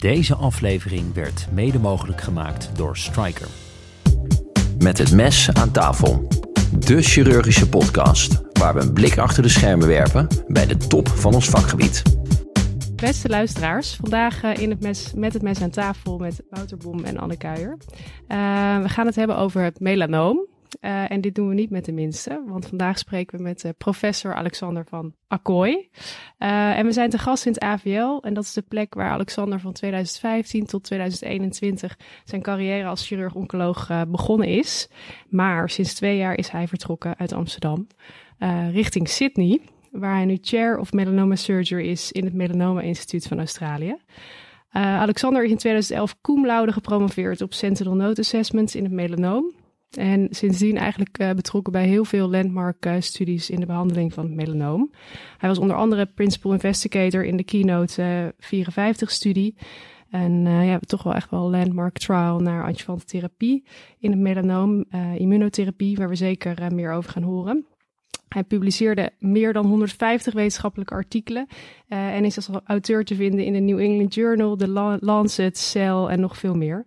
Deze 0.00 0.34
aflevering 0.34 1.14
werd 1.14 1.46
mede 1.52 1.78
mogelijk 1.78 2.20
gemaakt 2.20 2.70
door 2.76 2.96
Striker. 2.96 3.46
Met 4.78 4.98
het 4.98 5.12
mes 5.12 5.52
aan 5.52 5.70
tafel. 5.70 6.28
De 6.78 7.02
chirurgische 7.02 7.68
podcast 7.68 8.40
waar 8.52 8.74
we 8.74 8.80
een 8.80 8.92
blik 8.92 9.18
achter 9.18 9.42
de 9.42 9.48
schermen 9.48 9.88
werpen 9.88 10.26
bij 10.48 10.66
de 10.66 10.76
top 10.76 11.08
van 11.08 11.34
ons 11.34 11.48
vakgebied. 11.48 12.02
Beste 12.96 13.28
luisteraars, 13.28 13.94
vandaag 13.94 14.42
eh, 14.42 14.62
in 14.62 14.70
het 14.70 14.80
mes, 14.80 15.12
met 15.14 15.32
het 15.32 15.42
mes 15.42 15.62
aan 15.62 15.70
tafel 15.70 16.18
met 16.18 16.42
Wouter 16.50 16.76
Bom 16.76 17.04
en 17.04 17.18
Anne 17.18 17.36
Kuijer. 17.36 17.76
Uh, 18.28 18.82
we 18.82 18.88
gaan 18.88 19.06
het 19.06 19.16
hebben 19.16 19.36
over 19.36 19.62
het 19.62 19.80
melanoom. 19.80 20.49
Uh, 20.80 21.10
en 21.10 21.20
dit 21.20 21.34
doen 21.34 21.48
we 21.48 21.54
niet 21.54 21.70
met 21.70 21.84
de 21.84 21.92
minste, 21.92 22.42
want 22.46 22.66
vandaag 22.66 22.98
spreken 22.98 23.36
we 23.36 23.42
met 23.42 23.64
uh, 23.64 23.70
professor 23.78 24.34
Alexander 24.34 24.84
van 24.88 25.14
Akkooi. 25.28 25.88
Uh, 26.38 26.78
en 26.78 26.86
we 26.86 26.92
zijn 26.92 27.10
te 27.10 27.18
gast 27.18 27.46
in 27.46 27.52
het 27.52 27.62
AVL 27.62 28.18
en 28.20 28.34
dat 28.34 28.44
is 28.44 28.52
de 28.52 28.62
plek 28.62 28.94
waar 28.94 29.10
Alexander 29.10 29.60
van 29.60 29.72
2015 29.72 30.66
tot 30.66 30.84
2021 30.84 31.98
zijn 32.24 32.42
carrière 32.42 32.88
als 32.88 33.06
chirurg-oncoloog 33.06 34.06
begonnen 34.08 34.48
is. 34.48 34.88
Maar 35.28 35.70
sinds 35.70 35.94
twee 35.94 36.16
jaar 36.16 36.34
is 36.34 36.48
hij 36.48 36.68
vertrokken 36.68 37.18
uit 37.18 37.32
Amsterdam 37.32 37.86
richting 38.72 39.08
Sydney, 39.08 39.60
waar 39.90 40.14
hij 40.14 40.24
nu 40.24 40.38
Chair 40.40 40.78
of 40.78 40.92
Melanoma 40.92 41.34
Surgery 41.36 41.88
is 41.88 42.12
in 42.12 42.24
het 42.24 42.34
Melanoma 42.34 42.80
Instituut 42.80 43.26
van 43.26 43.38
Australië. 43.38 43.96
Alexander 44.72 45.44
is 45.44 45.50
in 45.50 45.56
2011 45.56 46.20
cum 46.20 46.46
laude 46.46 46.72
gepromoveerd 46.72 47.40
op 47.40 47.54
Sentinel 47.54 47.94
Node 47.94 48.20
Assessments 48.20 48.74
in 48.74 48.84
het 48.84 48.92
melanoom. 48.92 49.52
En 49.96 50.26
sindsdien 50.30 50.76
eigenlijk 50.76 51.18
uh, 51.20 51.30
betrokken 51.30 51.72
bij 51.72 51.86
heel 51.86 52.04
veel 52.04 52.30
landmark-studies 52.30 53.50
in 53.50 53.60
de 53.60 53.66
behandeling 53.66 54.12
van 54.12 54.24
het 54.24 54.34
melanoom. 54.34 54.90
Hij 55.38 55.48
was 55.48 55.58
onder 55.58 55.76
andere 55.76 56.06
principal 56.06 56.52
investigator 56.52 57.24
in 57.24 57.36
de 57.36 57.44
Keynote 57.44 58.32
uh, 58.42 58.64
54-studie. 58.64 59.56
En 60.10 60.46
uh, 60.46 60.66
ja, 60.66 60.78
toch 60.78 61.02
wel 61.02 61.14
echt 61.14 61.30
wel 61.30 61.50
landmark 61.50 61.98
trial 61.98 62.38
naar 62.38 62.64
adjuvante 62.64 63.04
therapie 63.04 63.64
in 63.98 64.10
het 64.10 64.20
melanoom, 64.20 64.84
immunotherapie, 65.16 65.96
waar 65.96 66.08
we 66.08 66.14
zeker 66.14 66.74
meer 66.74 66.92
over 66.92 67.10
gaan 67.10 67.22
horen. 67.22 67.66
Hij 68.34 68.44
publiceerde 68.44 69.12
meer 69.18 69.52
dan 69.52 69.66
150 69.66 70.34
wetenschappelijke 70.34 70.94
artikelen 70.94 71.46
uh, 71.88 72.14
en 72.14 72.24
is 72.24 72.36
als 72.36 72.48
auteur 72.64 73.04
te 73.04 73.14
vinden 73.14 73.44
in 73.44 73.52
de 73.52 73.58
New 73.58 73.78
England 73.78 74.14
Journal, 74.14 74.56
de 74.56 74.98
Lancet, 75.00 75.58
Cell 75.58 76.04
en 76.04 76.20
nog 76.20 76.36
veel 76.36 76.54
meer. 76.54 76.86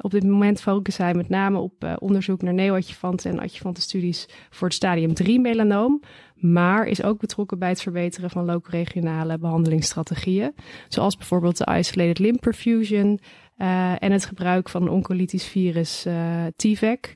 Op 0.00 0.10
dit 0.10 0.24
moment 0.24 0.60
focust 0.60 0.98
hij 0.98 1.14
met 1.14 1.28
name 1.28 1.58
op 1.58 1.84
uh, 1.84 1.92
onderzoek 1.98 2.42
naar 2.42 2.54
neoadjuvanten 2.54 3.30
en 3.30 3.38
adjuvante 3.38 3.80
studies 3.80 4.28
voor 4.50 4.66
het 4.66 4.76
stadium 4.76 5.14
3 5.14 5.40
melanoom. 5.40 6.00
Maar 6.34 6.86
is 6.86 7.02
ook 7.02 7.18
betrokken 7.18 7.58
bij 7.58 7.68
het 7.68 7.82
verbeteren 7.82 8.30
van 8.30 8.44
loco-regionale 8.44 9.38
behandelingsstrategieën. 9.38 10.54
Zoals 10.88 11.16
bijvoorbeeld 11.16 11.56
de 11.56 11.76
isolated 11.78 12.18
limb 12.18 12.40
perfusion 12.40 13.20
uh, 13.58 14.02
en 14.02 14.12
het 14.12 14.24
gebruik 14.24 14.68
van 14.68 14.82
een 14.82 14.88
oncolytisch 14.88 15.46
virus 15.46 16.06
uh, 16.06 16.44
TVEC. 16.56 17.14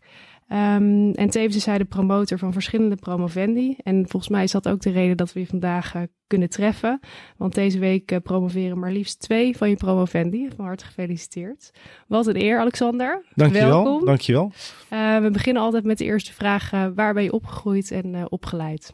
Um, 0.54 1.10
en 1.10 1.30
tevens 1.30 1.56
is 1.56 1.66
hij 1.66 1.78
de 1.78 1.84
promotor 1.84 2.38
van 2.38 2.52
verschillende 2.52 2.96
promovendi. 2.96 3.76
En 3.82 4.08
volgens 4.08 4.32
mij 4.32 4.42
is 4.42 4.50
dat 4.50 4.68
ook 4.68 4.80
de 4.80 4.90
reden 4.90 5.16
dat 5.16 5.32
we 5.32 5.40
je 5.40 5.46
vandaag 5.46 5.94
uh, 5.94 6.02
kunnen 6.26 6.48
treffen. 6.48 7.00
Want 7.36 7.54
deze 7.54 7.78
week 7.78 8.12
uh, 8.12 8.18
promoveren 8.22 8.78
maar 8.78 8.92
liefst 8.92 9.20
twee 9.20 9.56
van 9.56 9.68
je 9.68 9.76
promovendi. 9.76 10.48
Van 10.56 10.64
harte 10.64 10.84
gefeliciteerd. 10.84 11.70
Wat 12.08 12.26
een 12.26 12.40
eer, 12.40 12.58
Alexander. 12.58 13.24
Dankjewel. 13.34 13.84
Welkom. 13.84 14.04
Dankjewel. 14.04 14.52
Uh, 14.90 15.18
we 15.18 15.30
beginnen 15.30 15.62
altijd 15.62 15.84
met 15.84 15.98
de 15.98 16.04
eerste 16.04 16.32
vraag. 16.32 16.70
waar 16.70 17.14
ben 17.14 17.22
je 17.22 17.32
opgegroeid 17.32 17.90
en 17.90 18.30
opgeleid? 18.30 18.92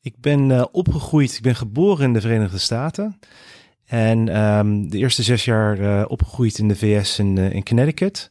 Ik 0.00 0.14
ben 0.20 0.68
opgegroeid, 0.74 1.36
ik 1.36 1.42
ben 1.42 1.54
geboren 1.54 2.04
in 2.04 2.12
de 2.12 2.20
Verenigde 2.20 2.58
Staten. 2.58 3.18
En 3.86 4.40
um, 4.40 4.90
de 4.90 4.98
eerste 4.98 5.22
zes 5.22 5.44
jaar 5.44 6.06
opgegroeid 6.06 6.58
in 6.58 6.68
de 6.68 6.76
VS 6.76 7.18
in, 7.18 7.38
in 7.38 7.64
Connecticut. 7.64 8.30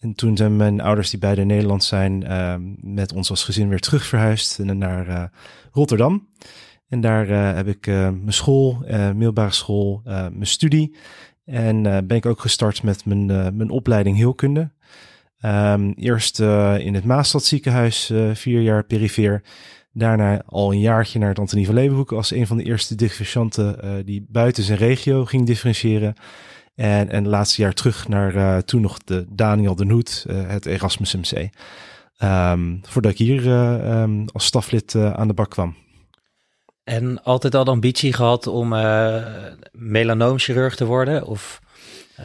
En 0.00 0.14
toen 0.14 0.36
zijn 0.36 0.56
mijn 0.56 0.80
ouders, 0.80 1.10
die 1.10 1.18
beide 1.18 1.44
Nederlands 1.44 1.88
zijn, 1.88 2.24
uh, 2.24 2.54
met 2.76 3.12
ons 3.12 3.30
als 3.30 3.44
gezin 3.44 3.68
weer 3.68 3.80
terug 3.80 4.06
verhuisd 4.06 4.58
naar 4.58 5.08
uh, 5.08 5.24
Rotterdam. 5.72 6.28
En 6.88 7.00
daar 7.00 7.28
uh, 7.28 7.54
heb 7.54 7.66
ik 7.66 7.86
mijn 7.86 8.32
school, 8.32 8.84
middelbare 8.88 9.52
school, 9.52 10.00
mijn 10.04 10.46
studie. 10.46 10.96
En 11.44 11.82
ben 11.82 12.16
ik 12.16 12.26
ook 12.26 12.40
gestart 12.40 12.82
met 12.82 13.04
mijn, 13.04 13.26
mijn 13.26 13.70
opleiding 13.70 14.16
heelkunde. 14.16 14.70
Um, 15.44 15.92
eerst 15.92 16.40
in 16.78 16.94
het 16.94 17.04
Maastad 17.04 17.44
ziekenhuis, 17.44 18.12
vier 18.32 18.60
jaar 18.60 18.84
perifeer. 18.84 19.42
Daarna 19.92 20.42
al 20.46 20.72
een 20.72 20.80
jaartje 20.80 21.18
naar 21.18 21.28
het 21.28 21.38
Antonie 21.38 21.66
van 21.66 21.74
Leeuwenhoek 21.74 22.12
als 22.12 22.30
een 22.30 22.46
van 22.46 22.56
de 22.56 22.64
eerste 22.64 22.94
differentianten 22.94 24.04
die 24.04 24.26
buiten 24.28 24.62
zijn 24.62 24.78
regio 24.78 25.24
ging 25.24 25.46
differentiëren. 25.46 26.14
En, 26.80 27.10
en 27.10 27.28
laatste 27.28 27.62
jaar 27.62 27.72
terug 27.72 28.08
naar 28.08 28.34
uh, 28.34 28.58
toen 28.58 28.80
nog 28.80 28.98
de 28.98 29.26
Daniel 29.28 29.74
de 29.74 29.86
Hoed, 29.86 30.24
uh, 30.28 30.48
het 30.48 30.66
Erasmus 30.66 31.14
MC. 31.14 31.48
Um, 32.22 32.80
voordat 32.82 33.12
ik 33.12 33.18
hier 33.18 33.46
uh, 33.46 34.00
um, 34.02 34.24
als 34.32 34.44
staflid 34.44 34.94
aan 34.94 35.28
de 35.28 35.34
bak 35.34 35.50
kwam. 35.50 35.76
En 36.84 37.22
altijd 37.22 37.54
al 37.54 37.64
de 37.64 37.70
ambitie 37.70 38.12
gehad 38.12 38.46
om 38.46 38.68
melanoomchirurg 39.72 40.76
te 40.76 40.84
worden? 40.84 41.26
Of 41.26 41.60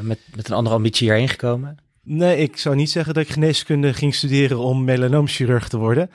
met, 0.01 0.19
met 0.35 0.47
een 0.49 0.55
andere 0.55 0.75
ambitie 0.75 1.07
hierheen 1.07 1.29
gekomen? 1.29 1.77
Nee, 2.03 2.37
ik 2.37 2.57
zou 2.57 2.75
niet 2.75 2.91
zeggen 2.91 3.13
dat 3.13 3.23
ik 3.23 3.29
geneeskunde 3.29 3.93
ging 3.93 4.15
studeren 4.15 4.57
om 4.57 4.83
melanoomchirurg 4.83 5.67
te 5.67 5.77
worden. 5.77 6.09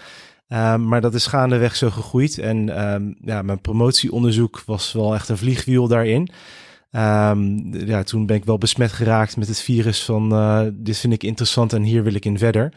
Um, 0.49 0.89
maar 0.89 1.01
dat 1.01 1.15
is 1.15 1.27
gaandeweg 1.27 1.77
zo 1.77 1.91
gegroeid. 1.91 2.39
En 2.39 2.67
ja, 3.25 3.43
mijn 3.43 3.61
promotieonderzoek 3.61 4.63
was 4.67 4.93
wel 4.93 5.15
echt 5.15 5.29
een 5.29 5.39
vliegwiel 5.39 5.89
daarin. 5.89 6.31
Um, 6.93 7.75
ja, 7.87 8.03
toen 8.03 8.27
ben 8.27 8.37
ik 8.37 8.45
wel 8.45 8.59
besmet 8.59 8.93
geraakt 8.93 9.37
met 9.37 9.49
het 9.49 9.61
virus 9.61 10.05
van 10.05 10.33
uh, 10.33 10.63
dit 10.73 10.99
vind 10.99 11.13
ik 11.13 11.23
interessant 11.23 11.73
en 11.73 11.83
hier 11.83 12.03
wil 12.03 12.15
ik 12.15 12.25
in 12.25 12.39
verder. 12.39 12.73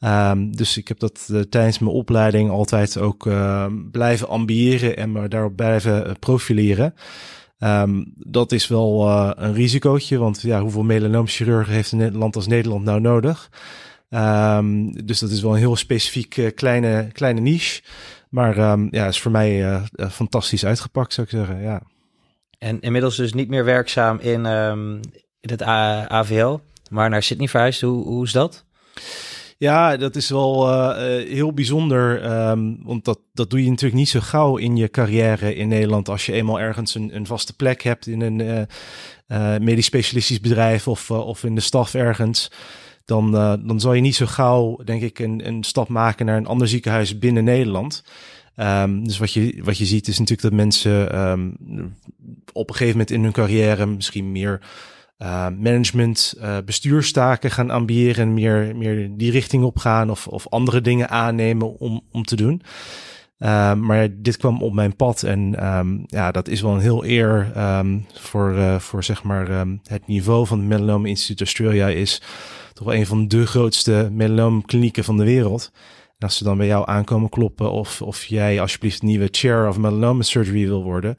Um, 0.00 0.56
dus 0.56 0.76
ik 0.76 0.88
heb 0.88 0.98
dat 0.98 1.28
uh, 1.30 1.40
tijdens 1.40 1.78
mijn 1.78 1.92
opleiding 1.92 2.50
altijd 2.50 2.98
ook 2.98 3.26
uh, 3.26 3.66
blijven 3.90 4.28
ambiëren 4.28 4.96
en 4.96 5.12
me 5.12 5.28
daarop 5.28 5.56
blijven 5.56 6.06
eh, 6.06 6.12
profileren. 6.18 6.94
Dat 8.16 8.52
is 8.52 8.68
wel 8.68 9.08
een 9.38 9.54
risicootje, 9.54 10.18
want 10.18 10.40
ja, 10.40 10.60
hoeveel 10.60 10.82
melanoomchirurgen 10.82 11.72
heeft 11.72 11.92
een 11.92 12.16
land 12.16 12.36
als 12.36 12.46
Nederland 12.46 12.84
nou 12.84 13.00
nodig? 13.00 13.50
Dus 15.04 15.18
dat 15.18 15.30
is 15.30 15.42
wel 15.42 15.52
een 15.52 15.58
heel 15.58 15.76
specifiek 15.76 16.52
kleine, 16.54 17.08
kleine 17.12 17.40
niche. 17.40 17.82
Maar 18.28 18.78
ja, 18.90 19.06
is 19.06 19.20
voor 19.20 19.30
mij 19.30 19.80
fantastisch 20.10 20.64
uitgepakt, 20.64 21.12
zou 21.12 21.26
ik 21.26 21.32
zeggen. 21.32 21.62
Ja. 21.62 21.82
En 22.64 22.80
inmiddels 22.80 23.16
dus 23.16 23.32
niet 23.32 23.48
meer 23.48 23.64
werkzaam 23.64 24.18
in, 24.18 24.46
um, 24.46 25.00
in 25.40 25.50
het 25.50 25.62
AVL, 25.62 26.58
maar 26.90 27.10
naar 27.10 27.22
Sydney 27.22 27.48
verhuisd. 27.48 27.80
Hoe, 27.80 28.04
hoe 28.04 28.24
is 28.24 28.32
dat? 28.32 28.64
Ja, 29.58 29.96
dat 29.96 30.16
is 30.16 30.28
wel 30.28 30.68
uh, 30.68 30.96
heel 31.28 31.52
bijzonder. 31.52 32.32
Um, 32.48 32.78
want 32.82 33.04
dat, 33.04 33.18
dat 33.32 33.50
doe 33.50 33.64
je 33.64 33.68
natuurlijk 33.68 33.94
niet 33.94 34.08
zo 34.08 34.20
gauw 34.20 34.56
in 34.56 34.76
je 34.76 34.88
carrière 34.88 35.54
in 35.54 35.68
Nederland. 35.68 36.08
Als 36.08 36.26
je 36.26 36.32
eenmaal 36.32 36.60
ergens 36.60 36.94
een, 36.94 37.16
een 37.16 37.26
vaste 37.26 37.56
plek 37.56 37.82
hebt 37.82 38.06
in 38.06 38.20
een 38.20 38.66
uh, 39.28 39.56
medisch 39.58 39.86
specialistisch 39.86 40.40
bedrijf 40.40 40.88
of, 40.88 41.10
of 41.10 41.44
in 41.44 41.54
de 41.54 41.60
staf 41.60 41.94
ergens. 41.94 42.50
Dan, 43.04 43.30
dan 43.66 43.80
zal 43.80 43.92
je 43.92 44.00
niet 44.00 44.14
zo 44.14 44.26
gauw, 44.26 44.76
denk 44.84 45.02
ik, 45.02 45.18
een, 45.18 45.46
een 45.46 45.64
stap 45.64 45.88
maken 45.88 46.26
naar 46.26 46.36
een 46.36 46.46
ander 46.46 46.68
ziekenhuis 46.68 47.18
binnen 47.18 47.44
Nederland. 47.44 48.04
Um, 48.56 49.04
dus 49.04 49.18
wat 49.18 49.32
je, 49.32 49.60
wat 49.64 49.78
je 49.78 49.84
ziet 49.84 50.08
is 50.08 50.18
natuurlijk 50.18 50.48
dat 50.48 50.58
mensen 50.58 51.20
um, 51.20 51.56
op 52.52 52.68
een 52.68 52.74
gegeven 52.74 52.92
moment 52.92 53.10
in 53.10 53.22
hun 53.22 53.32
carrière 53.32 53.86
misschien 53.86 54.32
meer 54.32 54.60
uh, 55.18 55.48
management, 55.58 56.34
uh, 56.38 56.56
bestuurstaken 56.64 57.50
gaan 57.50 57.70
ambiëren, 57.70 58.34
meer, 58.34 58.76
meer 58.76 59.10
die 59.16 59.30
richting 59.30 59.64
op 59.64 59.78
gaan 59.78 60.10
of, 60.10 60.26
of 60.26 60.48
andere 60.48 60.80
dingen 60.80 61.08
aannemen 61.08 61.78
om, 61.78 62.02
om 62.10 62.24
te 62.24 62.36
doen. 62.36 62.62
Um, 63.38 63.80
maar 63.80 64.08
dit 64.16 64.36
kwam 64.36 64.62
op 64.62 64.72
mijn 64.72 64.96
pad 64.96 65.22
en 65.22 65.54
ja, 66.06 66.30
dat 66.30 66.48
is 66.48 66.60
wel 66.60 66.74
een 66.74 66.80
heel 66.80 67.04
eer 67.04 67.52
voor, 68.12 68.54
uh, 68.54 68.78
voor 68.78 69.04
zeg 69.04 69.22
maar 69.22 69.66
het 69.82 70.06
niveau 70.06 70.46
van 70.46 70.58
het 70.58 70.68
Melanoma 70.68 71.08
Institute 71.08 71.44
Australia 71.44 71.88
is 71.88 72.22
toch 72.72 72.86
wel 72.86 72.94
een 72.94 73.06
van 73.06 73.28
de 73.28 73.46
grootste 73.46 74.08
melanoomklinieken 74.12 75.04
van 75.04 75.16
de 75.16 75.24
wereld 75.24 75.72
als 76.18 76.36
ze 76.36 76.44
dan 76.44 76.56
bij 76.56 76.66
jou 76.66 76.88
aankomen 76.88 77.28
kloppen 77.28 77.70
of, 77.70 78.02
of 78.02 78.24
jij 78.24 78.60
alsjeblieft 78.60 79.02
nieuwe 79.02 79.28
chair 79.30 79.68
of 79.68 79.78
melanoma 79.78 80.22
surgery 80.22 80.66
wil 80.66 80.82
worden. 80.82 81.16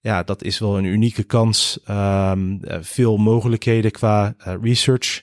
Ja, 0.00 0.22
dat 0.22 0.42
is 0.42 0.58
wel 0.58 0.78
een 0.78 0.84
unieke 0.84 1.22
kans. 1.22 1.80
Um, 1.90 2.60
veel 2.80 3.16
mogelijkheden 3.16 3.90
qua 3.90 4.34
uh, 4.38 4.54
research. 4.62 5.22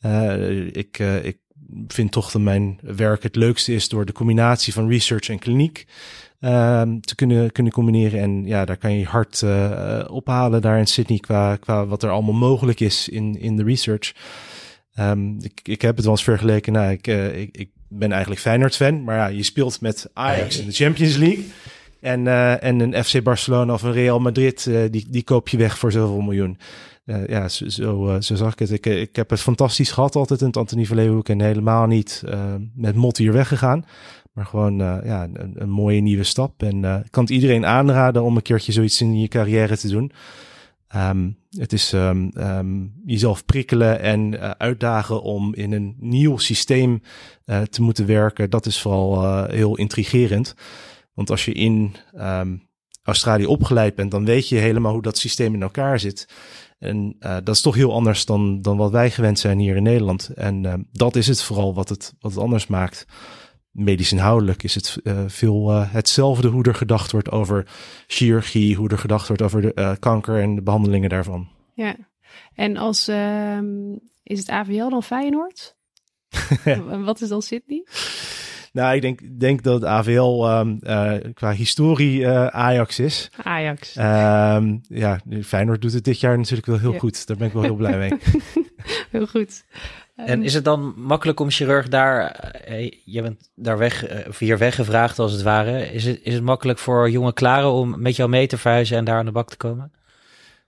Uh, 0.00 0.66
ik, 0.66 0.98
ik 1.22 1.38
vind 1.86 2.12
toch 2.12 2.30
dat 2.30 2.42
mijn 2.42 2.78
werk 2.82 3.22
het 3.22 3.36
leukste 3.36 3.74
is 3.74 3.88
door 3.88 4.04
de 4.04 4.12
combinatie 4.12 4.72
van 4.72 4.88
research 4.88 5.28
en 5.28 5.38
kliniek 5.38 5.86
um, 6.40 7.00
te 7.00 7.14
kunnen, 7.14 7.52
kunnen 7.52 7.72
combineren. 7.72 8.20
En 8.20 8.44
ja, 8.44 8.64
daar 8.64 8.76
kan 8.76 8.92
je 8.92 9.04
hard 9.04 9.44
ophalen 10.08 10.62
daar 10.62 10.78
in 10.78 10.86
Sydney 10.86 11.18
qua, 11.18 11.56
qua 11.56 11.86
wat 11.86 12.02
er 12.02 12.10
allemaal 12.10 12.34
mogelijk 12.34 12.80
is 12.80 13.08
in, 13.08 13.40
in 13.40 13.56
de 13.56 13.64
research. 13.64 14.14
Um, 15.00 15.36
ik, 15.40 15.60
ik 15.62 15.82
heb 15.82 15.96
het 15.96 16.04
wel 16.04 16.14
eens 16.14 16.24
vergeleken. 16.24 16.72
Nou, 16.72 16.90
ik, 16.90 17.06
ik, 17.06 17.56
ik 17.56 17.70
ben 17.88 18.12
eigenlijk 18.12 18.40
Feyenoord 18.40 18.76
fan, 18.76 19.04
maar 19.04 19.16
ja, 19.16 19.26
je 19.26 19.42
speelt 19.42 19.80
met 19.80 20.10
Ajax 20.12 20.58
in 20.58 20.66
de 20.66 20.72
Champions 20.72 21.16
League. 21.16 21.44
En, 22.00 22.24
uh, 22.24 22.62
en 22.64 22.80
een 22.80 23.04
FC 23.04 23.22
Barcelona 23.22 23.72
of 23.72 23.82
een 23.82 23.92
Real 23.92 24.20
Madrid, 24.20 24.66
uh, 24.68 24.80
die, 24.90 25.06
die 25.08 25.22
koop 25.22 25.48
je 25.48 25.56
weg 25.56 25.78
voor 25.78 25.92
zoveel 25.92 26.20
miljoen. 26.20 26.58
Uh, 27.06 27.26
ja, 27.26 27.48
zo, 27.48 27.68
zo, 27.68 28.16
zo, 28.20 28.34
zag 28.34 28.52
ik 28.52 28.58
het. 28.58 28.70
Ik, 28.70 28.86
ik 28.86 29.16
heb 29.16 29.30
het 29.30 29.40
fantastisch 29.40 29.90
gehad 29.90 30.16
altijd 30.16 30.40
in 30.40 30.46
het 30.46 30.56
Antonie 30.56 30.86
van 30.86 30.96
Leeuwenhoek 30.96 31.28
en 31.28 31.40
helemaal 31.40 31.86
niet 31.86 32.22
met 32.74 32.94
mot 32.94 33.16
hier 33.16 33.32
weggegaan. 33.32 33.84
Maar 34.32 34.46
gewoon 34.46 34.76
ja, 34.78 35.28
een, 35.32 35.54
een, 35.54 35.70
mooie 35.70 36.00
nieuwe 36.00 36.24
stap. 36.24 36.62
En 36.62 36.84
ik 36.84 37.10
kan 37.10 37.22
het 37.22 37.32
iedereen 37.32 37.66
aanraden 37.66 38.22
om 38.22 38.36
een 38.36 38.42
keertje 38.42 38.72
zoiets 38.72 39.00
in 39.00 39.20
je 39.20 39.28
carrière 39.28 39.76
te 39.76 39.88
doen. 39.88 40.12
Um, 40.96 41.36
het 41.58 41.72
is 41.72 41.92
um, 41.92 42.30
um, 42.34 42.94
jezelf 43.04 43.44
prikkelen 43.44 44.00
en 44.00 44.32
uh, 44.32 44.50
uitdagen 44.50 45.22
om 45.22 45.54
in 45.54 45.72
een 45.72 45.96
nieuw 45.98 46.36
systeem 46.36 47.02
uh, 47.46 47.62
te 47.62 47.82
moeten 47.82 48.06
werken. 48.06 48.50
Dat 48.50 48.66
is 48.66 48.80
vooral 48.80 49.22
uh, 49.22 49.44
heel 49.48 49.76
intrigerend. 49.76 50.54
Want 51.14 51.30
als 51.30 51.44
je 51.44 51.52
in 51.52 51.94
Australië 53.02 53.46
opgeleid 53.46 53.94
bent, 53.94 54.10
dan 54.10 54.24
weet 54.24 54.48
je 54.48 54.56
helemaal 54.56 54.92
hoe 54.92 55.02
dat 55.02 55.18
systeem 55.18 55.54
in 55.54 55.62
elkaar 55.62 56.00
zit. 56.00 56.28
En 56.78 57.16
dat 57.18 57.48
is 57.48 57.60
toch 57.60 57.74
heel 57.74 57.92
anders 57.92 58.24
dan, 58.24 58.62
dan 58.62 58.76
wat 58.76 58.90
wij 58.90 59.10
gewend 59.10 59.38
zijn 59.38 59.58
hier 59.58 59.76
in 59.76 59.82
Nederland. 59.82 60.28
En 60.34 60.86
dat 60.92 61.16
is 61.16 61.26
het 61.26 61.42
vooral 61.42 61.74
wat 61.74 61.88
het, 61.88 62.14
wat 62.20 62.32
het 62.32 62.40
anders 62.40 62.66
maakt 62.66 63.06
medisch 63.76 64.12
inhoudelijk 64.12 64.62
is 64.62 64.74
het 64.74 64.98
uh, 65.02 65.24
veel 65.26 65.70
uh, 65.70 65.92
hetzelfde 65.92 66.48
hoe 66.48 66.64
er 66.64 66.74
gedacht 66.74 67.12
wordt 67.12 67.30
over 67.30 67.66
chirurgie, 68.06 68.76
hoe 68.76 68.88
er 68.88 68.98
gedacht 68.98 69.28
wordt 69.28 69.42
over 69.42 69.62
de 69.62 69.72
uh, 69.74 69.92
kanker 69.98 70.40
en 70.40 70.54
de 70.54 70.62
behandelingen 70.62 71.08
daarvan. 71.08 71.48
Ja, 71.74 71.96
en 72.54 72.76
als 72.76 73.08
um, 73.08 73.98
is 74.22 74.38
het 74.38 74.48
AVL 74.48 74.88
dan 74.88 75.02
Feyenoord? 75.02 75.76
Wat 77.04 77.20
is 77.20 77.28
dan 77.28 77.42
Sydney? 77.42 77.86
Nou, 78.72 78.94
ik 78.94 79.02
denk, 79.02 79.40
denk 79.40 79.62
dat 79.62 79.84
AVL 79.84 80.44
um, 80.48 80.78
qua 81.34 81.52
historie 81.52 82.28
Ajax 82.28 82.98
is. 82.98 83.30
Ajax. 83.42 83.96
Um, 83.96 84.80
ja, 84.88 85.20
Feyenoord 85.44 85.82
doet 85.82 85.92
het 85.92 86.04
dit 86.04 86.20
jaar 86.20 86.36
natuurlijk 86.36 86.66
wel 86.66 86.78
heel 86.78 86.92
ja. 86.92 86.98
goed. 86.98 87.26
Daar 87.26 87.36
ben 87.36 87.46
ik 87.46 87.52
wel 87.52 87.62
heel 87.62 87.74
blij 87.74 87.98
mee. 87.98 88.12
heel 89.10 89.26
goed. 89.26 89.64
En 90.16 90.42
is 90.42 90.54
het 90.54 90.64
dan 90.64 90.94
makkelijk 90.96 91.40
om 91.40 91.50
chirurg 91.50 91.88
daar, 91.88 92.30
eh, 92.30 92.92
je 93.04 93.22
bent 93.22 93.50
daar 93.54 93.78
weg, 93.78 94.04
eh, 94.04 94.28
of 94.28 94.38
hier 94.38 94.58
weggevraagd 94.58 95.18
als 95.18 95.32
het 95.32 95.42
ware. 95.42 95.92
Is 95.92 96.04
het, 96.04 96.20
is 96.22 96.34
het 96.34 96.42
makkelijk 96.42 96.78
voor 96.78 97.10
jonge 97.10 97.32
klaren 97.32 97.72
om 97.72 98.00
met 98.02 98.16
jou 98.16 98.28
mee 98.28 98.46
te 98.46 98.58
verhuizen 98.58 98.96
en 98.96 99.04
daar 99.04 99.18
aan 99.18 99.24
de 99.24 99.32
bak 99.32 99.50
te 99.50 99.56
komen? 99.56 99.92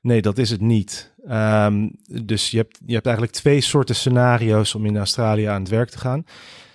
Nee, 0.00 0.22
dat 0.22 0.38
is 0.38 0.50
het 0.50 0.60
niet. 0.60 1.12
Um, 1.30 1.90
dus 2.06 2.50
je 2.50 2.56
hebt, 2.56 2.78
je 2.86 2.92
hebt 2.92 3.06
eigenlijk 3.06 3.36
twee 3.36 3.60
soorten 3.60 3.94
scenario's 3.94 4.74
om 4.74 4.86
in 4.86 4.96
Australië 4.96 5.44
aan 5.44 5.60
het 5.60 5.70
werk 5.70 5.90
te 5.90 5.98
gaan. 5.98 6.24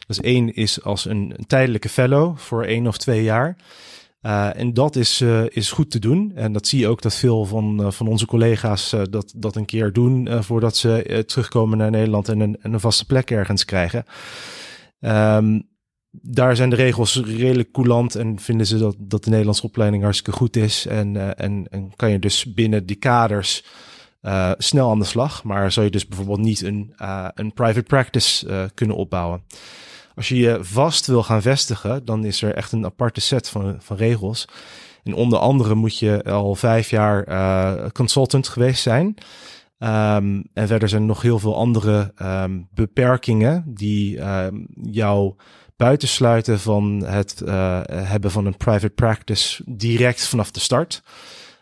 Dus 0.07 0.19
één 0.19 0.53
is 0.53 0.83
als 0.83 1.05
een, 1.05 1.33
een 1.37 1.47
tijdelijke 1.47 1.89
fellow 1.89 2.37
voor 2.37 2.63
één 2.63 2.87
of 2.87 2.97
twee 2.97 3.23
jaar. 3.23 3.55
Uh, 4.25 4.59
en 4.59 4.73
dat 4.73 4.95
is, 4.95 5.21
uh, 5.21 5.43
is 5.47 5.71
goed 5.71 5.91
te 5.91 5.99
doen. 5.99 6.31
En 6.35 6.53
dat 6.53 6.67
zie 6.67 6.79
je 6.79 6.87
ook 6.87 7.01
dat 7.01 7.15
veel 7.15 7.45
van, 7.45 7.81
uh, 7.81 7.91
van 7.91 8.07
onze 8.07 8.25
collega's 8.25 8.95
dat, 9.09 9.33
dat 9.35 9.55
een 9.55 9.65
keer 9.65 9.93
doen 9.93 10.43
voordat 10.43 10.75
ze 10.75 11.23
terugkomen 11.27 11.77
naar 11.77 11.91
Nederland 11.91 12.29
en 12.29 12.39
een, 12.39 12.57
en 12.61 12.73
een 12.73 12.79
vaste 12.79 13.05
plek 13.05 13.31
ergens 13.31 13.65
krijgen. 13.65 14.05
Um, 14.99 15.71
daar 16.11 16.55
zijn 16.55 16.69
de 16.69 16.75
regels 16.75 17.21
redelijk 17.25 17.71
coulant 17.71 18.15
en 18.15 18.39
vinden 18.39 18.67
ze 18.67 18.77
dat, 18.77 18.95
dat 18.99 19.23
de 19.23 19.29
Nederlandse 19.29 19.63
opleiding 19.63 20.03
hartstikke 20.03 20.37
goed 20.37 20.55
is. 20.55 20.85
En, 20.85 21.37
en, 21.37 21.67
en 21.69 21.91
kan 21.95 22.11
je 22.11 22.19
dus 22.19 22.53
binnen 22.53 22.85
die 22.85 22.95
kaders 22.95 23.63
snel 24.57 24.89
aan 24.89 24.99
de 24.99 25.05
slag. 25.05 25.43
Maar 25.43 25.71
zou 25.71 25.85
je 25.85 25.91
dus 25.91 26.07
bijvoorbeeld 26.07 26.39
niet 26.39 26.61
een, 26.61 26.93
een 27.33 27.53
private 27.53 27.83
practice 27.83 28.69
kunnen 28.73 28.95
opbouwen. 28.95 29.43
Als 30.15 30.27
je 30.27 30.37
je 30.37 30.57
vast 30.61 31.07
wil 31.07 31.23
gaan 31.23 31.41
vestigen, 31.41 32.05
dan 32.05 32.25
is 32.25 32.41
er 32.41 32.55
echt 32.55 32.71
een 32.71 32.85
aparte 32.85 33.21
set 33.21 33.49
van, 33.49 33.75
van 33.79 33.97
regels. 33.97 34.47
En 35.03 35.13
onder 35.13 35.39
andere 35.39 35.75
moet 35.75 35.99
je 35.99 36.23
al 36.23 36.55
vijf 36.55 36.89
jaar 36.89 37.27
uh, 37.29 37.89
consultant 37.91 38.47
geweest 38.47 38.81
zijn. 38.81 39.05
Um, 39.77 40.43
en 40.53 40.67
verder 40.67 40.89
zijn 40.89 41.01
er 41.01 41.07
nog 41.07 41.21
heel 41.21 41.39
veel 41.39 41.55
andere 41.55 42.13
um, 42.21 42.67
beperkingen 42.73 43.63
die 43.67 44.19
um, 44.19 44.67
jou 44.81 45.35
buitensluiten 45.75 46.59
van 46.59 47.03
het 47.05 47.41
uh, 47.45 47.79
hebben 47.91 48.31
van 48.31 48.45
een 48.45 48.57
private 48.57 48.89
practice 48.89 49.63
direct 49.65 50.27
vanaf 50.27 50.51
de 50.51 50.59
start. 50.59 51.03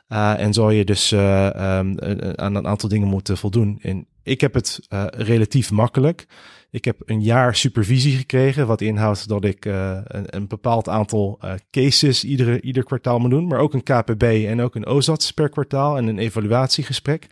Uh, 0.10 0.40
en 0.40 0.54
zal 0.54 0.70
je 0.70 0.86
dus 0.86 1.14
aan 1.14 2.56
een 2.56 2.68
aantal 2.68 2.90
dingen 2.90 3.08
moeten 3.08 3.38
voldoen. 3.38 3.80
En 3.82 4.08
ik 4.24 4.42
heb 4.42 4.54
het 4.54 4.80
relatief 5.16 5.72
makkelijk. 5.72 6.26
Ik 6.72 6.86
heb 6.86 7.02
een 7.06 7.22
jaar 7.22 7.56
supervisie 7.56 8.18
gekregen, 8.18 8.68
wat 8.68 8.82
inhoudt 8.82 9.28
dat 9.28 9.46
ik 9.46 9.66
uh, 9.66 9.98
een, 10.04 10.36
een, 10.36 10.48
bepaald 10.48 10.90
aantal 10.90 11.40
uh, 11.44 11.54
cases 11.72 12.24
iedere, 12.24 12.62
ieder 12.62 12.84
kwartaal 12.84 13.20
moet 13.20 13.30
doen, 13.30 13.48
maar 13.48 13.60
ook 13.60 13.74
een 13.74 13.84
KPB 13.84 14.24
en 14.24 14.62
ook 14.62 14.76
een 14.76 14.86
OZATS 14.86 15.32
per 15.32 15.50
kwartaal 15.50 15.98
en 15.98 16.08
een 16.08 16.20
evaluatiegesprek. 16.20 17.28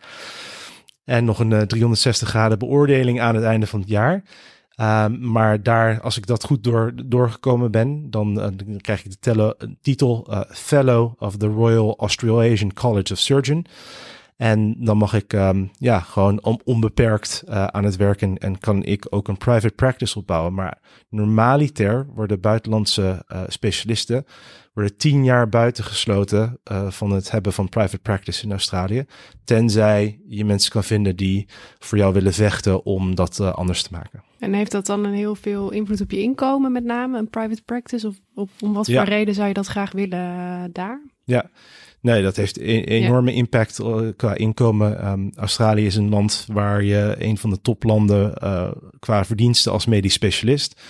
En 1.04 1.24
nog 1.24 1.38
een 1.38 1.50
uh, 1.50 1.60
360 1.60 2.28
graden 2.28 2.58
beoordeling 2.58 3.20
aan 3.20 3.34
het 3.34 3.44
einde 3.44 3.66
van 3.66 3.80
het 3.80 3.88
jaar. 3.88 4.22
Um, 4.76 5.30
maar 5.30 5.62
daar, 5.62 6.00
als 6.00 6.16
ik 6.16 6.26
dat 6.26 6.44
goed 6.44 6.64
door, 6.64 6.92
doorgekomen 7.04 7.70
ben, 7.70 8.10
dan, 8.10 8.54
krijg 8.80 9.04
ik 9.04 9.22
de 9.22 9.76
titel 9.80 10.28
Fellow 10.48 11.12
of 11.18 11.36
the 11.36 11.46
Royal 11.46 11.96
Australasian 11.98 12.72
College 12.72 13.12
of 13.12 13.18
Surgeon. 13.18 13.66
En 14.40 14.74
dan 14.78 14.96
mag 14.96 15.14
ik 15.14 15.32
um, 15.32 15.70
ja, 15.78 16.00
gewoon 16.00 16.42
on, 16.42 16.60
onbeperkt 16.64 17.42
uh, 17.48 17.64
aan 17.64 17.84
het 17.84 17.96
werken 17.96 18.38
en 18.38 18.58
kan 18.58 18.82
ik 18.84 19.06
ook 19.10 19.28
een 19.28 19.36
private 19.36 19.74
practice 19.74 20.18
opbouwen. 20.18 20.54
Maar 20.54 20.78
normaliter 21.08 22.06
worden 22.14 22.40
buitenlandse 22.40 23.24
uh, 23.32 23.42
specialisten 23.48 24.24
worden 24.72 24.96
tien 24.96 25.24
jaar 25.24 25.48
buitengesloten 25.48 26.60
uh, 26.72 26.90
van 26.90 27.10
het 27.10 27.30
hebben 27.30 27.52
van 27.52 27.68
private 27.68 27.98
practice 27.98 28.44
in 28.44 28.50
Australië. 28.50 29.04
Tenzij 29.44 30.20
je 30.28 30.44
mensen 30.44 30.70
kan 30.70 30.84
vinden 30.84 31.16
die 31.16 31.48
voor 31.78 31.98
jou 31.98 32.12
willen 32.12 32.32
vechten 32.32 32.84
om 32.84 33.14
dat 33.14 33.40
anders 33.40 33.82
te 33.82 33.88
maken. 33.92 34.22
En 34.38 34.52
heeft 34.52 34.72
dat 34.72 34.86
dan 34.86 35.04
een 35.04 35.14
heel 35.14 35.34
veel 35.34 35.70
invloed 35.70 36.00
op 36.00 36.10
je 36.10 36.20
inkomen 36.20 36.72
met 36.72 36.84
name, 36.84 37.18
een 37.18 37.30
private 37.30 37.62
practice? 37.62 38.06
Of, 38.06 38.16
of 38.34 38.50
om 38.60 38.72
wat 38.72 38.90
voor 38.90 39.04
reden 39.04 39.34
zou 39.34 39.48
je 39.48 39.54
dat 39.54 39.66
graag 39.66 39.92
willen 39.92 40.72
daar? 40.72 41.00
Ja, 41.24 41.50
Nee, 42.00 42.22
dat 42.22 42.36
heeft 42.36 42.60
een 42.60 42.84
enorme 42.84 43.30
ja. 43.30 43.36
impact 43.36 43.78
eh, 43.78 43.98
qua 44.16 44.34
inkomen. 44.34 45.08
Um, 45.08 45.32
Australië 45.36 45.86
is 45.86 45.96
een 45.96 46.08
land 46.08 46.46
waar 46.52 46.82
je 46.82 47.14
een 47.18 47.38
van 47.38 47.50
de 47.50 47.60
toplanden 47.60 48.34
uh, 48.44 48.70
qua 48.98 49.24
verdiensten 49.24 49.72
als 49.72 49.86
medisch 49.86 50.12
specialist. 50.12 50.80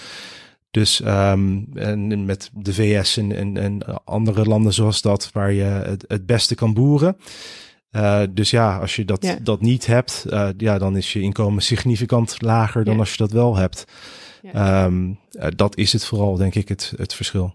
Dus 0.71 1.01
um, 1.05 1.69
en 1.75 2.25
met 2.25 2.51
de 2.55 2.75
VS 2.75 3.17
en, 3.17 3.37
en, 3.37 3.57
en, 3.57 4.05
andere 4.05 4.45
landen 4.45 4.73
zoals 4.73 5.03
dat, 5.03 5.31
waar 5.33 5.53
je 5.53 5.63
het, 5.63 6.05
het 6.09 6.27
beste 6.27 6.55
kan 6.55 6.75
boeren. 6.75 7.17
Uh, 7.93 8.23
dus 8.31 8.51
ja, 8.51 8.79
als 8.79 8.97
je 8.97 9.05
dat, 9.05 9.23
ja. 9.23 9.39
dat 9.43 9.61
niet 9.61 9.87
hebt, 9.87 10.25
uh, 10.29 10.49
ja, 10.57 10.79
dan 10.79 10.97
is 10.97 11.13
je 11.13 11.21
inkomen 11.21 11.63
significant 11.63 12.43
lager 12.43 12.85
dan 12.85 12.95
ja. 12.95 13.01
als 13.01 13.11
je 13.11 13.17
dat 13.17 13.33
wel 13.33 13.57
hebt. 13.57 13.85
Um, 14.57 15.19
uh, 15.33 15.47
dat 15.57 15.77
is 15.77 15.93
het 15.93 16.05
vooral, 16.05 16.37
denk 16.37 16.55
ik, 16.55 16.69
het, 16.69 16.93
het 16.97 17.15
verschil. 17.15 17.55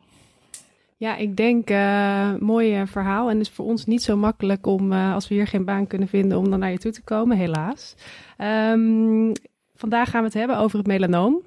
Ja, 0.98 1.16
ik 1.16 1.36
denk 1.36 1.70
uh, 1.70 2.36
mooi 2.36 2.88
verhaal. 2.88 3.30
En 3.30 3.38
het 3.38 3.48
is 3.48 3.54
voor 3.54 3.66
ons 3.66 3.86
niet 3.86 4.04
zo 4.04 4.18
makkelijk 4.18 4.66
om, 4.66 4.92
uh, 4.92 5.14
als 5.14 5.28
we 5.28 5.36
hier 5.36 5.48
geen 5.48 5.66
baan 5.66 5.88
kunnen 5.88 6.08
vinden, 6.08 6.38
om 6.38 6.50
dan 6.50 6.60
naar 6.60 6.72
je 6.72 6.78
toe 6.78 6.92
te 6.92 7.04
komen, 7.04 7.38
helaas. 7.38 7.96
Um, 8.38 9.32
vandaag 9.76 10.10
gaan 10.10 10.20
we 10.20 10.26
het 10.26 10.38
hebben 10.38 10.58
over 10.58 10.78
het 10.78 10.88
melanoom. 10.88 11.42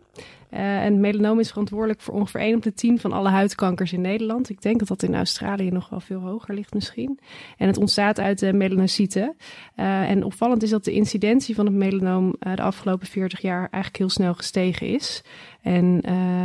Uh, 0.50 0.84
en 0.84 1.00
melanoom 1.00 1.38
is 1.38 1.48
verantwoordelijk 1.48 2.00
voor 2.00 2.14
ongeveer 2.14 2.40
1 2.40 2.56
op 2.56 2.62
de 2.62 2.74
10 2.74 2.98
van 2.98 3.12
alle 3.12 3.28
huidkankers 3.28 3.92
in 3.92 4.00
Nederland. 4.00 4.48
Ik 4.50 4.62
denk 4.62 4.78
dat 4.78 4.88
dat 4.88 5.02
in 5.02 5.14
Australië 5.14 5.70
nog 5.70 5.88
wel 5.88 6.00
veel 6.00 6.20
hoger 6.20 6.54
ligt 6.54 6.74
misschien. 6.74 7.18
En 7.56 7.66
het 7.66 7.76
ontstaat 7.76 8.20
uit 8.20 8.38
de 8.38 8.52
melanocyten. 8.52 9.36
Uh, 9.76 10.10
en 10.10 10.24
opvallend 10.24 10.62
is 10.62 10.70
dat 10.70 10.84
de 10.84 10.92
incidentie 10.92 11.54
van 11.54 11.66
het 11.66 11.74
melanoom 11.74 12.34
uh, 12.40 12.54
de 12.54 12.62
afgelopen 12.62 13.06
40 13.06 13.40
jaar 13.40 13.60
eigenlijk 13.60 13.96
heel 13.96 14.08
snel 14.08 14.34
gestegen 14.34 14.86
is. 14.86 15.22
En 15.62 16.02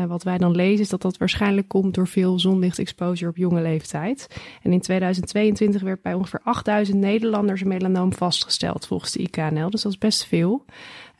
wat 0.07 0.23
wij 0.23 0.37
dan 0.37 0.55
lezen 0.55 0.79
is 0.79 0.89
dat 0.89 1.01
dat 1.01 1.17
waarschijnlijk 1.17 1.67
komt 1.67 1.93
door 1.93 2.07
veel 2.07 2.39
zonlichtexposure 2.39 3.29
op 3.29 3.37
jonge 3.37 3.61
leeftijd. 3.61 4.27
En 4.61 4.73
in 4.73 4.81
2022 4.81 5.81
werd 5.81 6.01
bij 6.01 6.13
ongeveer 6.13 6.41
8000 6.43 6.97
Nederlanders 6.97 7.61
een 7.61 7.67
melanoom 7.67 8.13
vastgesteld 8.13 8.87
volgens 8.87 9.11
de 9.11 9.19
IKNL. 9.19 9.69
Dus 9.69 9.81
dat 9.81 9.91
is 9.91 9.97
best 9.97 10.25
veel. 10.25 10.65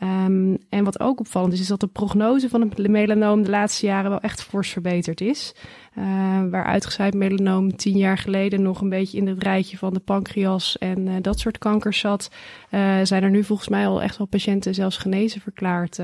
Um, 0.04 0.58
en 0.70 0.84
wat 0.84 1.00
ook 1.00 1.20
opvallend 1.20 1.54
is, 1.54 1.60
is 1.60 1.68
dat 1.68 1.80
de 1.80 1.88
prognose 1.88 2.50
van 2.50 2.62
het 2.62 2.88
melanoom 2.88 3.44
de 3.44 3.50
laatste 3.50 3.86
jaren 3.86 4.10
wel 4.10 4.20
echt 4.20 4.44
fors 4.44 4.70
verbeterd 4.70 5.22
is. 5.22 5.56
Uh, 5.98 6.04
waar 6.50 6.66
uitgezaaid 6.66 7.14
melanoom 7.14 7.76
tien 7.76 7.98
jaar 7.98 8.18
geleden 8.18 8.62
nog 8.62 8.82
een 8.82 8.90
beetje 8.90 9.18
in 9.18 9.28
het 9.28 9.44
rijtje 9.44 9.78
van 9.78 9.94
de 9.94 10.00
pancreas 10.00 10.78
en 10.78 11.08
uh, 11.08 11.14
dat 11.22 11.40
soort 11.40 11.58
kankers 11.58 12.00
zat, 12.00 12.32
uh, 12.72 13.00
zijn 13.04 13.24
er 13.24 13.30
nu 13.30 13.44
volgens 13.44 13.70
mij 13.70 13.88
al 13.88 14.02
echt 14.02 14.18
wel 14.18 14.28
patiënten 14.28 14.74
zelfs 14.74 14.98
genezen 14.98 15.42
verklaard 15.42 16.00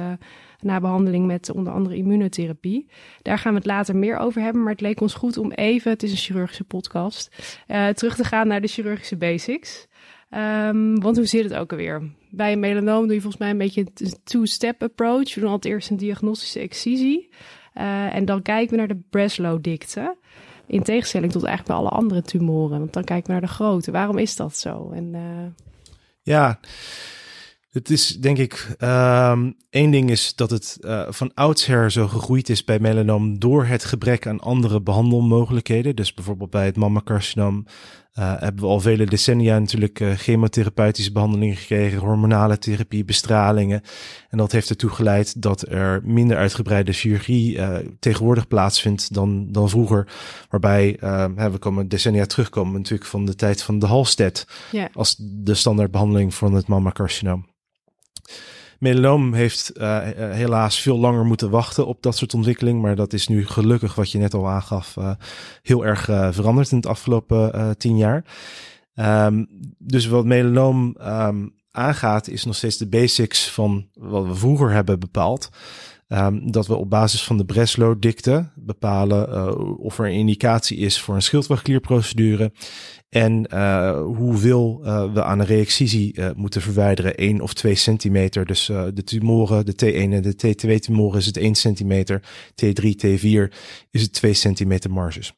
na 0.59 0.79
behandeling 0.79 1.25
met 1.25 1.51
onder 1.51 1.73
andere 1.73 1.95
immunotherapie. 1.95 2.89
Daar 3.21 3.39
gaan 3.39 3.51
we 3.51 3.57
het 3.57 3.67
later 3.67 3.95
meer 3.95 4.17
over 4.17 4.41
hebben, 4.41 4.63
maar 4.63 4.71
het 4.71 4.81
leek 4.81 5.01
ons 5.01 5.13
goed 5.13 5.37
om 5.37 5.51
even, 5.51 5.91
het 5.91 6.03
is 6.03 6.11
een 6.11 6.17
chirurgische 6.17 6.63
podcast, 6.63 7.55
terug 7.93 8.15
te 8.15 8.23
gaan 8.23 8.47
naar 8.47 8.61
de 8.61 8.67
chirurgische 8.67 9.17
basics. 9.17 9.87
Um, 10.35 10.99
want 11.01 11.17
hoe 11.17 11.25
zit 11.25 11.43
het 11.43 11.53
ook 11.53 11.71
alweer? 11.71 12.11
Bij 12.29 12.51
een 12.51 12.59
melanoom 12.59 13.05
doe 13.05 13.13
je 13.13 13.21
volgens 13.21 13.41
mij 13.41 13.49
een 13.49 13.57
beetje 13.57 13.87
een 13.95 14.13
two-step 14.23 14.83
approach. 14.83 15.33
We 15.33 15.41
doen 15.41 15.49
altijd 15.49 15.73
eerst 15.73 15.89
een 15.89 15.97
diagnostische 15.97 16.59
excisie. 16.59 17.29
Uh, 17.75 18.15
en 18.15 18.25
dan 18.25 18.41
kijken 18.41 18.71
we 18.71 18.77
naar 18.77 18.87
de 18.87 19.01
Breslow-dikte. 19.09 20.17
In 20.67 20.83
tegenstelling 20.83 21.31
tot 21.31 21.43
eigenlijk 21.43 21.79
bij 21.79 21.87
alle 21.87 21.97
andere 22.01 22.21
tumoren. 22.21 22.79
Want 22.79 22.93
dan 22.93 23.03
kijken 23.03 23.25
we 23.25 23.31
naar 23.31 23.41
de 23.49 23.55
grootte. 23.55 23.91
Waarom 23.91 24.17
is 24.17 24.35
dat 24.35 24.57
zo? 24.57 24.91
En, 24.91 25.13
uh... 25.13 25.65
Ja, 26.21 26.59
het 27.69 27.89
is 27.89 28.07
denk 28.07 28.37
ik, 28.37 28.75
um, 28.79 29.55
één 29.69 29.91
ding 29.91 30.09
is 30.09 30.35
dat 30.35 30.49
het 30.49 30.77
uh, 30.81 31.05
van 31.09 31.33
oudsher 31.33 31.91
zo 31.91 32.07
gegroeid 32.07 32.49
is 32.49 32.63
bij 32.63 32.79
melanoom 32.79 33.39
door 33.39 33.65
het 33.65 33.83
gebrek 33.83 34.27
aan 34.27 34.39
andere 34.39 34.81
behandelmogelijkheden. 34.81 35.95
Dus 35.95 36.13
bijvoorbeeld 36.13 36.49
bij 36.49 36.65
het 36.65 36.75
mammacarcinoom 36.75 37.65
hebben 38.13 38.63
we 38.63 38.69
al 38.69 38.79
vele 38.79 39.05
decennia 39.05 39.59
natuurlijk 39.59 39.99
uh, 39.99 40.11
chemotherapeutische 40.11 41.11
behandelingen 41.11 41.55
gekregen, 41.55 41.99
hormonale 41.99 42.57
therapie, 42.57 43.05
bestralingen. 43.05 43.81
En 44.29 44.37
dat 44.37 44.51
heeft 44.51 44.69
ertoe 44.69 44.89
geleid 44.89 45.41
dat 45.41 45.61
er 45.67 46.01
minder 46.03 46.37
uitgebreide 46.37 46.93
chirurgie 46.93 47.55
uh, 47.55 47.77
tegenwoordig 47.99 48.47
plaatsvindt 48.47 49.13
dan, 49.13 49.51
dan 49.51 49.69
vroeger. 49.69 50.07
Waarbij, 50.49 50.97
we 51.51 51.57
komen 51.59 51.87
decennia 51.87 52.25
terugkomen 52.25 52.73
natuurlijk 52.73 53.09
van 53.09 53.25
de 53.25 53.35
tijd 53.35 53.61
van 53.61 53.79
de 53.79 53.85
Halsted 53.85 54.47
yeah. 54.71 54.87
als 54.93 55.15
de 55.19 55.53
standaardbehandeling 55.53 56.33
van 56.33 56.53
het 56.53 56.67
mammacarcinoom. 56.67 57.47
Melanoom 58.79 59.33
heeft 59.33 59.71
uh, 59.77 59.99
helaas 60.15 60.79
veel 60.79 60.99
langer 60.99 61.25
moeten 61.25 61.49
wachten 61.49 61.87
op 61.87 62.03
dat 62.03 62.17
soort 62.17 62.33
ontwikkeling. 62.33 62.81
Maar 62.81 62.95
dat 62.95 63.13
is 63.13 63.27
nu 63.27 63.45
gelukkig, 63.45 63.95
wat 63.95 64.11
je 64.11 64.17
net 64.17 64.33
al 64.33 64.49
aangaf, 64.49 64.95
uh, 64.95 65.11
heel 65.61 65.85
erg 65.85 66.03
veranderd 66.31 66.71
in 66.71 66.77
het 66.77 66.85
afgelopen 66.85 67.75
tien 67.77 67.97
jaar. 67.97 68.25
Um, 68.95 69.47
dus 69.77 70.07
wat 70.07 70.25
melanoom 70.25 70.95
um, 71.01 71.53
aangaat, 71.71 72.27
is 72.27 72.45
nog 72.45 72.55
steeds 72.55 72.77
de 72.77 72.87
basics 72.87 73.49
van 73.49 73.87
wat 73.93 74.25
we 74.25 74.35
vroeger 74.35 74.71
hebben 74.71 74.99
bepaald. 74.99 75.49
Um, 76.11 76.51
dat 76.51 76.67
we 76.67 76.75
op 76.75 76.89
basis 76.89 77.23
van 77.23 77.37
de 77.37 77.45
Breslow-dikte 77.45 78.49
bepalen 78.55 79.29
uh, 79.29 79.79
of 79.79 79.99
er 79.99 80.05
een 80.05 80.13
indicatie 80.13 80.77
is 80.77 81.01
voor 81.01 81.15
een 81.15 81.21
schildwachtklierprocedure 81.21 82.51
en 83.09 83.47
uh, 83.53 84.01
hoeveel 84.01 84.81
uh, 84.83 85.13
we 85.13 85.23
aan 85.23 85.39
een 85.39 85.45
reexcisie 85.45 86.21
moeten 86.35 86.61
verwijderen, 86.61 87.15
1 87.15 87.41
of 87.41 87.53
2 87.53 87.75
centimeter. 87.75 88.45
Dus 88.45 88.65
de 88.65 89.03
tumoren, 89.03 89.65
de 89.65 89.73
T1 89.73 90.13
en 90.13 90.21
de 90.21 90.35
T2 90.47 90.75
tumoren 90.79 91.19
is 91.19 91.25
het 91.25 91.37
1 91.37 91.55
centimeter, 91.55 92.21
T3, 92.65 92.85
T4 93.05 93.53
is 93.91 94.01
het 94.01 94.13
2 94.13 94.33
centimeter 94.33 94.91
marges. 94.91 95.33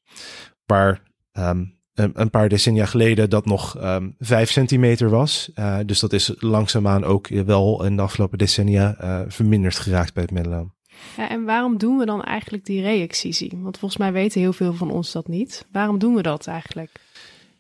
Waar 0.66 1.04
um, 1.34 1.81
een 1.94 2.30
paar 2.30 2.50
decennia 2.50 2.86
geleden 2.86 3.30
dat 3.30 3.46
nog 3.46 3.84
um, 3.84 4.16
5 4.20 4.52
centimeter 4.52 5.10
was. 5.10 5.52
Uh, 5.56 5.78
dus 5.86 6.00
dat 6.00 6.14
is 6.14 6.34
langzaamaan 6.40 7.04
ook 7.04 7.28
wel 7.28 7.84
in 7.86 7.96
de 7.96 8.02
afgelopen 8.02 8.38
decennia 8.38 8.96
uh, 9.02 9.20
verminderd 9.28 9.80
geraakt 9.80 10.14
bij 10.14 10.24
het 10.24 10.32
melanoom. 10.32 10.74
Ja, 11.18 11.30
en 11.30 11.44
waarom 11.44 11.78
doen 11.78 11.98
we 11.98 12.06
dan 12.06 12.24
eigenlijk 12.24 12.66
die 12.66 12.82
reexcisie? 12.82 13.52
Want 13.56 13.78
volgens 13.78 14.00
mij 14.00 14.12
weten 14.12 14.42
heel 14.42 14.54
veel 14.54 14.74
van 14.74 14.92
ons 14.92 15.12
dat 15.12 15.28
niet. 15.28 15.66
Waarom 15.72 16.00
doen 16.00 16.16
we 16.16 16.22
dat 16.22 16.48
eigenlijk? 16.48 16.92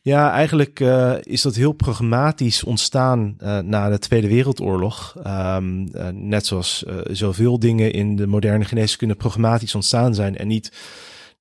Ja, 0.03 0.31
eigenlijk 0.31 0.79
uh, 0.79 1.13
is 1.21 1.41
dat 1.41 1.55
heel 1.55 1.71
pragmatisch 1.71 2.63
ontstaan 2.63 3.35
uh, 3.39 3.59
na 3.59 3.89
de 3.89 4.00
Tweede 4.00 4.27
Wereldoorlog. 4.27 5.15
Um, 5.27 5.88
uh, 5.95 6.07
net 6.07 6.45
zoals 6.45 6.85
zoveel 7.05 7.59
dingen 7.59 7.93
in 7.93 8.15
de 8.15 8.27
moderne 8.27 8.65
geneeskunde 8.65 9.15
pragmatisch 9.15 9.75
ontstaan 9.75 10.15
zijn 10.15 10.38
en 10.38 10.47
niet 10.47 10.71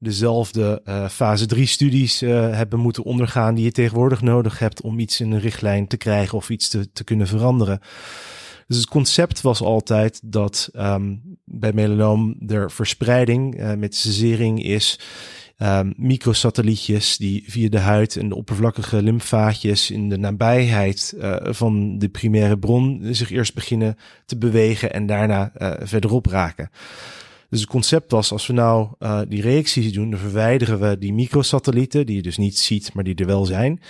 dezelfde 0.01 0.83
uh, 0.85 1.09
fase 1.09 1.47
3 1.47 1.67
studies 1.67 2.23
uh, 2.23 2.31
hebben 2.57 2.79
moeten 2.79 3.05
ondergaan 3.05 3.55
die 3.55 3.65
je 3.65 3.73
tegenwoordig 3.73 4.23
nodig 4.23 4.59
hebt 4.59 4.81
om 4.81 4.99
iets 4.99 5.21
in 5.21 5.33
een 5.33 5.41
richtlijn 5.41 5.87
te 5.87 5.97
krijgen 5.97 6.39
of 6.39 6.51
iets 6.51 6.69
te, 6.69 6.93
te 6.93 7.05
kunnen 7.05 7.27
veranderen. 7.27 7.81
Dus 8.67 8.79
het 8.79 8.89
concept 8.89 9.41
was 9.41 9.61
altijd 9.61 10.21
dat 10.25 10.71
um, 10.77 11.23
bij 11.45 11.73
melanoom 11.73 12.37
er 12.47 12.71
verspreiding 12.71 13.61
uh, 13.61 13.75
met 13.75 13.95
cesering 13.95 14.65
is. 14.65 15.01
Um, 15.63 15.95
microsatellietjes 15.97 17.17
die 17.17 17.45
via 17.47 17.69
de 17.69 17.79
huid 17.79 18.17
en 18.17 18.29
de 18.29 18.35
oppervlakkige 18.35 19.03
lymfaatjes 19.03 19.91
in 19.91 20.09
de 20.09 20.19
nabijheid 20.19 21.15
van 21.43 21.99
de 21.99 22.09
primaire 22.09 22.59
bron 22.59 23.01
zich 23.11 23.31
eerst 23.31 23.55
beginnen 23.55 23.97
te 24.27 24.39
bewegen 24.39 24.93
en 24.93 25.07
daarna 25.07 25.53
uh, 25.59 25.73
verderop 25.81 26.27
raken. 26.27 26.71
Dus 27.51 27.61
het 27.61 27.69
concept 27.69 28.11
was, 28.11 28.33
als 28.33 28.47
we 28.47 28.53
nou 28.53 28.89
uh, 28.99 29.21
die 29.29 29.43
reacties 29.43 29.93
doen, 29.93 30.11
dan 30.11 30.19
verwijderen 30.19 30.81
we 30.81 30.99
die 30.99 31.13
microsatellieten, 31.13 32.07
die 32.07 32.17
je 32.17 32.23
dus 32.23 32.37
niet 32.37 32.59
ziet, 32.59 32.93
maar 32.95 33.05
die 33.05 33.15
er 33.15 33.27
wel 33.27 33.45
zijn. 33.45 33.81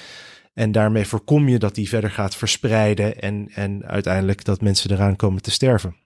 En 0.55 0.73
daarmee 0.73 1.05
voorkom 1.05 1.49
je 1.49 1.59
dat 1.59 1.75
die 1.75 1.89
verder 1.89 2.11
gaat 2.11 2.37
verspreiden 2.37 3.21
en, 3.21 3.49
en 3.55 3.85
uiteindelijk 3.85 4.45
dat 4.45 4.61
mensen 4.61 4.91
eraan 4.91 5.17
komen 5.17 5.43
te 5.43 5.51
sterven. 5.51 5.97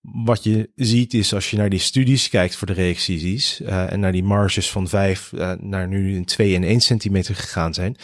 Wat 0.00 0.44
je 0.44 0.70
ziet 0.74 1.14
is 1.14 1.34
als 1.34 1.50
je 1.50 1.56
naar 1.56 1.70
die 1.70 1.78
studies 1.78 2.28
kijkt 2.28 2.56
voor 2.56 2.66
de 2.66 2.72
reacties 2.72 3.60
uh, 3.60 3.92
en 3.92 4.00
naar 4.00 4.12
die 4.12 4.24
marges 4.24 4.70
van 4.70 4.88
5 4.88 5.32
uh, 5.32 5.52
naar 5.60 5.88
nu 5.88 6.14
in 6.14 6.24
2 6.24 6.54
en 6.54 6.62
1 6.62 6.80
centimeter 6.80 7.34
gegaan 7.34 7.74
zijn, 7.74 7.96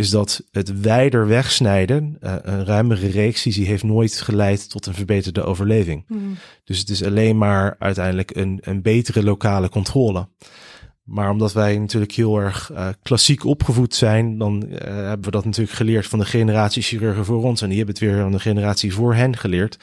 is 0.00 0.10
dat 0.10 0.42
het 0.50 0.80
wijder 0.80 1.26
wegsnijden, 1.26 2.16
uh, 2.20 2.34
een 2.42 2.64
ruimere 2.64 3.08
reexcisie, 3.08 3.66
heeft 3.66 3.82
nooit 3.82 4.20
geleid 4.20 4.70
tot 4.70 4.86
een 4.86 4.94
verbeterde 4.94 5.42
overleving. 5.42 6.04
Mm. 6.08 6.36
Dus 6.64 6.78
het 6.78 6.88
is 6.88 7.04
alleen 7.04 7.38
maar 7.38 7.76
uiteindelijk 7.78 8.36
een, 8.36 8.58
een 8.62 8.82
betere 8.82 9.22
lokale 9.22 9.68
controle. 9.68 10.28
Maar 11.04 11.30
omdat 11.30 11.52
wij 11.52 11.78
natuurlijk 11.78 12.12
heel 12.12 12.38
erg 12.38 12.70
uh, 12.72 12.88
klassiek 13.02 13.44
opgevoed 13.44 13.94
zijn, 13.94 14.38
dan 14.38 14.64
uh, 14.66 14.78
hebben 14.80 15.24
we 15.24 15.30
dat 15.30 15.44
natuurlijk 15.44 15.76
geleerd 15.76 16.06
van 16.06 16.18
de 16.18 16.24
generatie 16.24 16.82
chirurgen 16.82 17.24
voor 17.24 17.44
ons. 17.44 17.62
En 17.62 17.68
die 17.68 17.76
hebben 17.76 17.94
het 17.94 18.04
weer 18.04 18.20
van 18.20 18.32
de 18.32 18.40
generatie 18.40 18.94
voor 18.94 19.14
hen 19.14 19.36
geleerd 19.36 19.78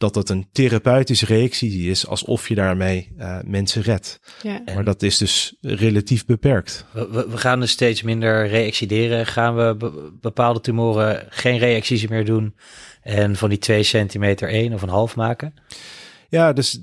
dat 0.00 0.14
dat 0.14 0.28
een 0.28 0.48
therapeutische 0.52 1.26
reactie 1.26 1.90
is, 1.90 2.06
alsof 2.06 2.48
je 2.48 2.54
daarmee 2.54 3.12
uh, 3.18 3.38
mensen 3.44 3.82
redt. 3.82 4.20
Ja. 4.42 4.62
Maar 4.74 4.84
dat 4.84 5.02
is 5.02 5.18
dus 5.18 5.56
relatief 5.60 6.24
beperkt. 6.24 6.84
We, 6.92 7.26
we, 7.30 7.36
gaan 7.36 7.60
dus 7.60 7.70
steeds 7.70 8.02
minder 8.02 8.48
reaccideren. 8.48 9.26
Gaan 9.26 9.56
we 9.56 9.76
bepaalde 10.20 10.60
tumoren 10.60 11.26
geen 11.28 11.58
reacties 11.58 12.06
meer 12.06 12.24
doen 12.24 12.54
en 13.02 13.36
van 13.36 13.48
die 13.48 13.58
2 13.58 13.82
centimeter 13.82 14.48
1 14.48 14.72
of 14.72 14.82
een 14.82 14.88
half 14.88 15.16
maken? 15.16 15.54
Ja, 16.28 16.52
dus 16.52 16.82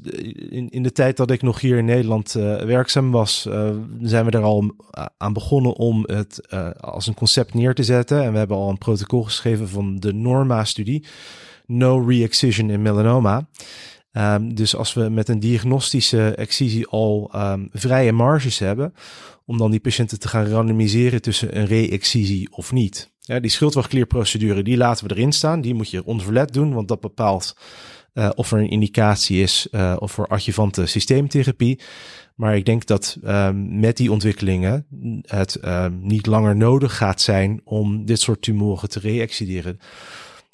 in, 0.50 0.70
in 0.70 0.84
de 0.84 0.92
tijd 0.92 1.18
dat 1.18 1.32
ik 1.32 1.42
nog 1.42 1.60
hier 1.60 1.78
in 1.78 1.86
Nederland 1.86 2.36
uh, 2.36 2.62
werkzaam 2.62 3.12
was, 3.12 3.46
uh, 3.48 3.70
zijn 4.02 4.26
we 4.26 4.32
er 4.32 4.44
al 4.44 4.76
aan 5.18 5.34
begonnen 5.34 5.76
om 5.76 6.04
het 6.06 6.48
uh, 6.54 6.70
als 6.72 7.08
een 7.08 7.14
concept 7.14 7.54
neer 7.54 7.74
te 7.74 7.84
zetten. 7.84 8.24
En 8.24 8.32
we 8.32 8.38
hebben 8.38 8.58
al 8.58 8.70
een 8.70 8.78
protocol 8.78 9.24
geschreven 9.24 9.70
van 9.70 10.00
de 10.00 10.14
Norma-studie 10.14 11.06
no 11.68 12.08
re-excision 12.08 12.70
in 12.70 12.82
melanoma. 12.82 13.48
Um, 14.12 14.56
dus 14.56 14.76
als 14.76 14.94
we 14.94 15.10
met 15.10 15.30
een 15.30 15.40
diagnostische 15.40 16.36
excisie 16.36 16.88
al 16.88 17.32
um, 17.36 17.70
vrije 17.72 18.12
marges 18.12 18.60
hebben, 18.60 18.94
om 19.46 19.58
dan 19.58 19.72
die 19.72 19.80
patiënten 19.80 20.20
te 20.20 20.28
gaan 20.28 20.46
randomiseren 20.46 21.22
tussen 21.22 21.58
een 21.58 21.66
re-excisie 21.66 22.52
of 22.52 22.72
niet. 22.72 23.16
Die 23.42 23.50
schildwachtklierprocedure, 23.50 24.64
die 24.64 24.78
laten 24.78 25.08
we 25.08 25.16
erin 25.16 25.32
staan. 25.32 25.62
Die 25.62 25.74
moet 25.74 25.90
je 25.90 26.06
onverlet 26.06 26.54
doen, 26.54 26.74
want 26.74 26.88
dat 26.88 27.00
bepaalt 27.00 27.58
uh, 28.14 28.30
of 28.36 28.52
er 28.52 28.60
een 28.60 28.70
indicatie 28.70 29.42
is 29.42 29.68
uh, 29.72 29.96
of 30.00 30.12
voor 30.12 30.28
adjuvante 30.28 30.86
systeemtherapie. 30.86 31.80
Maar 32.36 32.56
ik 32.56 32.66
denk 32.66 32.86
dat 32.86 33.18
um, 33.26 33.80
met 33.80 33.98
die 33.98 34.12
ontwikkelingen 34.12 34.86
het 35.22 35.60
niet 36.02 36.26
langer 36.26 36.56
nodig 36.56 36.98
gaat 36.98 37.22
zijn 37.22 37.62
om 37.64 38.06
dit 38.06 38.20
soort 38.20 38.42
tumoren 38.42 38.90
te 38.90 39.00
re-excideren. 39.00 39.80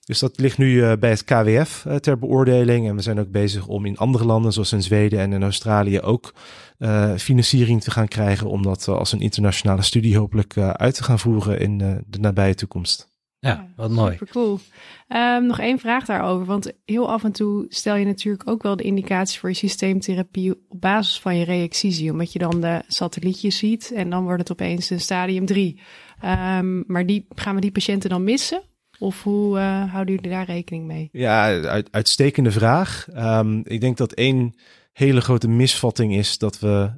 Dus 0.06 0.20
dat 0.20 0.40
ligt 0.40 0.58
nu 0.58 0.72
uh, 0.72 0.94
bij 1.00 1.10
het 1.10 1.24
KWF 1.24 1.86
eh, 1.86 1.96
ter 1.96 2.20
beoordeling. 2.20 2.88
En 2.88 2.96
we 2.96 3.02
zijn 3.02 3.20
ook 3.20 3.32
bezig 3.32 3.68
om 3.68 3.86
in 3.86 3.98
andere 3.98 4.26
landen, 4.26 4.54
zoals 4.54 4.74
in 4.74 4.84
Zweden 4.84 5.20
en 5.20 5.34
in 5.34 5.44
Australië, 5.44 6.02
ook 6.02 6.34
uh, 6.80 7.16
financiering 7.16 7.82
te 7.82 7.92
gaan 7.92 8.08
krijgen. 8.08 8.50
Om 8.50 8.64
dat 8.64 8.88
als 8.88 9.12
een 9.12 9.22
internationale 9.22 9.82
studie 9.82 10.18
hopelijk 10.18 10.58
uit 10.58 10.96
te 10.96 11.04
gaan 11.04 11.20
voeren 11.20 11.60
in 11.60 11.78
de 12.08 12.20
nabije 12.20 12.56
toekomst. 12.56 13.12
Ja, 13.40 13.68
wat 13.76 13.92
mooi. 13.92 14.12
Super 14.12 14.28
cool. 14.28 14.60
Um, 15.08 15.46
nog 15.46 15.60
één 15.60 15.80
vraag 15.80 16.06
daarover. 16.06 16.46
Want 16.46 16.72
heel 16.86 17.12
af 17.12 17.24
en 17.24 17.32
toe 17.32 17.66
stel 17.70 17.96
je 17.96 18.06
natuurlijk 18.06 18.50
ook 18.50 18.64
wel 18.64 18.76
de 18.76 18.84
indicatie 18.84 19.40
voor 19.40 19.50
je 19.50 19.56
systeemtherapie 19.56 20.52
op 20.70 20.82
basis 20.82 21.20
van 21.20 21.38
je 21.38 21.46
reexcisie. 21.46 22.12
Omdat 22.12 22.34
je 22.34 22.40
dan 22.40 22.62
de 22.62 22.82
satellietjes 22.88 23.58
ziet 23.58 23.92
en 23.92 24.10
dan 24.10 24.24
wordt 24.24 24.40
het 24.40 24.52
opeens 24.52 24.90
een 24.90 25.00
stadium 25.00 25.46
3. 25.46 25.80
Um, 26.26 26.84
maar 26.88 27.06
die, 27.06 27.26
gaan 27.36 27.56
we 27.56 27.62
die 27.62 27.72
patiënten 27.72 28.10
dan 28.10 28.24
missen? 28.24 28.64
Of 29.00 29.24
hoe 29.24 29.58
uh, 29.58 29.92
houden 29.92 30.16
jullie 30.16 30.30
daar 30.32 30.46
rekening 30.46 30.86
mee? 30.86 31.10
Ja, 31.12 31.62
uit, 31.62 31.88
uitstekende 31.92 32.52
vraag. 32.52 33.08
Um, 33.18 33.62
ik 33.64 33.82
denk 33.82 33.98
dat 33.98 34.14
één 34.14 34.56
hele 34.94 35.22
grote 35.22 35.48
misvatting 35.48 36.16
is 36.16 36.38
dat 36.38 36.60
we 36.60 36.92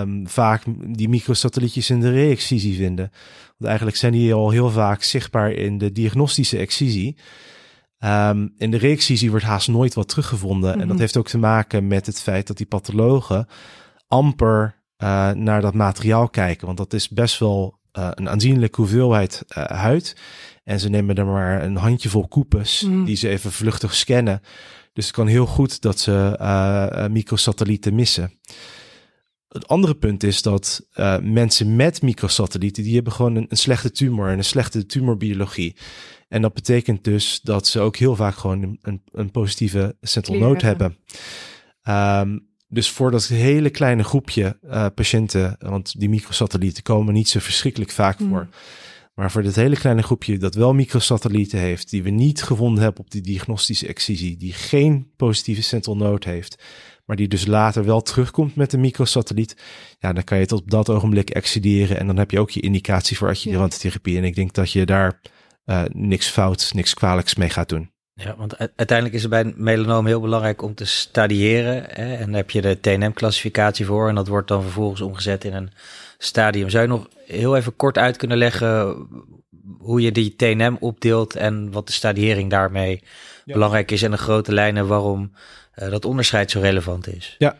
um, 0.00 0.28
vaak 0.28 0.62
die 0.86 1.08
microsatellietjes 1.08 1.90
in 1.90 2.00
de 2.00 2.10
reexcisie 2.10 2.76
vinden. 2.76 3.10
Want 3.56 3.64
eigenlijk 3.64 3.96
zijn 3.96 4.12
die 4.12 4.34
al 4.34 4.50
heel 4.50 4.70
vaak 4.70 5.02
zichtbaar 5.02 5.52
in 5.52 5.78
de 5.78 5.92
diagnostische 5.92 6.58
excisie. 6.58 7.16
Um, 7.98 8.54
in 8.58 8.70
de 8.70 8.76
reexcisie 8.76 9.30
wordt 9.30 9.44
haast 9.44 9.68
nooit 9.68 9.94
wat 9.94 10.08
teruggevonden. 10.08 10.72
En 10.72 10.78
dat 10.78 10.88
mhm. 10.88 10.98
heeft 10.98 11.16
ook 11.16 11.28
te 11.28 11.38
maken 11.38 11.86
met 11.86 12.06
het 12.06 12.20
feit 12.20 12.46
dat 12.46 12.56
die 12.56 12.66
pathologen 12.66 13.46
amper 14.08 14.82
uh, 14.98 15.30
naar 15.30 15.60
dat 15.60 15.74
materiaal 15.74 16.28
kijken. 16.28 16.66
Want 16.66 16.78
dat 16.78 16.92
is 16.92 17.08
best 17.08 17.38
wel 17.38 17.78
uh, 17.98 18.08
een 18.14 18.28
aanzienlijke 18.28 18.80
hoeveelheid 18.80 19.44
uh, 19.58 19.64
huid. 19.64 20.16
En 20.64 20.80
ze 20.80 20.88
nemen 20.88 21.16
er 21.16 21.26
maar 21.26 21.62
een 21.62 21.76
handjevol 21.76 22.28
koepes 22.28 22.82
mm. 22.82 23.04
die 23.04 23.16
ze 23.16 23.28
even 23.28 23.52
vluchtig 23.52 23.94
scannen. 23.94 24.40
Dus 24.92 25.06
het 25.06 25.14
kan 25.14 25.26
heel 25.26 25.46
goed 25.46 25.80
dat 25.80 25.98
ze 25.98 26.38
uh, 26.40 27.06
microsatellieten 27.06 27.94
missen. 27.94 28.32
het 29.48 29.68
andere 29.68 29.94
punt 29.94 30.22
is 30.22 30.42
dat 30.42 30.86
uh, 30.94 31.18
mensen 31.18 31.76
met 31.76 32.02
microsatellieten, 32.02 32.82
die 32.82 32.94
hebben 32.94 33.12
gewoon 33.12 33.34
een, 33.34 33.46
een 33.48 33.56
slechte 33.56 33.90
tumor 33.90 34.28
en 34.28 34.38
een 34.38 34.44
slechte 34.44 34.86
tumorbiologie. 34.86 35.76
En 36.28 36.42
dat 36.42 36.54
betekent 36.54 37.04
dus 37.04 37.40
dat 37.40 37.66
ze 37.66 37.80
ook 37.80 37.96
heel 37.96 38.16
vaak 38.16 38.34
gewoon 38.34 38.78
een, 38.82 39.02
een 39.12 39.30
positieve 39.30 39.96
central 40.00 40.38
node 40.38 40.66
hebben. 40.66 40.96
Um, 41.88 42.52
dus 42.68 42.90
voor 42.90 43.10
dat 43.10 43.26
hele 43.26 43.70
kleine 43.70 44.04
groepje 44.04 44.58
uh, 44.64 44.86
patiënten, 44.94 45.56
want 45.58 46.00
die 46.00 46.08
microsatellieten 46.08 46.82
komen 46.82 47.14
niet 47.14 47.28
zo 47.28 47.38
verschrikkelijk 47.38 47.90
vaak 47.90 48.18
hmm. 48.18 48.28
voor. 48.28 48.48
Maar 49.14 49.30
voor 49.30 49.42
dit 49.42 49.56
hele 49.56 49.76
kleine 49.76 50.02
groepje 50.02 50.38
dat 50.38 50.54
wel 50.54 50.74
microsatellieten 50.74 51.58
heeft, 51.58 51.90
die 51.90 52.02
we 52.02 52.10
niet 52.10 52.42
gevonden 52.42 52.82
hebben 52.82 53.00
op 53.00 53.10
die 53.10 53.22
diagnostische 53.22 53.86
excisie, 53.86 54.36
die 54.36 54.52
geen 54.52 55.10
positieve 55.16 55.62
central 55.62 55.96
node 55.96 56.28
heeft, 56.28 56.62
maar 57.04 57.16
die 57.16 57.28
dus 57.28 57.46
later 57.46 57.84
wel 57.84 58.02
terugkomt 58.02 58.56
met 58.56 58.72
een 58.72 58.80
microsatelliet, 58.80 59.56
ja, 59.98 60.12
dan 60.12 60.24
kan 60.24 60.36
je 60.36 60.42
het 60.42 60.52
op 60.52 60.70
dat 60.70 60.88
ogenblik 60.90 61.30
excideren 61.30 61.98
en 61.98 62.06
dan 62.06 62.16
heb 62.16 62.30
je 62.30 62.40
ook 62.40 62.50
je 62.50 62.60
indicatie 62.60 63.16
voor 63.16 63.28
adjuvante 63.28 63.78
therapie. 63.78 64.16
En 64.16 64.24
ik 64.24 64.34
denk 64.34 64.52
dat 64.52 64.72
je 64.72 64.86
daar 64.86 65.20
uh, 65.66 65.82
niks 65.92 66.28
fout, 66.28 66.70
niks 66.74 66.94
kwalijks 66.94 67.34
mee 67.34 67.50
gaat 67.50 67.68
doen. 67.68 67.92
Ja, 68.14 68.34
want 68.36 68.58
uiteindelijk 68.58 69.14
is 69.14 69.22
het 69.22 69.30
bij 69.30 69.52
melanoom 69.56 70.06
heel 70.06 70.20
belangrijk 70.20 70.62
om 70.62 70.74
te 70.74 70.84
stadiëren. 70.84 71.84
Hè? 71.88 72.14
En 72.14 72.26
daar 72.26 72.36
heb 72.36 72.50
je 72.50 72.60
de 72.60 72.80
TNM-classificatie 72.80 73.86
voor. 73.86 74.08
En 74.08 74.14
dat 74.14 74.28
wordt 74.28 74.48
dan 74.48 74.62
vervolgens 74.62 75.00
omgezet 75.00 75.44
in 75.44 75.54
een 75.54 75.70
stadium. 76.18 76.68
Zou 76.68 76.82
je 76.82 76.88
nog 76.88 77.08
heel 77.26 77.56
even 77.56 77.76
kort 77.76 77.98
uit 77.98 78.16
kunnen 78.16 78.38
leggen 78.38 79.06
hoe 79.78 80.00
je 80.00 80.12
die 80.12 80.36
TNM 80.36 80.76
opdeelt 80.80 81.36
en 81.36 81.70
wat 81.70 81.86
de 81.86 81.92
stadiëring 81.92 82.50
daarmee 82.50 83.02
belangrijk 83.44 83.90
is 83.90 84.02
en 84.02 84.10
de 84.10 84.16
grote 84.16 84.52
lijnen 84.52 84.86
waarom 84.86 85.32
uh, 85.76 85.90
dat 85.90 86.04
onderscheid 86.04 86.50
zo 86.50 86.60
relevant 86.60 87.14
is? 87.14 87.34
Ja, 87.38 87.56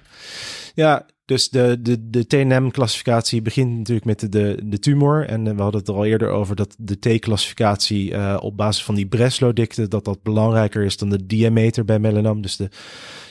ja 0.75 1.07
dus 1.25 1.49
de, 1.49 1.79
de, 1.81 2.11
de 2.11 2.27
TNM-classificatie 2.27 3.43
begint 3.43 3.79
natuurlijk 3.79 4.07
met 4.07 4.21
de, 4.21 4.29
de, 4.29 4.61
de 4.65 4.79
tumor. 4.79 5.27
En 5.27 5.47
eh, 5.47 5.55
we 5.55 5.63
hadden 5.63 5.81
het 5.81 5.89
er 5.89 5.95
al 5.95 6.05
eerder 6.05 6.29
over 6.29 6.57
dat 6.57 6.75
de 6.79 6.99
T-classificatie 6.99 8.11
uh, 8.11 8.37
op 8.41 8.57
basis 8.57 8.85
van 8.85 8.95
die 8.95 9.07
Breslow-dikte, 9.07 9.89
dat 9.89 10.05
dat 10.05 10.23
belangrijker 10.23 10.83
is 10.83 10.97
dan 10.97 11.09
de 11.09 11.27
diameter 11.27 11.85
bij 11.85 11.99
melanoom. 11.99 12.43
Dus 12.43 12.57
de, 12.57 12.69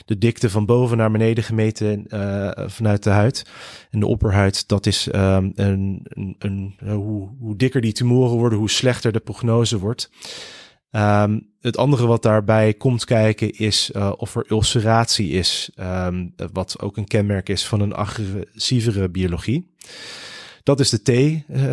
de 0.04 0.18
dikte 0.18 0.50
van 0.50 0.66
boven 0.66 0.96
naar 0.96 1.10
beneden 1.10 1.44
gemeten 1.44 2.04
uh, 2.08 2.50
vanuit 2.66 3.02
de 3.02 3.10
huid. 3.10 3.46
En 3.90 4.00
de 4.00 4.06
opperhuid, 4.06 4.68
dat 4.68 4.86
is 4.86 5.08
um, 5.14 5.52
een, 5.54 6.00
een, 6.04 6.36
een, 6.38 6.74
hoe, 6.90 7.28
hoe 7.38 7.56
dikker 7.56 7.80
die 7.80 7.92
tumoren 7.92 8.36
worden, 8.36 8.58
hoe 8.58 8.70
slechter 8.70 9.12
de 9.12 9.20
prognose 9.20 9.78
wordt. 9.78 10.10
Um, 10.90 11.52
het 11.60 11.76
andere 11.76 12.06
wat 12.06 12.22
daarbij 12.22 12.74
komt 12.74 13.04
kijken 13.04 13.50
is 13.50 13.90
uh, 13.96 14.12
of 14.16 14.36
er 14.36 14.44
ulceratie 14.48 15.30
is, 15.30 15.70
um, 15.80 16.34
wat 16.52 16.80
ook 16.80 16.96
een 16.96 17.06
kenmerk 17.06 17.48
is 17.48 17.66
van 17.66 17.80
een 17.80 17.94
agressievere 17.94 19.08
biologie. 19.08 19.74
Dat 20.62 20.80
is 20.80 20.90
de 20.90 21.02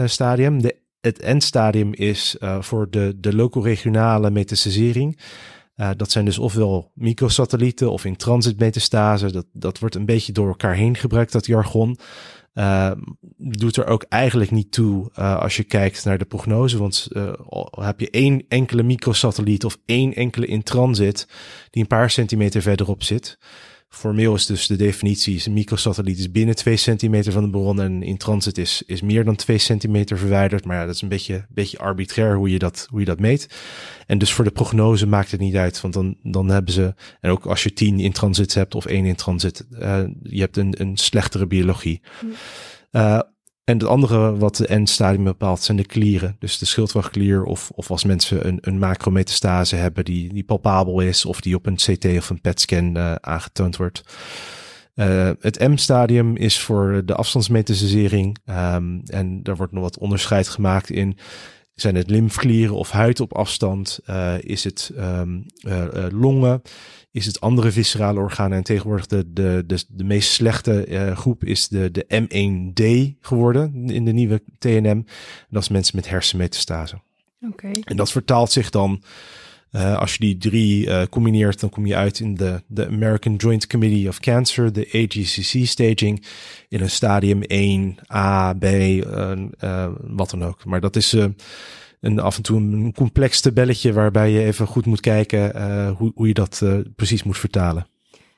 T-stadium. 0.06 0.62
Het 1.02 1.22
N-stadium 1.22 1.94
is 1.94 2.36
voor 2.60 2.90
de, 2.90 3.18
de 3.20 3.36
locoregionale 3.36 4.32
metastasering. 4.32 5.20
Uh, 5.82 5.90
dat 5.98 6.12
zijn 6.12 6.26
dus 6.26 6.40
ofwel 6.40 6.92
microsatellieten 6.94 7.92
of 7.92 8.06
in 8.06 8.16
transit 8.16 8.60
metastase. 8.60 9.32
Dat, 9.32 9.46
dat 9.54 9.80
wordt 9.80 9.96
een 9.96 10.06
beetje 10.06 10.32
door 10.32 10.48
elkaar 10.48 10.76
heen 10.76 10.96
gebruikt, 10.96 11.32
dat 11.32 11.46
jargon. 11.46 11.98
Uh, 12.54 12.92
doet 13.38 13.78
er 13.78 13.86
ook 13.86 14.06
eigenlijk 14.10 14.52
niet 14.52 14.72
toe 14.72 15.10
uh, 15.20 15.40
als 15.40 15.58
je 15.58 15.64
kijkt 15.64 16.06
naar 16.06 16.18
de 16.18 16.26
prognose. 16.26 16.78
Want 16.78 17.08
heb 17.72 18.00
je 18.00 18.10
één 18.10 18.46
enkele 18.48 18.84
microsatelliet 18.84 19.66
of 19.66 19.78
één 19.86 20.14
enkele 20.14 20.46
in 20.46 20.64
transit 20.64 21.28
die 21.70 21.82
een 21.82 21.88
paar 21.88 22.10
centimeter 22.10 22.62
verderop 22.62 23.04
zit, 23.04 23.38
Formeel 23.92 24.34
is 24.34 24.46
dus 24.46 24.68
de 24.68 24.76
definitie, 24.76 25.42
een 25.46 25.54
microsatelliet 25.54 26.20
is 26.20 26.32
binnen 26.32 26.56
2 26.56 26.76
centimeter 26.76 27.32
van 27.32 27.44
de 27.44 27.50
bron 27.50 27.82
en 27.82 28.04
in 28.04 28.18
transit 28.18 28.58
is, 28.58 28.84
is 28.86 29.02
meer 29.02 29.26
dan 29.26 29.36
2 29.36 29.58
centimeter 29.58 30.18
verwijderd. 30.18 30.66
Maar 30.66 30.78
ja, 30.78 30.86
dat 30.86 30.96
is 30.96 31.02
een 31.02 31.10
beetje, 31.10 31.46
beetje 31.50 31.78
arbitrair 31.78 32.36
hoe 32.36 32.52
je, 32.52 32.60
dat, 32.60 32.88
hoe 32.90 33.00
je 33.00 33.06
dat 33.06 33.20
meet. 33.20 33.48
En 34.06 34.18
dus 34.18 34.34
voor 34.34 34.44
de 34.44 34.52
prognose 34.52 35.08
maakt 35.08 35.32
het 35.32 35.40
niet 35.40 35.56
uit, 35.56 35.82
want 35.82 35.94
dan, 35.94 36.18
dan 36.24 36.50
hebben 36.50 36.74
ze, 36.74 36.94
en 37.20 37.32
ook 37.32 37.46
als 37.46 37.64
je 37.64 37.74
10 37.74 38.00
in 38.00 38.12
transit 38.12 38.54
hebt 38.54 38.76
of 38.76 38.86
1 38.86 39.06
in 39.06 39.16
transit, 39.16 39.66
uh, 39.72 40.04
je 40.24 40.40
hebt 40.40 40.58
een, 40.58 40.74
een 40.78 40.98
slechtere 40.98 41.48
biologie. 41.48 42.02
Uh, 42.92 43.20
en 43.72 43.78
het 43.78 43.88
andere 43.88 44.38
wat 44.38 44.56
de 44.56 44.80
N-stadium 44.80 45.24
bepaalt 45.24 45.62
zijn 45.62 45.78
de 45.78 45.86
klieren. 45.86 46.36
Dus 46.40 46.58
de 46.58 46.66
schildwachtklier 46.66 47.44
of, 47.44 47.72
of 47.76 47.92
als 47.92 48.04
mensen 48.04 48.48
een, 48.48 48.58
een 48.62 48.80
macrometastase 48.80 49.76
hebben 49.76 50.06
die, 50.06 50.34
die 50.34 50.44
palpabel 50.44 51.00
is 51.00 51.26
of 51.26 51.42
die 51.42 51.56
op 51.56 51.66
een 51.66 51.76
CT 51.76 52.06
of 52.06 52.30
een 52.30 52.42
PET-scan 52.42 52.98
uh, 52.98 53.16
aangetoond 53.16 53.78
wordt. 53.78 54.04
Uh, 54.96 55.30
het 55.40 55.60
M-stadium 55.60 56.36
is 56.36 56.60
voor 56.60 57.02
de 57.06 57.16
afstandsmetastasering 57.16 58.38
um, 58.46 59.02
en 59.06 59.44
daar 59.44 59.56
wordt 59.56 59.74
nog 59.74 59.84
wat 59.84 59.98
onderscheid 59.98 60.48
gemaakt 60.48 60.90
in 60.90 61.18
zijn 61.74 61.96
het 61.96 62.10
lymfklieren 62.10 62.76
of 62.76 62.92
huid 62.92 63.20
op 63.20 63.34
afstand? 63.34 64.00
Uh, 64.10 64.34
is 64.40 64.64
het 64.64 64.92
uh, 64.96 65.22
longen? 66.10 66.62
Is 67.12 67.26
het 67.26 67.42
andere 67.42 67.72
viscerale 67.72 68.20
organen. 68.20 68.58
En 68.58 68.64
tegenwoordig 68.64 69.08
de, 69.08 69.34
de, 69.34 69.64
de, 69.68 69.84
de 69.88 70.04
meest 70.04 70.32
slechte 70.32 70.88
uh, 70.88 71.18
groep 71.18 71.44
is 71.44 71.68
de, 71.68 71.92
de 71.92 72.06
M1D 72.22 73.16
geworden 73.22 73.90
in 73.90 74.06
de 74.06 74.12
nieuwe 74.12 74.42
TNM. 74.60 75.06
Dat 75.50 75.62
is 75.62 75.70
mensen 75.70 75.96
met 75.96 76.10
hersenmetastase. 76.10 76.96
Oké. 77.42 77.52
Okay. 77.52 77.84
En 77.84 77.96
dat 77.96 78.12
vertaalt 78.12 78.52
zich 78.52 78.70
dan, 78.70 79.04
uh, 79.72 79.98
als 79.98 80.14
je 80.14 80.20
die 80.20 80.38
drie 80.38 80.86
uh, 80.86 81.02
combineert, 81.10 81.60
dan 81.60 81.70
kom 81.70 81.86
je 81.86 81.96
uit 81.96 82.20
in 82.20 82.36
de, 82.36 82.62
de 82.68 82.88
American 82.88 83.36
Joint 83.36 83.68
Committee 83.68 84.08
of 84.08 84.20
Cancer, 84.20 84.74
de 84.74 84.88
AGCC 84.88 85.68
staging, 85.68 86.26
in 86.70 86.82
een 86.82 86.90
stadium 86.90 87.42
1, 87.42 87.98
A, 88.14 88.54
B, 88.54 88.66
wat 90.02 90.30
dan 90.30 90.44
ook. 90.44 90.66
Maar 90.66 90.82
dat 90.82 90.96
is 90.96 91.16
een 92.02 92.20
af 92.20 92.38
en 92.38 92.44
toe 92.44 92.58
een 92.58 92.94
complex 92.94 93.42
tabelletje 93.42 93.94
waarbij 93.94 94.32
je 94.32 94.44
even 94.44 94.68
goed 94.68 94.86
moet 94.86 95.00
kijken 95.00 95.56
uh, 95.56 95.92
hoe, 95.92 96.12
hoe 96.16 96.28
je 96.28 96.34
dat 96.34 96.62
uh, 96.64 96.80
precies 96.96 97.24
moet 97.24 97.38
vertalen. 97.38 97.86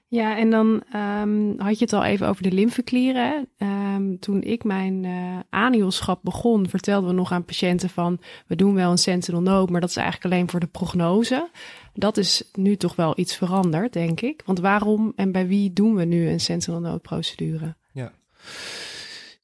Ja, 0.08 0.38
en 0.38 0.50
dan 0.50 0.84
um, 1.22 1.54
had 1.58 1.80
je 1.80 1.84
het 1.84 1.94
al 1.94 2.04
even 2.04 2.28
over 2.28 2.44
de 2.44 2.52
lymfeklieren. 2.52 3.48
Um, 3.58 4.20
toen 4.20 4.42
ik 4.42 4.64
mijn 4.64 5.04
uh, 5.04 5.40
anielschap 5.50 6.20
begon, 6.24 6.70
vertelden 6.70 7.10
we 7.10 7.16
nog 7.16 7.32
aan 7.32 7.46
patiënten 7.46 7.90
van... 7.90 8.20
we 8.48 8.56
doen 8.56 8.74
wel 8.74 8.92
een 8.92 8.98
sentinel 8.98 9.42
node, 9.42 9.72
maar 9.72 9.82
dat 9.82 9.90
is 9.90 9.96
eigenlijk 9.96 10.34
alleen 10.34 10.50
voor 10.50 10.60
de 10.60 10.68
prognose. 10.68 11.50
Dat 11.94 12.18
is 12.18 12.50
nu 12.54 12.76
toch 12.76 12.96
wel 12.96 13.14
iets 13.16 13.36
veranderd, 13.36 13.94
denk 13.94 14.22
ik. 14.22 14.42
Want 14.46 14.60
waarom 14.60 15.14
en 15.16 15.32
bij 15.32 15.48
wie 15.48 15.74
doen 15.74 15.96
we 15.96 16.06
nu 16.06 16.30
een 16.30 16.40
sentinel 16.40 16.80
node 16.80 17.00
procedure? 17.00 17.76
Ja. 17.92 18.12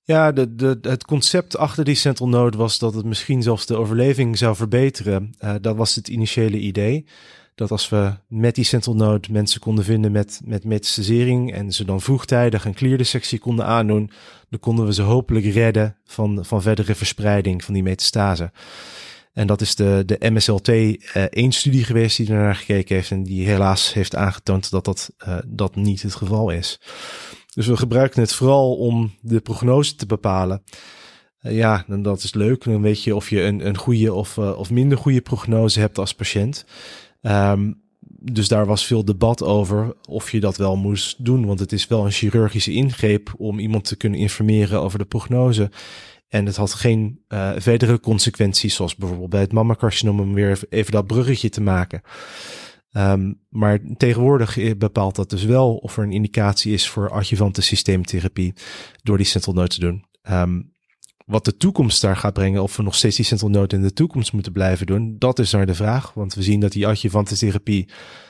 Ja, 0.09 0.31
de, 0.31 0.77
het 0.81 1.05
concept 1.05 1.57
achter 1.57 1.83
die 1.83 1.95
central 1.95 2.29
node 2.29 2.57
was 2.57 2.79
dat 2.79 2.93
het 2.93 3.05
misschien 3.05 3.43
zelfs 3.43 3.65
de 3.65 3.75
overleving 3.75 4.37
zou 4.37 4.55
verbeteren. 4.55 5.35
Uh, 5.43 5.55
dat 5.61 5.75
was 5.75 5.95
het 5.95 6.07
initiële 6.07 6.57
idee. 6.57 7.05
Dat 7.55 7.71
als 7.71 7.89
we 7.89 8.13
met 8.27 8.55
die 8.55 8.63
central 8.63 8.95
node 8.95 9.27
mensen 9.31 9.59
konden 9.59 9.83
vinden 9.83 10.11
met, 10.11 10.41
met 10.43 10.63
metastasering 10.63 11.53
en 11.53 11.71
ze 11.71 11.85
dan 11.85 12.01
vroegtijdig 12.01 12.65
een 12.65 12.73
klierdissectie 12.73 13.39
konden 13.39 13.65
aandoen, 13.65 14.11
dan 14.49 14.59
konden 14.59 14.85
we 14.85 14.93
ze 14.93 15.01
hopelijk 15.01 15.45
redden 15.45 15.95
van, 16.05 16.45
van 16.45 16.61
verdere 16.61 16.95
verspreiding 16.95 17.63
van 17.63 17.73
die 17.73 17.83
metastase. 17.83 18.51
En 19.33 19.47
dat 19.47 19.61
is 19.61 19.75
de, 19.75 20.03
de 20.05 20.29
MSLT 20.31 20.67
uh, 20.67 20.97
één 21.13 21.51
studie 21.51 21.83
geweest 21.83 22.17
die 22.17 22.27
er 22.27 22.41
naar 22.41 22.55
gekeken 22.55 22.95
heeft 22.95 23.11
en 23.11 23.23
die 23.23 23.47
helaas 23.47 23.93
heeft 23.93 24.15
aangetoond 24.15 24.69
dat 24.69 24.85
dat, 24.85 25.11
uh, 25.27 25.37
dat 25.47 25.75
niet 25.75 26.01
het 26.01 26.15
geval 26.15 26.49
is. 26.49 26.79
Dus 27.59 27.67
we 27.67 27.77
gebruiken 27.77 28.21
het 28.21 28.33
vooral 28.33 28.75
om 28.75 29.11
de 29.21 29.39
prognose 29.39 29.95
te 29.95 30.05
bepalen. 30.05 30.63
Uh, 31.41 31.55
ja, 31.55 31.83
dan 31.87 32.01
dat 32.01 32.23
is 32.23 32.33
leuk. 32.33 32.63
Dan 32.63 32.81
weet 32.81 33.03
je 33.03 33.15
of 33.15 33.29
je 33.29 33.41
een, 33.41 33.67
een 33.67 33.77
goede 33.77 34.13
of, 34.13 34.37
uh, 34.37 34.57
of 34.57 34.71
minder 34.71 34.97
goede 34.97 35.21
prognose 35.21 35.79
hebt 35.79 35.97
als 35.97 36.13
patiënt. 36.13 36.65
Um, 37.21 37.81
dus 38.09 38.47
daar 38.47 38.65
was 38.65 38.85
veel 38.85 39.05
debat 39.05 39.43
over 39.43 39.95
of 40.07 40.31
je 40.31 40.39
dat 40.39 40.57
wel 40.57 40.75
moest 40.75 41.25
doen. 41.25 41.45
Want 41.45 41.59
het 41.59 41.71
is 41.71 41.87
wel 41.87 42.05
een 42.05 42.11
chirurgische 42.11 42.73
ingreep 42.73 43.33
om 43.37 43.59
iemand 43.59 43.83
te 43.83 43.95
kunnen 43.95 44.19
informeren 44.19 44.81
over 44.81 44.99
de 44.99 45.05
prognose. 45.05 45.71
En 46.27 46.45
het 46.45 46.55
had 46.55 46.73
geen 46.73 47.19
uh, 47.29 47.51
verdere 47.57 47.99
consequenties, 47.99 48.75
zoals 48.75 48.95
bijvoorbeeld 48.95 49.29
bij 49.29 49.41
het 49.41 49.53
mammacarcinoom, 49.53 50.19
om 50.19 50.33
weer 50.33 50.59
even 50.69 50.91
dat 50.91 51.07
bruggetje 51.07 51.49
te 51.49 51.61
maken. 51.61 52.01
Um, 52.91 53.41
maar 53.49 53.79
tegenwoordig 53.97 54.77
bepaalt 54.77 55.15
dat 55.15 55.29
dus 55.29 55.43
wel 55.43 55.75
of 55.75 55.97
er 55.97 56.03
een 56.03 56.11
indicatie 56.11 56.73
is 56.73 56.89
voor 56.89 57.09
adjuvante 57.09 57.61
systeemtherapie 57.61 58.53
door 59.03 59.17
die 59.17 59.25
central 59.25 59.55
node 59.55 59.67
te 59.67 59.79
doen. 59.79 60.05
Um, 60.29 60.73
wat 61.25 61.45
de 61.45 61.57
toekomst 61.57 62.01
daar 62.01 62.15
gaat 62.15 62.33
brengen, 62.33 62.63
of 62.63 62.77
we 62.77 62.83
nog 62.83 62.95
steeds 62.95 63.15
die 63.15 63.25
central 63.25 63.49
node 63.49 63.75
in 63.75 63.81
de 63.81 63.93
toekomst 63.93 64.33
moeten 64.33 64.51
blijven 64.51 64.85
doen, 64.85 65.15
dat 65.17 65.39
is 65.39 65.51
naar 65.51 65.65
de 65.65 65.75
vraag. 65.75 66.13
Want 66.13 66.33
we 66.33 66.43
zien 66.43 66.59
dat 66.59 66.71
die 66.71 66.87
adjuvante 66.87 67.37
therapie 67.37 67.89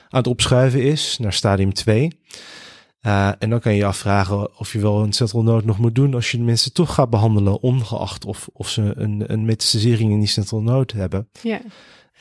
aan 0.10 0.20
het 0.20 0.28
opschuiven 0.28 0.84
is 0.84 1.18
naar 1.18 1.34
stadium 1.34 1.74
2. 1.74 2.20
Uh, 3.02 3.32
en 3.40 3.50
dan 3.50 3.60
kan 3.60 3.72
je 3.72 3.78
je 3.78 3.86
afvragen 3.86 4.60
of 4.60 4.74
je 4.74 4.80
wel 4.80 5.04
een 5.04 5.14
central 5.14 5.44
node 5.44 5.66
nog 5.66 5.78
moet 5.78 5.96
doen 5.96 6.14
als 6.14 6.32
je 6.32 6.38
de 6.38 6.44
mensen 6.44 6.74
toch 6.74 6.94
gaat 6.94 7.10
behandelen, 7.10 7.62
ongeacht 7.62 8.26
of, 8.26 8.50
of 8.54 8.70
ze 8.70 8.94
een, 8.96 9.24
een 9.28 9.46
metastasering 9.46 10.12
in 10.12 10.20
die 10.20 10.28
central 10.28 10.62
node 10.62 10.98
hebben. 10.98 11.30
Ja. 11.42 11.62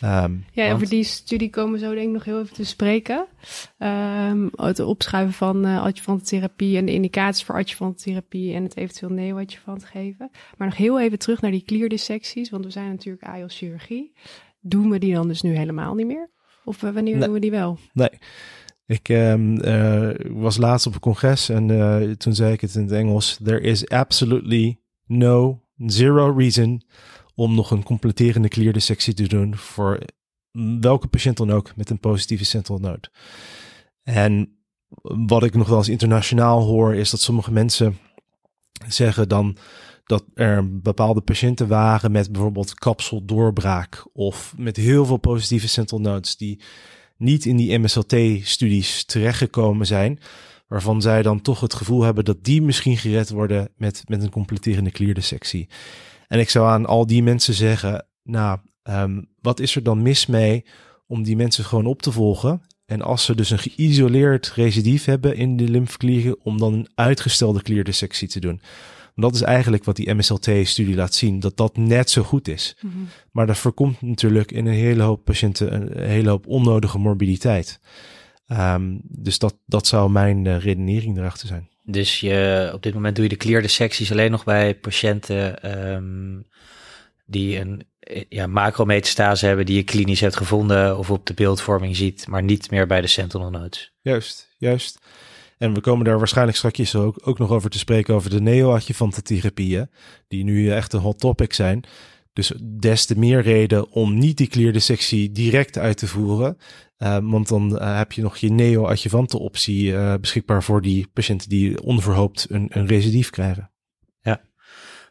Ehm, 0.00 0.32
Ja, 0.52 0.62
want- 0.62 0.74
over 0.74 0.88
die 0.88 1.04
studie 1.04 1.50
komen 1.50 1.72
we 1.72 1.78
zo 1.78 1.94
denk 1.94 2.06
ik 2.06 2.12
nog 2.12 2.24
heel 2.24 2.40
even 2.40 2.54
te 2.54 2.64
spreken. 2.64 3.26
Ehm, 3.78 4.48
het 4.56 4.80
opschuiven 4.80 5.34
van 5.34 5.64
eh 5.64 5.82
adjuvantentherapie 5.82 6.76
en 6.76 6.84
de 6.86 6.92
indicaties 6.92 7.44
voor 7.44 7.54
adjuvantentherapie 7.54 8.54
en 8.54 8.62
het 8.62 8.76
eventueel 8.76 9.10
neo-adjuvant 9.12 9.84
geven. 9.84 10.30
Maar 10.56 10.68
nog 10.68 10.76
heel 10.76 11.00
even 11.00 11.18
terug 11.18 11.40
naar 11.40 11.50
die 11.50 11.62
klierdissecties, 11.64 12.50
want 12.50 12.64
we 12.64 12.70
zijn 12.70 12.88
natuurlijk 12.88 13.24
AIOS-chirurgie. 13.24 14.12
Doen 14.60 14.90
we 14.90 14.98
die 14.98 15.14
dan 15.14 15.28
dus 15.28 15.42
nu 15.42 15.56
helemaal 15.56 15.94
niet 15.94 16.06
meer? 16.06 16.30
Of 16.64 16.82
eh, 16.82 16.90
wanneer 16.90 17.14
Nee. 17.16 17.24
doen 17.24 17.32
we 17.34 17.40
die 17.40 17.50
wel? 17.50 17.78
Nee. 17.92 18.10
Ik 18.86 19.08
ehm, 19.08 19.56
eh, 19.56 20.10
was 20.28 20.56
laatst 20.56 20.86
op 20.86 20.94
een 20.94 21.00
congres 21.00 21.48
en 21.48 21.66
toen 22.18 22.34
zei 22.34 22.52
ik 22.52 22.60
het 22.60 22.74
in 22.74 22.82
het 22.82 22.92
Engels. 22.92 23.38
There 23.44 23.60
is 23.60 23.88
absolutely 23.88 24.80
no, 25.06 25.60
zero 25.76 26.34
reason 26.36 26.82
om 27.38 27.54
nog 27.54 27.70
een 27.70 27.82
completerende 27.82 28.48
klierdissectie 28.48 29.14
te 29.14 29.28
doen 29.28 29.56
voor 29.56 29.98
welke 30.80 31.06
patiënt 31.06 31.36
dan 31.36 31.50
ook 31.50 31.76
met 31.76 31.90
een 31.90 32.00
positieve 32.00 32.44
sentinel 32.44 32.80
node. 32.80 33.10
En 34.02 34.58
wat 35.26 35.42
ik 35.42 35.54
nog 35.54 35.68
wel 35.68 35.78
eens 35.78 35.88
internationaal 35.88 36.62
hoor 36.62 36.94
is 36.94 37.10
dat 37.10 37.20
sommige 37.20 37.52
mensen 37.52 37.98
zeggen 38.88 39.28
dan 39.28 39.56
dat 40.04 40.24
er 40.34 40.80
bepaalde 40.80 41.20
patiënten 41.20 41.68
waren 41.68 42.12
met 42.12 42.32
bijvoorbeeld 42.32 42.74
kapseldoorbraak 42.74 44.06
of 44.12 44.54
met 44.56 44.76
heel 44.76 45.04
veel 45.04 45.16
positieve 45.16 45.68
sentinel 45.68 46.10
nodes 46.12 46.36
die 46.36 46.60
niet 47.16 47.44
in 47.44 47.56
die 47.56 47.78
MSLT-studies 47.78 49.04
terechtgekomen 49.04 49.86
zijn, 49.86 50.20
waarvan 50.68 51.02
zij 51.02 51.22
dan 51.22 51.40
toch 51.40 51.60
het 51.60 51.74
gevoel 51.74 52.02
hebben 52.02 52.24
dat 52.24 52.44
die 52.44 52.62
misschien 52.62 52.96
gered 52.96 53.30
worden 53.30 53.68
met, 53.76 54.02
met 54.06 54.22
een 54.22 54.30
completerende 54.30 54.90
klierdissectie. 54.90 55.68
En 56.28 56.38
ik 56.38 56.50
zou 56.50 56.68
aan 56.68 56.86
al 56.86 57.06
die 57.06 57.22
mensen 57.22 57.54
zeggen, 57.54 58.06
nou, 58.22 58.58
ehm, 58.82 59.22
wat 59.40 59.60
is 59.60 59.76
er 59.76 59.82
dan 59.82 60.02
mis 60.02 60.26
mee 60.26 60.64
om 61.06 61.22
die 61.22 61.36
mensen 61.36 61.64
gewoon 61.64 61.86
op 61.86 62.02
te 62.02 62.12
volgen? 62.12 62.62
En 62.86 63.02
als 63.02 63.24
ze 63.24 63.34
dus 63.34 63.50
een 63.50 63.58
geïsoleerd 63.58 64.52
recidief 64.54 65.04
hebben 65.04 65.36
in 65.36 65.56
de 65.56 65.68
lymfeklieren, 65.68 66.36
om 66.42 66.58
dan 66.58 66.72
een 66.72 66.88
uitgestelde 66.94 67.62
klierdissectie 67.62 68.28
te 68.28 68.40
doen. 68.40 68.60
Dat 69.14 69.34
is 69.34 69.42
eigenlijk 69.42 69.84
wat 69.84 69.96
die 69.96 70.14
MSLT-studie 70.14 70.94
laat 70.94 71.14
zien, 71.14 71.40
dat 71.40 71.56
dat 71.56 71.76
net 71.76 72.10
zo 72.10 72.22
goed 72.22 72.48
is. 72.48 72.76
Maar 73.32 73.46
dat 73.46 73.58
voorkomt 73.58 74.02
natuurlijk 74.02 74.52
in 74.52 74.66
een 74.66 74.74
hele 74.74 75.02
hoop 75.02 75.24
patiënten 75.24 75.74
een 75.74 76.08
hele 76.08 76.28
hoop 76.28 76.46
onnodige 76.46 76.98
morbiditeit. 76.98 77.80
Ehm, 78.46 78.96
dus 79.02 79.38
dat, 79.38 79.56
dat 79.66 79.86
zou 79.86 80.10
mijn 80.10 80.46
eh, 80.46 80.58
redenering 80.58 81.18
erachter 81.18 81.48
zijn. 81.48 81.68
Dus 81.90 82.20
je, 82.20 82.70
op 82.74 82.82
dit 82.82 82.94
moment 82.94 83.14
doe 83.14 83.24
je 83.24 83.30
de 83.30 83.36
clear 83.36 83.68
secties 83.68 84.10
alleen 84.10 84.30
nog 84.30 84.44
bij 84.44 84.74
patiënten 84.74 85.62
ehm, 85.62 86.40
die 87.26 87.60
een 87.60 87.86
eh, 88.00 88.24
ja, 88.28 88.46
macrometastase 88.46 89.46
hebben 89.46 89.66
die 89.66 89.76
je 89.76 89.82
klinisch 89.82 90.20
hebt 90.20 90.36
gevonden 90.36 90.98
of 90.98 91.10
op 91.10 91.26
de 91.26 91.34
beeldvorming 91.34 91.96
ziet, 91.96 92.26
maar 92.26 92.42
niet 92.42 92.70
meer 92.70 92.86
bij 92.86 93.00
de 93.00 93.06
sentinel 93.06 93.50
nodes. 93.50 93.92
Juist, 94.00 94.54
juist. 94.58 94.98
En 95.58 95.74
we 95.74 95.80
komen 95.80 96.04
daar 96.04 96.18
waarschijnlijk 96.18 96.56
straks 96.56 96.94
ook, 96.94 97.20
ook 97.24 97.38
nog 97.38 97.50
over 97.50 97.70
te 97.70 97.78
spreken 97.78 98.14
over 98.14 98.30
de 98.30 98.40
neoadjuvante 98.40 99.22
therapieën, 99.22 99.90
die 100.28 100.44
nu 100.44 100.70
echt 100.70 100.92
een 100.92 101.00
hot 101.00 101.20
topic 101.20 101.52
zijn. 101.52 101.84
Dus 102.38 102.52
des 102.62 103.06
te 103.06 103.18
meer 103.18 103.40
reden 103.40 103.90
om 103.90 104.18
niet 104.18 104.36
die 104.36 104.46
klierdissectie 104.46 105.32
direct 105.32 105.78
uit 105.78 105.96
te 105.96 106.06
voeren. 106.06 106.58
Uh, 106.98 107.18
want 107.22 107.48
dan 107.48 107.74
uh, 107.74 107.96
heb 107.96 108.12
je 108.12 108.22
nog 108.22 108.36
je 108.36 108.50
neo-adjuvante 108.50 109.38
optie 109.38 109.90
uh, 109.90 110.14
beschikbaar 110.20 110.62
voor 110.62 110.82
die 110.82 111.06
patiënten 111.12 111.48
die 111.48 111.82
onverhoopt 111.82 112.46
een, 112.50 112.66
een 112.70 112.86
recidief 112.86 113.30
krijgen. 113.30 113.70
Ja, 114.20 114.40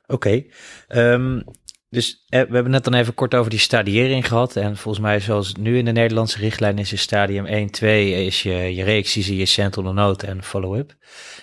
oké. 0.06 0.14
Okay. 0.14 1.14
Um, 1.14 1.44
dus 1.90 2.26
eh, 2.30 2.42
we 2.42 2.54
hebben 2.54 2.72
net 2.72 2.84
dan 2.84 2.94
even 2.94 3.14
kort 3.14 3.36
over 3.36 3.50
die 3.50 3.60
stadiëring 3.60 4.28
gehad. 4.28 4.56
En 4.56 4.78
volgens 4.78 5.04
mij, 5.04 5.20
zoals 5.20 5.48
het 5.48 5.58
nu 5.58 5.78
in 5.78 5.86
de 5.86 5.92
Nederlandse 5.92 6.40
richtlijn 6.40 6.78
is, 6.78 6.94
is 6.94 7.02
stadium 7.02 7.46
1, 7.46 7.70
2 7.72 8.26
is 8.26 8.44
je, 8.44 8.76
je 8.76 8.84
reacties, 8.84 9.28
je 9.28 9.46
sentinel 9.46 9.94
node 9.94 10.28
en 10.28 10.44
follow-up. 10.44 10.96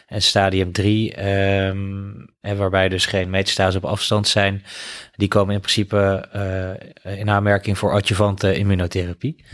En 0.07 0.23
stadium 0.23 0.73
3, 0.73 1.27
um, 1.67 2.35
en 2.41 2.57
waarbij 2.57 2.89
dus 2.89 3.07
geen 3.07 3.31
metastase 3.31 3.77
op 3.77 3.85
afstand 3.85 4.29
zijn, 4.29 4.63
die 5.17 5.29
komen 5.29 5.55
in 5.55 5.61
principe 5.61 6.29
uh, 7.05 7.19
in 7.19 7.31
aanmerking 7.31 7.79
voor 7.79 7.93
adjuvante 7.93 8.55
immunotherapie. 8.57 9.45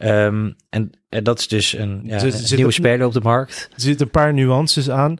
Ja. 0.00 0.24
Um, 0.26 0.56
en, 0.70 0.90
en, 1.08 1.24
dat 1.24 1.38
is 1.38 1.48
dus 1.48 1.72
een, 1.72 2.00
ja, 2.04 2.18
Zit- 2.18 2.32
een 2.32 2.38
zit 2.38 2.56
nieuwe 2.56 2.72
er- 2.72 2.78
speler 2.78 3.06
op 3.06 3.12
de 3.12 3.20
markt. 3.20 3.68
Er 3.74 3.80
zitten 3.80 4.06
een 4.06 4.12
paar 4.12 4.34
nuances 4.34 4.90
aan. 4.90 5.18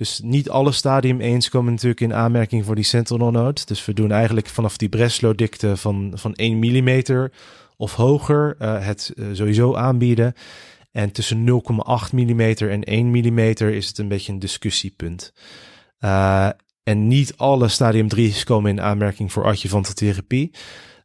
Dus 0.00 0.20
niet 0.22 0.50
alle 0.50 0.72
stadium 0.72 1.20
1's 1.20 1.48
komen 1.48 1.72
natuurlijk 1.72 2.00
in 2.00 2.14
aanmerking 2.14 2.64
voor 2.64 2.74
die 2.74 2.84
sentinel 2.84 3.30
node. 3.30 3.60
Dus 3.64 3.84
we 3.84 3.92
doen 3.92 4.12
eigenlijk 4.12 4.46
vanaf 4.46 4.76
die 4.76 4.88
Breslow-dikte 4.88 5.76
van, 5.76 6.12
van 6.14 6.34
1 6.34 6.58
mm 6.58 7.28
of 7.76 7.94
hoger 7.94 8.56
uh, 8.60 8.86
het 8.86 9.12
uh, 9.14 9.26
sowieso 9.32 9.74
aanbieden. 9.74 10.34
En 10.92 11.12
tussen 11.12 11.46
0,8 11.48 11.54
mm 12.12 12.40
en 12.40 12.84
1 12.84 13.10
mm 13.10 13.38
is 13.38 13.88
het 13.88 13.98
een 13.98 14.08
beetje 14.08 14.32
een 14.32 14.38
discussiepunt. 14.38 15.32
Uh, 16.00 16.48
en 16.82 17.06
niet 17.06 17.36
alle 17.36 17.68
stadium 17.68 18.06
3's 18.16 18.44
komen 18.44 18.70
in 18.70 18.80
aanmerking 18.80 19.32
voor 19.32 19.44
adjuvante 19.44 19.94
therapie. 19.94 20.50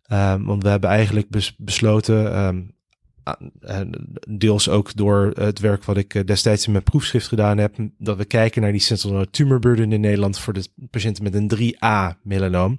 Uh, 0.08 0.36
want 0.40 0.64
we 0.64 0.70
hebben 0.70 0.90
eigenlijk 0.90 1.30
bes 1.30 1.56
besloten, 1.58 2.38
um, 2.46 2.75
deels 4.30 4.70
ook 4.70 4.96
door 4.96 5.32
het 5.34 5.60
werk 5.60 5.84
wat 5.84 5.98
ik 5.98 6.14
eh, 6.14 6.26
destijds 6.26 6.66
in 6.66 6.72
mijn 6.72 6.84
proefschrift 6.84 7.28
gedaan 7.28 7.58
heb, 7.58 7.76
dat 7.98 8.18
we 8.18 8.26
kijken 8.26 8.62
naar 8.62 8.72
die 8.72 8.82
sentinel 8.82 9.16
node 9.16 9.30
tumor 9.30 9.60
burden 9.60 9.92
in 9.92 10.02
Nederland 10.02 10.40
voor 10.40 10.54
de 10.54 10.68
patiënten 10.90 11.24
met 11.24 11.34
een 11.34 11.52
3A 11.56 12.22
melanoom. 12.22 12.78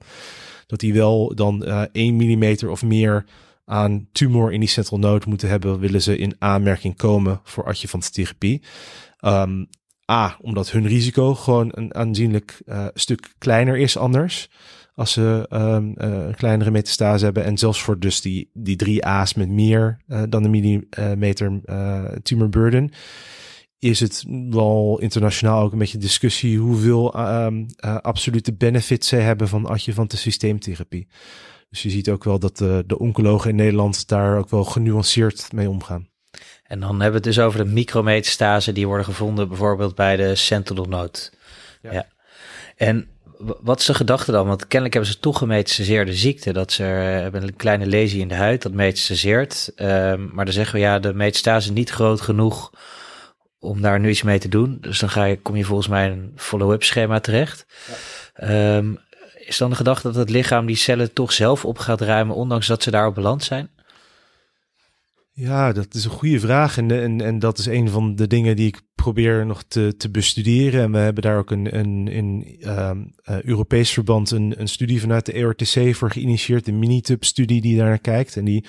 Dat 0.67 0.81
die 0.81 0.95
wel 0.95 1.35
dan 1.35 1.65
uh, 1.67 1.83
1 1.93 2.15
mm 2.15 2.69
of 2.69 2.83
meer 2.83 3.25
aan 3.65 4.09
tumor 4.13 4.53
in 4.53 4.61
die 4.61 4.69
sentinel 4.69 5.11
node 5.11 5.29
moeten 5.29 5.49
hebben, 5.49 5.79
willen 5.79 6.03
ze 6.03 6.19
in 6.19 6.37
aanmerking 6.39 6.97
komen 6.97 7.41
voor 7.45 7.65
adjuvante 7.65 8.11
therapie. 8.11 8.63
Um, 9.21 9.69
A, 10.11 10.37
omdat 10.41 10.71
hun 10.71 10.87
risico 10.87 11.35
gewoon 11.35 11.69
een 11.75 11.95
aanzienlijk 11.95 12.63
uh, 12.67 12.87
stuk 12.95 13.35
kleiner 13.39 13.77
is 13.77 13.97
anders. 13.97 14.49
Als 14.97 15.13
ze 15.13 15.47
um, 15.53 15.95
uh, 15.99 16.27
een 16.27 16.35
kleinere 16.35 16.71
metastase 16.71 17.25
hebben. 17.25 17.45
En 17.45 17.59
zelfs 17.59 17.83
voor 17.83 17.99
dus 17.99 18.21
die, 18.21 18.51
die 18.53 18.77
drie 18.77 19.05
A's 19.05 19.35
met 19.35 19.49
meer 19.49 20.01
uh, 20.09 20.23
dan 20.29 20.45
een 20.45 20.51
millimeter 20.51 21.61
tumor 22.23 22.49
burden. 22.49 22.91
Is 23.79 24.01
het 24.01 24.25
wel 24.51 24.99
internationaal 25.01 25.63
ook 25.63 25.73
een 25.73 25.79
beetje 25.79 25.99
discussie 25.99 26.59
hoeveel 26.59 27.19
um, 27.19 27.67
absolute 28.01 28.55
benefits 28.55 29.09
zij 29.09 29.21
hebben 29.21 29.49
van 29.49 29.67
adjuvante 29.67 30.17
systeemtherapie. 30.17 31.09
Dus 31.71 31.83
je 31.83 31.91
ziet 31.91 32.11
ook 32.11 32.25
wel 32.25 32.39
dat 32.39 32.57
de, 32.57 32.85
de 32.87 32.99
oncologen 32.99 33.51
in 33.51 33.57
Nederland 33.57 34.09
daar 34.09 34.39
ook 34.39 34.51
wel 34.51 34.65
genuanceerd 34.65 35.53
mee 35.53 35.71
omgaan. 35.71 36.09
En 36.63 36.81
dan 36.81 36.91
hebben 36.91 37.23
we 37.23 37.29
het 37.29 37.37
dus 37.37 37.39
over 37.39 37.65
de 37.65 37.71
micrometastase 37.71 38.73
die 38.73 38.87
worden 38.87 39.07
gevonden 39.07 39.49
bijvoorbeeld 39.49 39.95
bij 39.95 40.17
de 40.17 40.35
sentinel 40.35 40.85
node. 40.85 41.19
Ja. 41.83 41.93
ja. 41.93 42.07
En 42.77 43.09
wat 43.39 43.81
is 43.81 43.87
de 43.87 43.95
gedachte 43.95 44.33
dan? 44.33 44.47
Want 44.47 44.67
kennelijk 44.67 44.95
hebben 44.95 45.13
ze 45.13 45.19
toch 45.19 45.39
gemetastaseerde 45.39 46.15
ziekte. 46.15 46.53
Dat 46.53 46.73
ze 46.73 46.83
hebben 46.83 47.43
een 47.43 47.57
kleine 47.57 47.87
lesie 47.87 48.21
in 48.21 48.29
de 48.29 48.35
huid, 48.35 48.63
dat 48.63 48.73
metastaseert. 48.73 49.73
Um, 49.77 50.31
maar 50.33 50.45
dan 50.45 50.55
zeggen 50.55 50.75
we 50.75 50.81
ja, 50.81 50.99
de 50.99 51.15
metastase 51.15 51.69
is 51.69 51.75
niet 51.75 51.91
groot 51.91 52.21
genoeg 52.21 52.73
om 53.59 53.81
daar 53.81 54.01
nu 54.01 54.09
iets 54.09 54.23
mee 54.23 54.39
te 54.39 54.49
doen. 54.49 54.79
Dus 54.81 54.99
dan 54.99 55.09
ga 55.09 55.25
je, 55.25 55.41
kom 55.41 55.57
je 55.57 55.65
volgens 55.65 55.89
mij 55.89 56.07
in 56.07 56.13
een 56.13 56.33
follow-up 56.37 56.83
schema 56.83 57.21
terecht. 57.21 57.67
Ja. 58.37 58.77
Um, 58.77 58.99
is 59.39 59.59
dan 59.59 59.71
de 59.71 59.77
gedachte 59.77 60.07
dat 60.07 60.17
het 60.17 60.31
lichaam 60.31 60.67
die 60.67 60.77
cellen 60.77 61.13
toch 61.13 61.33
zelf 61.33 61.65
op 61.65 61.79
gaat 61.79 62.01
ruimen, 62.01 62.35
ondanks 62.35 62.67
dat 62.67 62.83
ze 62.83 62.91
daarop 62.91 63.15
beland 63.15 63.45
zijn? 63.45 63.71
Ja, 65.39 65.73
dat 65.73 65.95
is 65.95 66.05
een 66.05 66.11
goede 66.11 66.41
vraag. 66.41 66.79
En, 66.79 66.91
en, 66.91 67.21
en 67.21 67.39
dat 67.39 67.59
is 67.59 67.67
een 67.67 67.89
van 67.89 68.15
de 68.15 68.27
dingen 68.27 68.57
die 68.57 68.67
ik 68.67 68.81
probeer 68.95 69.47
nog 69.47 69.63
te, 69.63 69.95
te 69.97 70.11
bestuderen. 70.11 70.83
En 70.83 70.93
we 70.93 70.99
hebben 70.99 71.23
daar 71.23 71.39
ook 71.39 71.51
een, 71.51 71.79
een, 71.79 72.09
in 72.09 72.59
um, 72.67 73.13
uh, 73.31 73.43
Europees 73.43 73.91
verband 73.91 74.31
een, 74.31 74.55
een 74.61 74.69
studie 74.69 75.01
vanuit 75.01 75.27
de 75.27 75.33
ERTC 75.33 75.95
voor 75.95 76.11
geïnitieerd. 76.11 76.65
De 76.65 76.73
Minitub-studie 76.73 77.61
die 77.61 77.77
daar 77.77 77.89
naar 77.89 77.99
kijkt. 77.99 78.37
En 78.37 78.45
die 78.45 78.65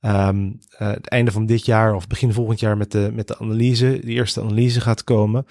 um, 0.00 0.58
het 0.68 1.08
einde 1.08 1.30
van 1.30 1.46
dit 1.46 1.66
jaar 1.66 1.94
of 1.94 2.06
begin 2.06 2.32
volgend 2.32 2.60
jaar 2.60 2.76
met 2.76 2.92
de, 2.92 3.10
met 3.14 3.28
de 3.28 3.38
analyse, 3.38 4.00
de 4.04 4.12
eerste 4.12 4.40
analyse 4.40 4.80
gaat 4.80 5.04
komen. 5.04 5.46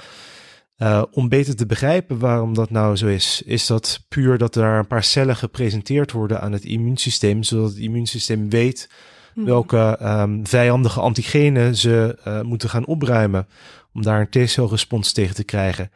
Uh, 0.77 1.03
om 1.11 1.29
beter 1.29 1.55
te 1.55 1.65
begrijpen 1.65 2.19
waarom 2.19 2.53
dat 2.53 2.69
nou 2.69 2.95
zo 2.95 3.07
is, 3.07 3.41
is 3.45 3.67
dat 3.67 4.05
puur 4.07 4.37
dat 4.37 4.55
er 4.55 4.77
een 4.77 4.87
paar 4.87 5.03
cellen 5.03 5.35
gepresenteerd 5.35 6.11
worden 6.11 6.41
aan 6.41 6.51
het 6.51 6.63
immuunsysteem, 6.63 7.43
zodat 7.43 7.69
het 7.69 7.77
immuunsysteem 7.77 8.49
weet 8.49 8.89
welke 9.33 9.97
um, 10.01 10.47
vijandige 10.47 10.99
antigenen 10.99 11.75
ze 11.75 12.19
uh, 12.27 12.41
moeten 12.41 12.69
gaan 12.69 12.85
opruimen 12.85 13.47
om 13.93 14.01
daar 14.01 14.29
een 14.31 14.45
T-celrespons 14.45 15.11
tegen 15.11 15.35
te 15.35 15.43
krijgen. 15.43 15.91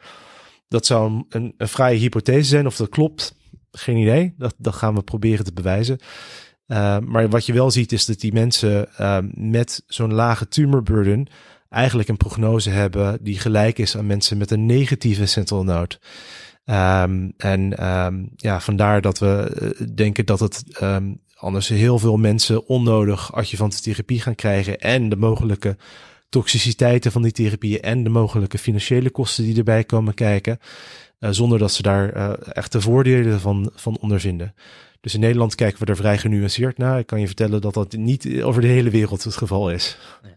Dat 0.68 0.86
zou 0.86 1.24
een, 1.28 1.54
een 1.56 1.68
vrije 1.68 1.98
hypothese 1.98 2.48
zijn 2.48 2.66
of 2.66 2.76
dat 2.76 2.88
klopt. 2.88 3.34
Geen 3.70 3.96
idee. 3.96 4.34
Dat, 4.38 4.54
dat 4.58 4.74
gaan 4.74 4.94
we 4.94 5.02
proberen 5.02 5.44
te 5.44 5.52
bewijzen. 5.52 5.98
Uh, 6.66 6.98
maar 6.98 7.28
wat 7.28 7.46
je 7.46 7.52
wel 7.52 7.70
ziet 7.70 7.92
is 7.92 8.06
dat 8.06 8.20
die 8.20 8.32
mensen 8.32 8.88
uh, 9.00 9.18
met 9.30 9.82
zo'n 9.86 10.14
lage 10.14 10.48
tumorburden 10.48 11.26
eigenlijk 11.68 12.08
een 12.08 12.16
prognose 12.16 12.70
hebben 12.70 13.18
die 13.22 13.38
gelijk 13.38 13.78
is 13.78 13.96
aan 13.96 14.06
mensen 14.06 14.38
met 14.38 14.50
een 14.50 14.66
negatieve 14.66 15.26
sentinel 15.26 15.64
node. 15.64 15.98
En 17.36 17.74
ja, 18.36 18.60
vandaar 18.60 19.00
dat 19.00 19.18
we 19.18 19.86
denken 19.94 20.26
dat 20.26 20.40
het 20.40 20.64
anders 21.46 21.68
heel 21.68 21.98
veel 21.98 22.16
mensen 22.16 22.68
onnodig 22.68 23.34
adjuvante 23.34 23.80
therapie 23.80 24.20
gaan 24.20 24.34
krijgen 24.34 24.80
en 24.80 25.08
de 25.08 25.16
mogelijke 25.16 25.76
toxiciteiten 26.28 27.12
van 27.12 27.22
die 27.22 27.32
therapieën 27.32 27.80
en 27.80 28.04
de 28.04 28.08
mogelijke 28.10 28.58
financiële 28.58 29.10
kosten 29.10 29.44
die 29.44 29.56
erbij 29.56 29.84
komen 29.84 30.14
kijken, 30.14 30.58
uh, 31.20 31.30
zonder 31.30 31.58
dat 31.58 31.72
ze 31.72 31.82
daar 31.82 32.16
uh, 32.16 32.32
echt 32.52 32.72
de 32.72 32.80
voordelen 32.80 33.40
van, 33.40 33.70
van 33.74 33.98
ondervinden. 34.00 34.54
Dus 35.00 35.14
in 35.14 35.20
Nederland 35.20 35.54
kijken 35.54 35.84
we 35.84 35.90
er 35.90 35.96
vrij 35.96 36.18
genuanceerd 36.18 36.78
naar. 36.78 36.98
Ik 36.98 37.06
kan 37.06 37.20
je 37.20 37.26
vertellen 37.26 37.60
dat 37.60 37.74
dat 37.74 37.92
niet 37.92 38.42
over 38.42 38.60
de 38.62 38.68
hele 38.68 38.90
wereld 38.90 39.24
het 39.24 39.36
geval 39.36 39.70
is. 39.70 39.98
Ja. 40.22 40.35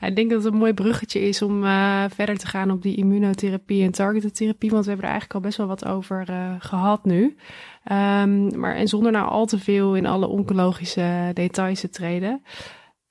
Ik 0.00 0.16
denk 0.16 0.30
dat 0.30 0.44
het 0.44 0.52
een 0.52 0.58
mooi 0.58 0.72
bruggetje 0.72 1.20
is 1.20 1.42
om 1.42 1.64
uh, 1.64 2.04
verder 2.08 2.38
te 2.38 2.46
gaan 2.46 2.70
op 2.70 2.82
die 2.82 2.96
immunotherapie 2.96 3.84
en 3.84 3.90
targeted 3.90 4.34
therapie, 4.34 4.70
want 4.70 4.84
we 4.84 4.90
hebben 4.90 5.08
er 5.08 5.12
eigenlijk 5.12 5.40
al 5.40 5.48
best 5.48 5.58
wel 5.58 5.66
wat 5.66 5.84
over 5.84 6.30
uh, 6.30 6.54
gehad 6.58 7.04
nu. 7.04 7.36
Um, 7.92 8.58
maar 8.58 8.74
en 8.74 8.88
zonder 8.88 9.12
nou 9.12 9.28
al 9.28 9.46
te 9.46 9.58
veel 9.58 9.96
in 9.96 10.06
alle 10.06 10.26
oncologische 10.26 11.30
details 11.34 11.80
te 11.80 11.90
treden. 11.90 12.42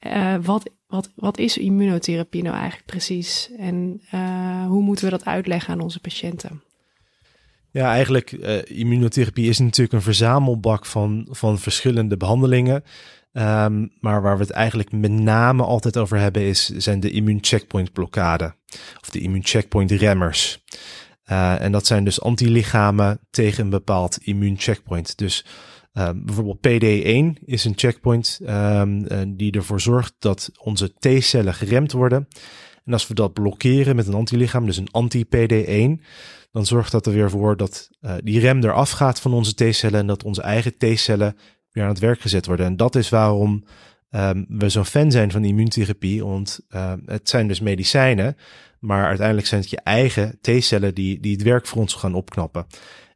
Uh, 0.08 0.36
wat, 0.42 0.70
wat, 0.88 1.12
wat 1.16 1.38
is 1.38 1.58
immunotherapie 1.58 2.44
nou 2.44 2.56
eigenlijk 2.56 2.86
precies? 2.86 3.52
En 3.58 4.02
hoe 4.68 4.82
moeten 4.82 5.06
we 5.06 5.12
dat 5.12 5.26
uitleggen 5.26 5.74
aan 5.74 5.82
onze 5.82 6.00
patiënten? 6.00 6.62
Ja, 7.72 7.92
eigenlijk 7.92 8.32
uh, 8.32 8.58
immunotherapie 8.66 9.50
is 9.50 9.60
natuurlijk 9.60 9.94
een 9.94 10.02
verzamelbak 10.02 10.86
van, 10.86 11.28
van 11.30 11.60
verschillende 11.60 12.18
behandelingen. 12.18 12.84
Um, 13.32 13.92
maar 14.00 14.22
waar 14.22 14.38
we 14.38 14.44
het 14.44 14.52
eigenlijk 14.52 14.92
met 14.92 15.12
name 15.12 15.64
altijd 15.64 15.98
over 15.98 16.18
hebben, 16.18 16.42
is, 16.42 16.70
zijn 16.70 17.00
de 17.00 17.12
immuuncheckpoint 17.12 17.92
blokkade. 17.92 18.56
Of 19.02 19.10
de 19.10 19.20
immuuncheckpoint 19.20 19.92
remmers. 19.92 20.64
Uh, 21.32 21.62
en 21.62 21.72
dat 21.72 21.86
zijn 21.86 22.04
dus 22.04 22.22
antilichamen 22.22 23.20
tegen 23.30 23.64
een 23.64 23.70
bepaald 23.70 24.18
immuuncheckpoint. 24.22 25.18
Dus 25.18 25.46
uh, 25.94 26.10
bijvoorbeeld 26.16 26.68
PD1 26.68 27.44
is 27.46 27.66
een 27.66 27.74
checkpoint 27.76 28.40
um, 28.42 29.06
uh, 29.12 29.20
die 29.28 29.52
ervoor 29.52 29.82
zorgt 29.82 30.14
dat 30.20 30.50
onze 30.58 30.94
T-cellen 31.00 31.54
geremd 31.54 31.92
worden. 31.92 32.28
En 32.86 32.94
als 32.94 33.08
we 33.08 33.14
dat 33.14 33.34
blokkeren 33.34 33.96
met 33.96 34.08
een 34.08 34.14
antilichaam, 34.14 34.66
dus 34.66 34.78
een 34.78 34.92
anti-PD1, 34.92 36.06
dan 36.52 36.66
zorgt 36.66 36.92
dat 36.92 37.06
er 37.06 37.14
weer 37.14 37.30
voor 37.30 37.58
dat 37.58 37.90
uh, 38.02 38.14
die 38.24 38.40
rem 38.40 38.64
eraf 38.64 38.92
gaat 38.92 39.22
van 39.22 39.34
onze 39.34 39.54
T-cellen 39.54 40.00
en 40.00 40.08
dat 40.08 40.24
onze 40.24 40.42
eigen 40.42 40.78
T-cellen 40.78 41.36
weer 41.80 41.88
aan 41.88 41.94
het 41.96 42.04
werk 42.04 42.22
gezet 42.22 42.46
worden. 42.46 42.66
En 42.66 42.78
dat 42.78 42.96
is 42.96 43.10
waarom 43.10 43.64
um, 44.12 44.46
we 44.50 44.70
zo'n 44.70 44.86
fan 44.86 45.12
zijn 45.12 45.32
van 45.32 45.44
immuuntherapie, 45.44 46.26
want 46.26 46.60
uh, 46.70 46.94
het 47.06 47.30
zijn 47.30 47.48
dus 47.48 47.60
medicijnen, 47.60 48.38
maar 48.80 49.06
uiteindelijk 49.06 49.48
zijn 49.48 49.62
het 49.62 49.70
je 49.70 49.82
eigen 49.84 50.38
T-cellen 50.42 50.96
die, 50.96 51.20
die 51.20 51.32
het 51.32 51.44
werk 51.44 51.68
voor 51.68 51.82
ons 51.82 51.94
gaan 51.94 52.14
opknappen. 52.14 52.66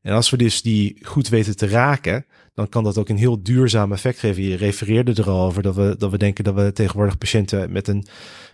En 0.02 0.14
als 0.14 0.30
we 0.30 0.38
dus 0.38 0.62
die 0.62 0.98
goed 1.02 1.30
weten 1.30 1.58
te 1.58 1.68
raken, 1.68 2.26
dan 2.54 2.70
kan 2.70 2.84
dat 2.84 2.98
ook 2.98 3.10
een 3.10 3.18
heel 3.18 3.44
duurzaam 3.44 3.92
effect 3.92 4.20
geven. 4.20 4.44
Je 4.44 4.56
refereerde 4.56 5.14
er 5.14 5.30
al 5.30 5.46
over 5.46 5.62
dat 5.62 5.76
we, 5.76 5.96
dat 5.98 6.12
we 6.12 6.18
denken 6.18 6.44
dat 6.44 6.56
we 6.56 6.72
tegenwoordig 6.72 7.18
patiënten 7.18 7.72
met 7.72 7.88
een 7.88 8.06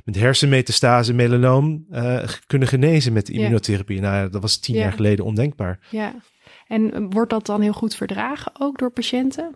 met 0.05 0.15
hersenmetastase, 0.15 1.13
melanoom, 1.13 1.85
uh, 1.91 2.23
kunnen 2.47 2.67
genezen 2.67 3.13
met 3.13 3.29
immunotherapie. 3.29 3.95
Ja. 3.95 4.01
Nou, 4.01 4.29
dat 4.29 4.41
was 4.41 4.57
tien 4.57 4.75
ja. 4.75 4.81
jaar 4.81 4.91
geleden 4.91 5.25
ondenkbaar. 5.25 5.79
Ja, 5.89 6.15
en 6.67 7.09
wordt 7.09 7.29
dat 7.29 7.45
dan 7.45 7.61
heel 7.61 7.73
goed 7.73 7.95
verdragen 7.95 8.51
ook 8.59 8.77
door 8.77 8.91
patiënten? 8.91 9.55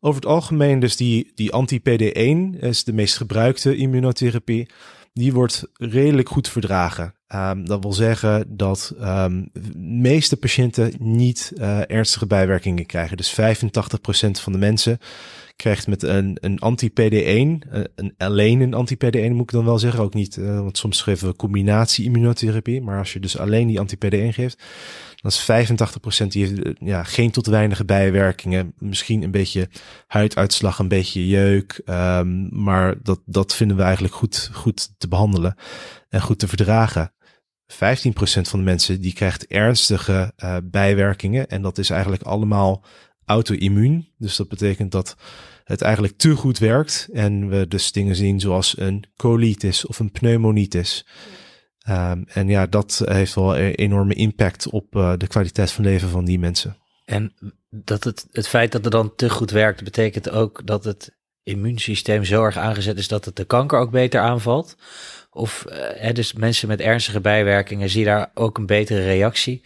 Over 0.00 0.20
het 0.20 0.30
algemeen, 0.30 0.80
dus 0.80 0.96
die, 0.96 1.32
die 1.34 1.52
anti-PD1 1.52 2.58
is 2.60 2.84
de 2.84 2.92
meest 2.92 3.16
gebruikte 3.16 3.76
immunotherapie. 3.76 4.68
Die 5.12 5.32
wordt 5.32 5.64
redelijk 5.72 6.28
goed 6.28 6.48
verdragen. 6.48 7.14
Um, 7.34 7.66
dat 7.66 7.82
wil 7.82 7.92
zeggen 7.92 8.56
dat 8.56 8.94
um, 9.00 9.48
de 9.52 9.78
meeste 9.78 10.36
patiënten 10.36 10.92
niet 10.98 11.52
uh, 11.56 11.90
ernstige 11.90 12.26
bijwerkingen 12.26 12.86
krijgen. 12.86 13.16
Dus 13.16 13.40
85% 13.40 13.44
van 14.30 14.52
de 14.52 14.58
mensen 14.58 14.98
krijgt 15.56 15.86
met 15.86 16.02
een, 16.02 16.36
een 16.40 16.58
anti-PD1, 16.58 17.02
uh, 17.02 17.84
een, 17.94 18.14
alleen 18.16 18.60
een 18.60 18.74
anti-PD1 18.74 19.30
moet 19.30 19.40
ik 19.40 19.50
dan 19.50 19.64
wel 19.64 19.78
zeggen, 19.78 20.02
ook 20.02 20.14
niet, 20.14 20.36
uh, 20.36 20.60
want 20.60 20.78
soms 20.78 21.02
geven 21.02 21.28
we 21.28 21.36
combinatie 21.36 22.04
immunotherapie, 22.04 22.82
maar 22.82 22.98
als 22.98 23.12
je 23.12 23.20
dus 23.20 23.38
alleen 23.38 23.66
die 23.66 23.80
anti-PD1 23.80 24.28
geeft, 24.28 24.62
dan 25.20 25.30
is 25.30 25.68
85% 26.24 26.26
die 26.26 26.46
heeft 26.46 26.78
ja, 26.78 27.02
geen 27.02 27.30
tot 27.30 27.46
weinige 27.46 27.84
bijwerkingen, 27.84 28.72
misschien 28.78 29.22
een 29.22 29.30
beetje 29.30 29.68
huiduitslag, 30.06 30.78
een 30.78 30.88
beetje 30.88 31.26
jeuk, 31.26 31.80
um, 31.86 32.48
maar 32.62 32.94
dat, 33.02 33.20
dat 33.24 33.54
vinden 33.54 33.76
we 33.76 33.82
eigenlijk 33.82 34.14
goed, 34.14 34.50
goed 34.52 34.98
te 34.98 35.08
behandelen 35.08 35.56
en 36.08 36.20
goed 36.20 36.38
te 36.38 36.48
verdragen. 36.48 37.12
15% 37.72 37.76
van 38.40 38.58
de 38.58 38.64
mensen 38.64 39.00
die 39.00 39.12
krijgt 39.12 39.46
ernstige 39.46 40.32
uh, 40.36 40.56
bijwerkingen. 40.64 41.48
En 41.48 41.62
dat 41.62 41.78
is 41.78 41.90
eigenlijk 41.90 42.22
allemaal 42.22 42.84
auto-immuun. 43.24 44.08
Dus 44.18 44.36
dat 44.36 44.48
betekent 44.48 44.92
dat 44.92 45.16
het 45.64 45.82
eigenlijk 45.82 46.16
te 46.16 46.34
goed 46.34 46.58
werkt. 46.58 47.08
En 47.12 47.48
we 47.48 47.68
dus 47.68 47.92
dingen 47.92 48.16
zien 48.16 48.40
zoals 48.40 48.78
een 48.78 49.04
colitis 49.16 49.86
of 49.86 49.98
een 49.98 50.10
pneumonitis. 50.10 51.06
Um, 51.90 52.24
en 52.28 52.48
ja, 52.48 52.66
dat 52.66 53.02
heeft 53.04 53.34
wel 53.34 53.58
een 53.58 53.74
enorme 53.74 54.14
impact 54.14 54.68
op 54.68 54.94
uh, 54.94 55.12
de 55.16 55.26
kwaliteit 55.26 55.70
van 55.70 55.84
leven 55.84 56.08
van 56.08 56.24
die 56.24 56.38
mensen. 56.38 56.76
En 57.04 57.32
dat 57.70 58.04
het, 58.04 58.26
het 58.32 58.48
feit 58.48 58.72
dat 58.72 58.84
het 58.84 58.92
dan 58.92 59.14
te 59.14 59.30
goed 59.30 59.50
werkt, 59.50 59.84
betekent 59.84 60.30
ook 60.30 60.66
dat 60.66 60.84
het 60.84 61.16
immuunsysteem 61.42 62.24
zo 62.24 62.44
erg 62.44 62.56
aangezet 62.56 62.98
is 62.98 63.08
dat 63.08 63.24
het 63.24 63.36
de 63.36 63.44
kanker 63.44 63.78
ook 63.78 63.90
beter 63.90 64.20
aanvalt. 64.20 64.76
Of 65.30 65.64
uh, 66.02 66.12
dus 66.12 66.32
mensen 66.32 66.68
met 66.68 66.80
ernstige 66.80 67.20
bijwerkingen, 67.20 67.88
zie 67.88 68.00
je 68.00 68.06
daar 68.06 68.30
ook 68.34 68.58
een 68.58 68.66
betere 68.66 69.04
reactie, 69.04 69.62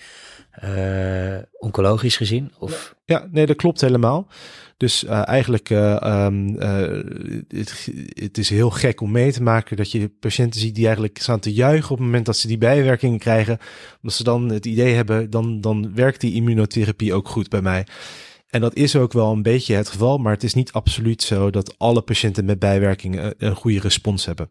uh, 0.65 1.39
oncologisch 1.53 2.17
gezien? 2.17 2.53
Of? 2.59 2.95
Ja, 3.05 3.29
nee, 3.31 3.47
dat 3.47 3.57
klopt 3.57 3.81
helemaal. 3.81 4.29
Dus 4.83 5.05
uh, 5.05 5.29
eigenlijk, 5.29 5.71
um, 5.71 6.57
het, 7.49 7.89
het, 8.15 8.39
is 8.39 8.49
heel 8.49 8.71
gek 8.71 9.01
om 9.01 9.11
mee 9.11 9.33
te 9.33 9.43
maken 9.43 9.77
dat 9.77 9.91
je 9.91 10.09
patiënten 10.09 10.61
ziet 10.61 10.75
die 10.75 10.85
eigenlijk 10.85 11.19
staan 11.19 11.41
te 11.41 11.53
juichen 11.53 11.91
op 11.91 11.97
het 11.97 12.07
moment 12.07 12.27
dat 12.27 12.37
ze 12.37 12.47
die 12.47 12.59
bijwerkingen 12.59 13.19
krijgen. 13.19 13.59
Omdat 13.97 14.17
ze 14.17 14.25
dan 14.25 14.49
het 14.49 14.67
idee 14.67 14.95
hebben, 14.95 15.31
dan, 15.31 15.61
dan 15.61 15.95
werkt 15.95 16.21
die 16.21 16.35
immunotherapie 16.35 17.15
ook 17.15 17.29
goed 17.29 17.49
bij 17.49 17.63
mij. 17.63 17.87
En 18.49 18.61
dat 18.61 18.75
is 18.75 18.97
ook 18.97 19.13
wel 19.13 19.33
een 19.33 19.43
beetje 19.43 19.75
het 19.75 19.89
geval, 19.89 20.19
maar 20.19 20.33
het 20.33 20.43
is 20.43 20.55
niet 20.55 20.73
absoluut 20.73 21.23
zo 21.23 21.51
dat 21.51 21.79
alle 21.79 22.03
patiënten 22.03 22.45
met 22.45 22.59
bijwerkingen 22.59 23.35
een 23.39 23.57
goede 23.57 23.81
respons 23.81 24.25
hebben. 24.25 24.51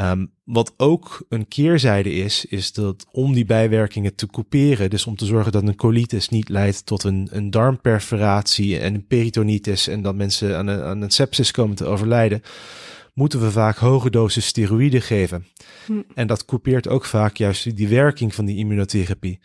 Um, 0.00 0.30
wat 0.44 0.74
ook 0.76 1.24
een 1.28 1.48
keerzijde 1.48 2.12
is, 2.12 2.44
is 2.44 2.72
dat 2.72 3.06
om 3.10 3.32
die 3.32 3.44
bijwerkingen 3.44 4.14
te 4.14 4.26
couperen, 4.26 4.90
dus 4.90 5.06
om 5.06 5.16
te 5.16 5.24
zorgen 5.24 5.52
dat 5.52 5.62
een 5.62 5.76
colitis 5.76 6.28
niet 6.28 6.48
leidt 6.48 6.86
tot 6.86 7.04
een, 7.04 7.28
een 7.30 7.50
darmperforatie 7.50 8.78
en 8.78 8.94
een 8.94 9.06
peritonitis 9.06 9.88
en 9.88 10.02
dat 10.02 10.14
mensen 10.14 10.56
aan 10.56 10.66
een, 10.66 10.82
aan 10.82 11.00
een 11.00 11.10
sepsis 11.10 11.50
komen 11.50 11.76
te 11.76 11.84
overlijden, 11.84 12.42
moeten 13.14 13.40
we 13.40 13.50
vaak 13.50 13.76
hoge 13.76 14.10
doses 14.10 14.46
steroïden 14.46 15.02
geven. 15.02 15.46
Hm. 15.86 16.02
En 16.14 16.26
dat 16.26 16.44
coupeert 16.44 16.88
ook 16.88 17.04
vaak 17.04 17.36
juist 17.36 17.76
die 17.76 17.88
werking 17.88 18.34
van 18.34 18.44
die 18.44 18.56
immunotherapie. 18.56 19.40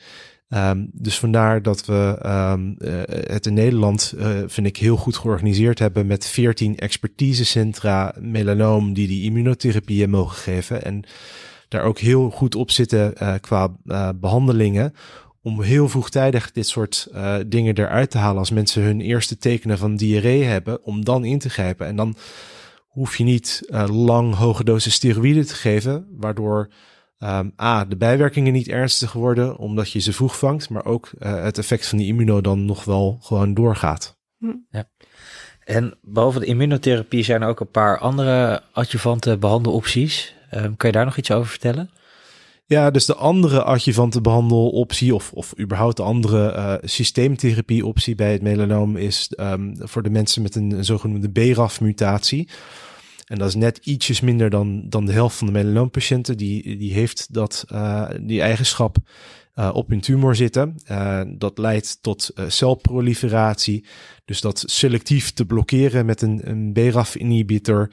Um, 0.54 0.90
dus 0.94 1.20
vandaar 1.20 1.62
dat 1.62 1.86
we 1.86 2.20
um, 2.26 2.76
uh, 2.80 3.02
het 3.08 3.46
in 3.46 3.54
Nederland, 3.54 4.14
uh, 4.18 4.28
vind 4.46 4.68
ik, 4.68 4.78
heel 4.78 4.96
goed 4.98 5.18
georganiseerd 5.18 5.80
hebben 5.80 6.08
met 6.08 6.28
14 6.28 6.78
expertisecentra 6.78 8.16
melanoom 8.20 8.94
die 8.94 9.08
die 9.08 9.24
immunotherapieën 9.24 10.10
mogen 10.10 10.38
geven. 10.38 10.84
En 10.84 11.04
daar 11.68 11.84
ook 11.84 12.00
heel 12.00 12.30
goed 12.30 12.56
op 12.56 12.72
zitten 12.72 13.14
uh, 13.22 13.34
qua 13.42 13.76
behandelingen. 14.16 14.94
Om 15.42 15.62
heel 15.62 15.90
vroegtijdig 15.90 16.52
dit 16.52 16.68
soort 16.68 17.08
dingen 17.48 17.78
eruit 17.78 18.12
te 18.12 18.18
halen 18.18 18.40
als 18.40 18.52
mensen 18.52 18.84
hun 18.84 19.02
eerste 19.02 19.38
tekenen 19.38 19.78
van 19.78 19.96
diarree 19.96 20.44
hebben, 20.44 20.84
om 20.84 21.06
dan 21.06 21.26
in 21.26 21.40
te 21.40 21.50
grijpen. 21.50 21.88
En 21.88 21.96
dan 21.96 22.16
hoef 22.88 23.18
je 23.18 23.24
niet 23.24 23.62
lang 23.86 24.36
hoge 24.36 24.64
dosis 24.64 24.94
steroïden 24.94 25.46
te 25.46 25.56
geven, 25.56 26.08
waardoor 26.18 26.70
um, 27.24 27.54
A, 27.62 27.86
de 27.86 27.98
bijwerkingen 27.98 28.54
niet 28.54 28.68
ernstig 28.68 29.14
worden 29.14 29.58
omdat 29.58 29.92
je 29.92 30.00
ze 30.00 30.14
vroeg 30.14 30.38
vangt, 30.38 30.70
maar 30.70 30.86
ook 30.86 31.12
uh, 31.20 31.44
het 31.44 31.58
effect 31.58 31.88
van 31.88 31.98
die 31.98 32.08
immuno 32.08 32.42
dan 32.42 32.66
nog 32.66 32.84
wel 32.84 33.18
gewoon 33.22 33.54
doorgaat. 33.54 34.18
Hm. 34.38 34.56
Ja. 34.70 34.90
En 35.64 35.98
behalve 36.02 36.40
de 36.40 36.46
immunotherapie 36.46 37.24
zijn 37.24 37.42
er 37.42 37.48
ook 37.48 37.60
een 37.60 37.72
paar 37.72 38.00
andere 38.00 38.64
adjuvante 38.72 39.38
behandelopties. 39.38 40.36
Um, 40.54 40.78
kun 40.78 40.88
je 40.88 40.96
daar 40.96 41.06
nog 41.06 41.18
iets 41.18 41.32
over 41.32 41.50
vertellen? 41.50 41.90
Ja, 42.66 42.92
dus 42.92 43.06
de 43.06 43.16
andere 43.16 43.64
adjuvante 43.64 44.22
behandeloptie 44.22 45.16
of, 45.16 45.32
of 45.34 45.60
überhaupt 45.60 45.98
de 45.98 46.04
andere 46.04 46.54
uh, 46.56 46.74
systeemtherapieoptie 46.82 48.16
bij 48.16 48.32
het 48.32 48.42
melanoom 48.42 48.98
is 48.98 49.34
um, 49.40 49.76
voor 49.80 50.04
de 50.04 50.10
mensen 50.10 50.42
met 50.42 50.56
een, 50.56 50.72
een 50.72 50.86
zogenoemde 50.86 51.30
BRAF-mutatie. 51.30 52.50
En 53.32 53.38
dat 53.38 53.48
is 53.48 53.56
net 53.56 53.78
ietsjes 53.84 54.22
minder 54.22 54.50
dan, 54.50 54.84
dan 54.90 55.06
de 55.06 55.12
helft 55.12 55.38
van 55.38 55.48
de 55.48 55.54
melanoompatiënten. 55.54 56.38
Die, 56.38 56.78
die 56.78 56.94
heeft 56.94 57.34
dat, 57.34 57.66
uh, 57.74 58.10
die 58.22 58.42
eigenschap 58.42 58.98
uh, 59.56 59.70
op 59.74 59.90
hun 59.90 60.02
tumor 60.02 60.36
zitten. 60.36 60.76
Uh, 60.92 61.22
dat 61.28 61.58
leidt 61.58 61.98
tot 62.02 62.32
celproliferatie. 62.48 63.86
Dus 64.26 64.42
dat 64.42 64.64
selectief 64.66 65.32
te 65.32 65.46
blokkeren 65.46 66.06
met 66.06 66.22
een, 66.22 66.50
een 66.50 66.74
BRAF-inhibitor 66.74 67.92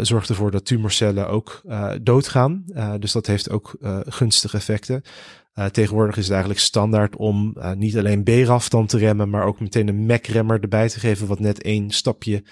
zorgt 0.00 0.28
ervoor 0.28 0.50
dat 0.50 0.64
tumorcellen 0.64 1.28
ook 1.28 1.62
doodgaan. 2.02 2.64
dus 2.98 3.12
dat 3.12 3.26
heeft 3.26 3.50
ook 3.50 3.76
gunstige 4.06 4.56
effecten. 4.56 5.02
Tegenwoordig 5.72 6.16
is 6.16 6.22
het 6.22 6.32
eigenlijk 6.32 6.60
standaard 6.60 7.16
om 7.16 7.56
niet 7.76 7.98
alleen 7.98 8.24
BRAF 8.24 8.68
dan 8.68 8.86
te 8.86 8.98
remmen, 8.98 9.30
maar 9.30 9.44
ook 9.44 9.60
meteen 9.60 9.88
een 9.88 10.06
MAC-remmer 10.06 10.60
erbij 10.60 10.88
te 10.88 11.00
geven, 11.00 11.26
wat 11.26 11.40
net 11.40 11.62
één 11.62 11.90
stapje 11.90 12.42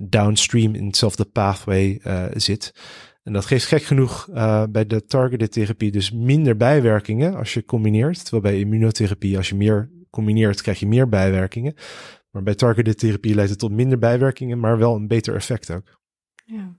downstream 0.00 0.74
in 0.74 0.86
hetzelfde 0.86 1.24
pathway 1.24 2.00
zit. 2.34 2.74
En 3.22 3.32
dat 3.32 3.44
geeft 3.44 3.66
gek 3.66 3.82
genoeg 3.82 4.28
bij 4.70 4.86
de 4.86 5.04
targeted 5.06 5.52
therapie 5.52 5.90
dus 5.90 6.12
minder 6.12 6.56
bijwerkingen 6.56 7.34
als 7.36 7.54
je 7.54 7.64
combineert. 7.64 8.24
Terwijl 8.24 8.42
bij 8.42 8.58
immunotherapie, 8.60 9.36
als 9.36 9.48
je 9.48 9.54
meer 9.54 9.90
combineert, 10.10 10.62
krijg 10.62 10.80
je 10.80 10.86
meer 10.86 11.08
bijwerkingen. 11.08 11.74
Maar 12.30 12.42
bij 12.42 12.54
targeted 12.54 12.98
therapie 12.98 13.34
leidt 13.34 13.50
het 13.50 13.58
tot 13.58 13.72
minder 13.72 13.98
bijwerkingen, 13.98 14.60
maar 14.60 14.78
wel 14.78 14.94
een 14.94 15.08
beter 15.08 15.34
effect 15.34 15.70
ook. 15.70 16.00
Ja. 16.44 16.76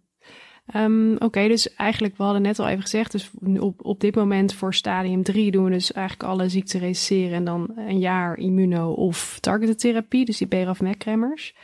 Um, 0.75 1.15
Oké, 1.19 1.47
dus 1.47 1.75
eigenlijk, 1.75 2.17
we 2.17 2.23
hadden 2.23 2.41
net 2.41 2.59
al 2.59 2.67
even 2.67 2.81
gezegd, 2.81 3.11
dus 3.11 3.31
op, 3.59 3.85
op 3.85 3.99
dit 3.99 4.15
moment 4.15 4.53
voor 4.53 4.73
stadium 4.73 5.23
3 5.23 5.51
doen 5.51 5.63
we 5.63 5.69
dus 5.69 5.91
eigenlijk 5.91 6.29
alle 6.29 6.49
ziekten 6.49 6.79
resisteren 6.79 7.33
en 7.33 7.43
dan 7.43 7.71
een 7.75 7.99
jaar 7.99 8.37
immuno- 8.37 8.91
of 8.91 9.37
targeted 9.39 9.79
therapie, 9.79 10.25
dus 10.25 10.37
die 10.37 10.47
BRAF 10.47 10.81
MEC-remmers. 10.81 11.55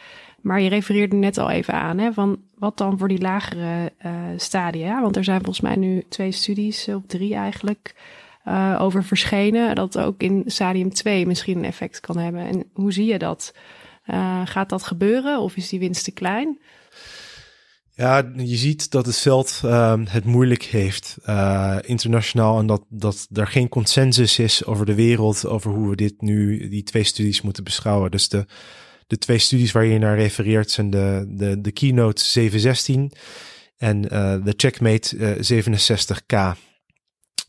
Maar 0.44 0.62
je 0.62 0.70
refereerde 0.70 1.16
net 1.16 1.38
al 1.38 1.50
even 1.50 1.74
aan, 1.74 1.98
hè, 1.98 2.14
van 2.14 2.42
wat 2.58 2.78
dan 2.78 2.98
voor 2.98 3.08
die 3.08 3.22
lagere 3.22 3.92
uh, 4.06 4.12
stadia? 4.38 5.02
Want 5.02 5.16
er 5.16 5.24
zijn 5.24 5.44
volgens 5.44 5.62
mij 5.62 5.76
nu 5.76 6.04
twee 6.10 6.32
studies, 6.32 6.88
of 6.88 7.02
drie 7.08 7.36
eigenlijk, 7.36 7.96
uh, 8.48 8.78
over 8.80 9.04
verschenen. 9.04 9.76
Dat 9.76 9.98
ook 9.98 10.22
in 10.22 10.44
stadium 10.46 10.94
2 10.94 11.26
misschien 11.26 11.58
een 11.58 11.66
effect 11.66 12.00
kan 12.00 12.18
hebben. 12.18 12.42
En 12.42 12.64
hoe 12.74 12.94
zie 12.94 13.06
je 13.06 13.18
dat? 13.18 13.54
Gaat 14.44 14.70
dat 14.70 14.84
gebeuren 14.84 15.40
of 15.40 15.56
is 15.56 15.70
die 15.70 15.80
winst 15.80 16.04
te 16.04 16.12
klein? 16.12 16.60
Ja, 17.96 18.32
je 18.36 18.56
ziet 18.56 18.92
dat 18.92 19.06
het 19.06 19.18
veld 19.18 19.62
uh, 19.66 19.94
het 20.06 20.26
moeilijk 20.26 20.64
heeft 20.64 21.18
internationaal 21.82 22.60
en 22.60 22.66
dat, 22.68 22.84
dat 22.90 23.28
er 23.34 23.48
geen 23.48 23.70
consensus 23.70 24.40
is 24.40 24.66
over 24.66 24.86
de 24.86 24.96
wereld, 24.96 25.48
over 25.48 25.72
hoe 25.72 25.90
we 25.90 25.96
dit 25.96 26.22
nu, 26.22 26.70
die 26.70 26.84
twee 26.84 27.04
studies 27.04 27.42
moeten 27.42 27.64
beschouwen. 27.64 28.12
Dus 28.12 28.30
de, 28.30 28.46
de 29.08 29.18
twee 29.18 29.38
studies 29.38 29.72
waar 29.72 29.86
je 29.86 30.00
naar 30.00 30.18
refereert 30.18 30.72
zijn 30.72 30.90
de, 30.90 31.26
de, 31.28 31.62
de 31.62 31.72
Keynote 31.72 32.24
716 32.24 33.12
en 33.78 34.04
uh, 34.04 34.36
de 34.44 34.54
Checkmate 34.58 35.38
67K 35.38 36.58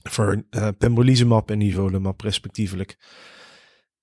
voor 0.02 0.44
pembrolizumab 0.78 1.50
en 1.50 1.58
nivolumab 1.58 2.20
respectievelijk. 2.20 2.96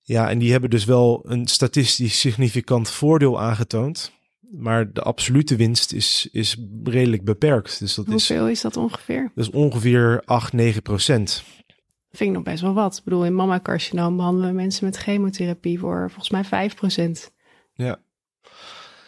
Ja, 0.00 0.30
en 0.30 0.38
die 0.38 0.50
hebben 0.50 0.70
dus 0.70 0.84
wel 0.84 1.22
een 1.26 1.46
statistisch 1.46 2.20
significant 2.20 2.90
voordeel 2.90 3.40
aangetoond 3.40 4.12
maar 4.52 4.92
de 4.92 5.02
absolute 5.02 5.56
winst 5.56 5.92
is, 5.92 6.28
is 6.32 6.56
redelijk 6.84 7.24
beperkt. 7.24 7.78
Dus 7.78 7.94
dat 7.94 8.06
Hoeveel 8.06 8.46
is, 8.46 8.52
is 8.52 8.60
dat 8.60 8.76
ongeveer? 8.76 9.30
Dat 9.34 9.44
is 9.44 9.50
ongeveer 9.50 10.22
8, 10.24 10.52
9 10.52 10.82
procent. 10.82 11.44
Vind 12.10 12.30
ik 12.30 12.36
nog 12.36 12.44
best 12.44 12.62
wel 12.62 12.74
wat. 12.74 12.96
Ik 12.96 13.04
bedoel, 13.04 13.24
in 13.24 13.34
mama 13.34 13.60
carcinoom 13.60 14.16
behandelen 14.16 14.54
mensen 14.54 14.84
met 14.84 14.96
chemotherapie 14.96 15.78
voor 15.78 16.06
volgens 16.08 16.30
mij 16.30 16.44
5 16.44 16.74
procent. 16.74 17.30
Ja, 17.84 18.00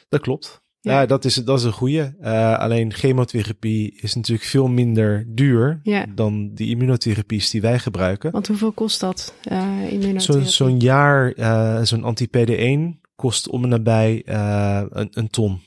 dat 0.09 0.21
klopt. 0.21 0.63
Ja, 0.81 1.01
ja 1.01 1.07
dat, 1.07 1.25
is, 1.25 1.35
dat 1.35 1.59
is 1.59 1.65
een 1.65 1.73
goede. 1.73 2.15
Uh, 2.21 2.59
alleen 2.59 2.93
chemotherapie 2.93 3.99
is 4.01 4.15
natuurlijk 4.15 4.49
veel 4.49 4.69
minder 4.69 5.25
duur 5.29 5.81
ja. 5.83 6.07
dan 6.15 6.55
die 6.55 6.69
immunotherapies 6.69 7.51
die 7.51 7.61
wij 7.61 7.79
gebruiken. 7.79 8.31
Want 8.31 8.47
hoeveel 8.47 8.73
kost 8.73 9.01
dat, 9.01 9.35
uh, 9.53 9.93
immunotherapie? 9.93 10.21
Zo'n 10.21 10.47
zo 10.47 10.69
jaar, 10.69 11.37
uh, 11.37 11.83
zo'n 11.83 12.05
anti-PD1 12.05 13.01
kost 13.17 13.49
om 13.49 13.63
en 13.63 13.69
nabij 13.69 14.23
een, 14.27 15.09
een, 15.11 15.31
ton. 15.31 15.61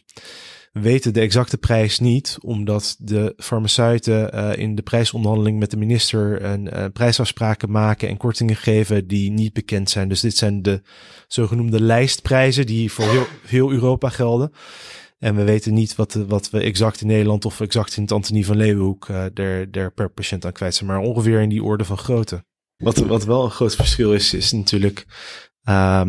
We 0.71 0.79
weten 0.79 1.13
de 1.13 1.19
exacte 1.19 1.57
prijs 1.57 1.99
niet, 1.99 2.37
omdat 2.41 2.95
de 2.99 3.33
farmaceuten 3.37 4.35
uh, 4.35 4.57
in 4.57 4.75
de 4.75 4.81
prijsonderhandeling 4.81 5.59
met 5.59 5.71
de 5.71 5.77
minister 5.77 6.43
een 6.43 6.65
uh, 6.65 6.85
prijsafspraken 6.93 7.71
maken 7.71 8.09
en 8.09 8.17
kortingen 8.17 8.55
geven 8.55 9.07
die 9.07 9.31
niet 9.31 9.53
bekend 9.53 9.89
zijn. 9.89 10.09
Dus 10.09 10.21
dit 10.21 10.35
zijn 10.35 10.61
de 10.61 10.81
zogenoemde 11.27 11.81
lijstprijzen 11.81 12.65
die 12.65 12.91
voor 12.91 13.05
heel, 13.05 13.25
heel 13.45 13.71
Europa 13.71 14.09
gelden. 14.09 14.51
En 15.19 15.35
we 15.35 15.43
weten 15.43 15.73
niet 15.73 15.95
wat, 15.95 16.13
wat 16.13 16.49
we 16.49 16.59
exact 16.59 17.01
in 17.01 17.07
Nederland 17.07 17.45
of 17.45 17.61
exact 17.61 17.95
in 17.95 18.03
het 18.03 18.11
Antonie 18.11 18.45
van 18.45 18.57
Leeuwenhoek 18.57 19.07
uh, 19.07 19.25
der, 19.33 19.71
der 19.71 19.91
per 19.91 20.09
patiënt 20.09 20.45
aan 20.45 20.51
kwijt 20.51 20.75
zijn, 20.75 20.89
maar 20.89 20.99
ongeveer 20.99 21.41
in 21.41 21.49
die 21.49 21.63
orde 21.63 21.85
van 21.85 21.97
grootte. 21.97 22.45
Wat, 22.77 22.97
wat 22.97 23.25
wel 23.25 23.43
een 23.43 23.51
groot 23.51 23.75
verschil 23.75 24.13
is, 24.13 24.33
is 24.33 24.51
natuurlijk 24.51 25.05
uh, 25.69 26.03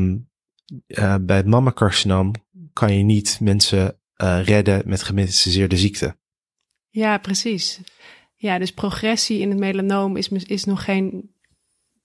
bij 1.21 1.37
het 1.37 1.47
mammacarcinoom 1.47 2.33
kan 2.73 2.97
je 2.97 3.03
niet 3.03 3.39
mensen 3.41 3.98
uh, 4.23 4.41
redden 4.45 4.83
met 4.85 5.03
gemetastaseerde 5.03 5.77
ziekte. 5.77 6.17
Ja, 6.89 7.19
precies. 7.19 7.81
Ja, 8.35 8.59
dus 8.59 8.73
progressie 8.73 9.41
in 9.41 9.49
het 9.49 9.59
melanoom 9.59 10.17
is, 10.17 10.29
is 10.29 10.65
nog 10.65 10.85
geen 10.85 11.31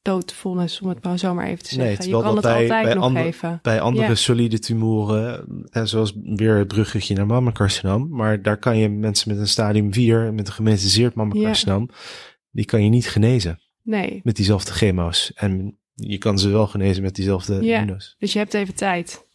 doodvonnis, 0.02 0.82
om 0.82 0.89
het 0.89 1.04
maar 1.04 1.19
zo 1.19 1.34
maar 1.34 1.47
even 1.47 1.63
te 1.63 1.73
zeggen. 1.73 1.97
Nee, 1.97 2.15
je 2.15 2.23
kan 2.23 2.34
het 2.34 2.41
bij, 2.41 2.54
altijd 2.54 2.84
bij 2.84 2.93
nog 2.93 3.04
andere, 3.04 3.26
geven. 3.26 3.60
Bij 3.62 3.82
andere 3.82 4.08
ja. 4.08 4.15
solide 4.15 4.60
tumoren, 4.60 5.45
en 5.69 5.88
zoals 5.88 6.13
weer 6.23 6.58
het 6.58 6.67
bruggetje 6.67 7.15
naar 7.15 7.26
mammacarcinoom, 7.26 8.10
maar 8.10 8.41
daar 8.41 8.58
kan 8.58 8.78
je 8.78 8.89
mensen 8.89 9.30
met 9.32 9.39
een 9.39 9.47
stadium 9.47 9.93
4, 9.93 10.34
met 10.34 10.47
een 10.47 10.54
gemetastaseerd 10.54 11.13
mammacarcinoom, 11.13 11.89
ja. 11.89 11.97
die 12.52 12.65
kan 12.65 12.84
je 12.84 12.89
niet 12.89 13.08
genezen. 13.08 13.60
Nee. 13.82 14.19
Met 14.23 14.36
diezelfde 14.36 14.71
chemo's. 14.71 15.32
En 15.34 15.78
je 15.93 16.17
kan 16.17 16.39
ze 16.39 16.49
wel 16.49 16.67
genezen 16.67 17.04
met 17.04 17.15
diezelfde 17.15 17.63
ja. 17.63 17.86
Dus 18.17 18.34
je 18.34 18.39
hebt 18.39 18.54
even 18.54 18.76
tijd. 18.76 19.26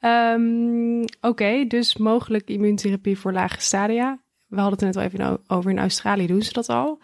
Um, 0.00 1.04
Oké, 1.20 1.64
dus 1.66 1.96
mogelijk 1.96 2.48
immuuntherapie 2.48 3.18
voor 3.18 3.32
lage 3.32 3.60
stadia. 3.60 4.22
We 4.46 4.60
hadden 4.60 4.78
het 4.78 4.96
net 4.96 4.96
al 4.96 5.10
even 5.10 5.40
over. 5.46 5.70
In 5.70 5.78
Australië 5.78 6.26
doen 6.26 6.42
ze 6.42 6.52
dat 6.52 6.68
al. 6.68 7.00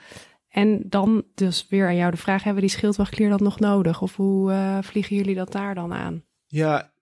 En 0.49 0.83
dan 0.87 1.25
dus 1.35 1.67
weer 1.69 1.87
aan 1.87 1.97
jou 1.97 2.11
de 2.11 2.17
vraag, 2.17 2.43
hebben 2.43 2.63
die 2.63 2.71
schildwachtklier 2.71 3.29
dan 3.29 3.43
nog 3.43 3.61
nodig? 3.61 4.03
Of 4.03 4.17
hoe 4.17 4.51
uh, 4.51 4.79
vliegen 4.81 5.17
jullie 5.17 5.35
dat 5.35 5.53
daar 5.53 5.75
dan 5.75 5.93
aan? 5.93 6.25
Ja, 6.47 6.93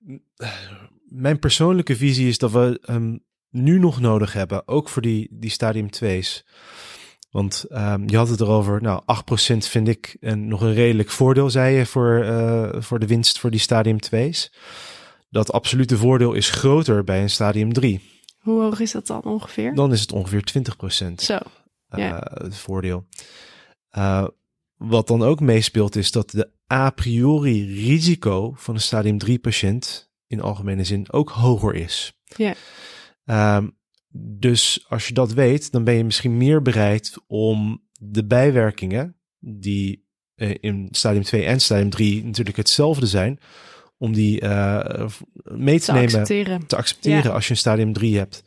mijn 1.05 1.39
persoonlijke 1.39 1.97
visie 1.97 2.29
is 2.29 2.39
dat 2.39 2.51
we 2.51 2.83
um, 2.91 3.25
nu 3.51 3.79
nog 3.79 4.01
nodig 4.01 4.33
hebben. 4.33 4.69
Ook 4.69 4.89
voor 4.89 5.03
die, 5.03 5.29
die 5.31 5.51
stadium 5.51 5.89
2's. 6.05 6.47
Want 7.31 7.65
um, 7.71 8.09
je 8.09 8.17
had 8.17 8.29
het 8.29 8.41
erover, 8.41 8.83
nou 8.83 9.03
8% 9.55 9.57
vind 9.57 9.89
ik 9.89 10.17
een, 10.21 10.49
nog 10.49 10.61
een 10.61 10.75
redelijk 10.75 11.11
voordeel, 11.11 11.51
zei 11.51 11.77
je, 11.77 11.87
voor, 11.87 12.25
uh, 12.25 12.69
voor 12.79 12.99
de 12.99 13.07
winst 13.07 13.39
voor 13.39 13.51
die 13.51 13.61
stadium 13.61 13.99
2's. 14.15 14.53
Dat 15.33 15.53
absolute 15.53 15.97
voordeel 15.97 16.33
is 16.33 16.51
groter 16.51 17.05
bij 17.05 17.23
een 17.23 17.31
stadium 17.31 17.73
3. 17.73 18.01
Hoe 18.39 18.63
hoog 18.63 18.81
is 18.81 18.93
dat 18.93 19.07
dan 19.07 19.23
ongeveer? 19.23 19.75
Dan 19.75 19.93
is 19.93 20.01
het 20.01 20.13
ongeveer 20.13 20.43
20% 21.11 21.15
Zo, 21.15 21.39
uh, 21.91 22.19
het 22.21 22.57
voordeel. 22.57 23.07
Uh, 23.97 24.27
wat 24.77 25.07
dan 25.07 25.23
ook 25.23 25.41
meespeelt 25.41 25.97
is 25.97 26.11
dat 26.11 26.31
de 26.31 26.51
a 26.73 26.91
priori 26.91 27.75
risico 27.75 28.53
van 28.57 28.75
een 28.75 28.81
stadium 28.81 29.19
3 29.19 29.39
patiënt 29.39 30.11
in 30.27 30.41
algemene 30.41 30.85
zin 30.85 31.13
ook 31.13 31.31
hoger 31.31 31.75
is. 31.75 32.21
Ja. 32.37 32.55
Um, 33.57 33.77
dus 34.15 34.85
als 34.89 35.09
je 35.09 35.15
dat 35.15 35.33
weet, 35.33 35.73
dan 35.73 35.85
ben 35.85 35.95
je 35.95 36.05
misschien 36.05 36.37
meer 36.37 36.63
bereid 36.63 37.17
om 37.27 37.83
de 37.93 38.27
bijwerkingen, 38.27 39.17
die 39.39 40.09
uh, 40.37 40.55
in 40.61 40.89
stadium 40.91 41.23
2 41.23 41.45
en 41.45 41.61
stadium 41.61 41.91
3 41.91 42.25
natuurlijk 42.25 42.57
hetzelfde 42.57 43.07
zijn, 43.07 43.41
om 44.03 44.13
die 44.13 44.43
uh, 44.43 45.07
mee 45.45 45.79
te, 45.79 45.85
te 45.85 45.93
nemen, 45.93 46.05
accepteren. 46.05 46.67
te 46.67 46.77
accepteren 46.77 47.23
Ja. 47.23 47.29
als 47.31 47.45
je 47.45 47.51
een 47.51 47.57
stadium 47.57 47.93
3 47.93 48.17
hebt. 48.19 48.43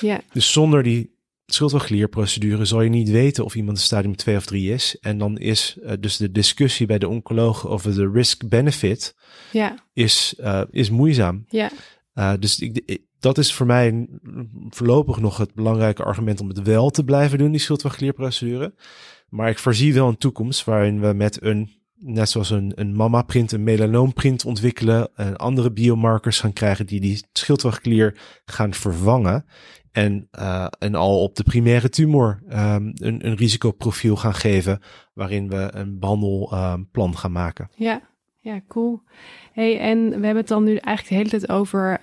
Ja, 0.00 0.20
Dus 0.32 0.52
zonder 0.52 0.82
die 0.82 1.18
schildwachtlierprocedure 1.46 2.64
zal 2.64 2.80
je 2.82 2.88
niet 2.90 3.10
weten 3.10 3.44
of 3.44 3.54
iemand 3.54 3.76
een 3.76 3.82
stadium 3.82 4.16
2 4.16 4.36
of 4.36 4.46
3 4.46 4.72
is. 4.72 4.96
En 5.00 5.18
dan 5.18 5.38
is 5.38 5.76
uh, 5.82 5.92
dus 6.00 6.16
de 6.16 6.30
discussie 6.30 6.86
bij 6.86 6.98
de 6.98 7.08
oncoloog 7.08 7.66
over 7.66 7.94
de 7.94 8.10
risk-benefit 8.12 9.14
ja, 9.52 9.74
is, 9.92 10.34
uh, 10.40 10.62
is 10.70 10.90
moeizaam. 10.90 11.44
ja. 11.48 11.70
Uh, 12.14 12.32
dus 12.38 12.58
ik, 12.58 12.82
ik, 12.86 13.02
dat 13.18 13.38
is 13.38 13.52
voor 13.52 13.66
mij 13.66 14.08
voorlopig 14.68 15.20
nog 15.20 15.36
het 15.36 15.54
belangrijke 15.54 16.04
argument 16.04 16.40
om 16.40 16.48
het 16.48 16.62
wel 16.62 16.90
te 16.90 17.04
blijven 17.04 17.38
doen, 17.38 17.50
die 17.50 17.60
schildwachtlierprocedure. 17.60 18.74
Maar 19.28 19.48
ik 19.48 19.58
voorzie 19.58 19.94
wel 19.94 20.08
een 20.08 20.18
toekomst 20.18 20.64
waarin 20.64 21.00
we 21.00 21.12
met 21.12 21.42
een, 21.42 21.70
net 22.00 22.28
zoals 22.28 22.50
een, 22.50 22.72
een 22.74 22.96
mama-print, 22.96 23.52
een 23.52 23.64
melanoomprint 23.64 24.44
ontwikkelen 24.44 25.08
en 25.14 25.36
andere 25.36 25.72
biomarkers 25.72 26.40
gaan 26.40 26.52
krijgen 26.52 26.86
die 26.86 27.00
die 27.00 27.24
schildwachtklier 27.32 28.40
gaan 28.44 28.74
vervangen. 28.74 29.44
En, 29.92 30.28
uh, 30.38 30.66
en 30.78 30.94
al 30.94 31.22
op 31.22 31.36
de 31.36 31.42
primaire 31.42 31.88
tumor 31.88 32.42
um, 32.48 32.92
een, 32.94 33.26
een 33.26 33.34
risicoprofiel 33.34 34.16
gaan 34.16 34.34
geven 34.34 34.80
waarin 35.14 35.48
we 35.48 35.68
een 35.72 35.98
behandelplan 35.98 37.16
gaan 37.16 37.32
maken. 37.32 37.70
Ja, 37.74 38.00
ja, 38.40 38.60
cool. 38.68 39.02
Hey, 39.52 39.78
en 39.78 39.98
we 40.08 40.12
hebben 40.12 40.36
het 40.36 40.48
dan 40.48 40.64
nu 40.64 40.76
eigenlijk 40.76 41.08
de 41.08 41.14
hele 41.14 41.28
tijd 41.28 41.48
over 41.48 41.98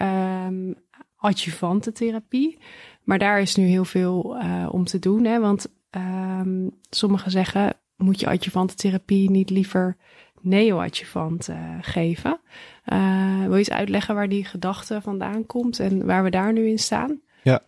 um, 0.46 0.76
adjuvante 1.16 1.92
therapie. 1.92 2.60
Maar 3.04 3.20
daar 3.20 3.42
is 3.42 3.56
nu 3.56 3.66
heel 3.66 3.86
veel 3.86 4.38
uh, 4.42 4.68
om 4.72 4.84
te 4.84 5.00
doen. 5.00 5.26
Hè? 5.26 5.40
Want 5.40 5.68
um, 5.92 6.72
sommigen 6.90 7.32
zeggen, 7.32 7.74
moet 7.98 8.20
je 8.20 8.28
adjuvante 8.28 8.76
therapie 8.76 9.32
niet 9.32 9.50
liever 9.50 9.98
neoadjuvant 10.42 11.50
uh, 11.50 11.58
geven? 11.82 12.40
Uh, 12.86 13.40
wil 13.40 13.52
je 13.52 13.58
eens 13.58 13.70
uitleggen 13.70 14.16
waar 14.16 14.30
die 14.30 14.46
gedachte 14.46 15.02
vandaan 15.02 15.46
komt 15.46 15.80
en 15.80 16.06
waar 16.06 16.24
we 16.24 16.30
daar 16.30 16.54
nu 16.54 16.68
in 16.68 16.80
staan? 16.80 17.22
Ja, 17.44 17.62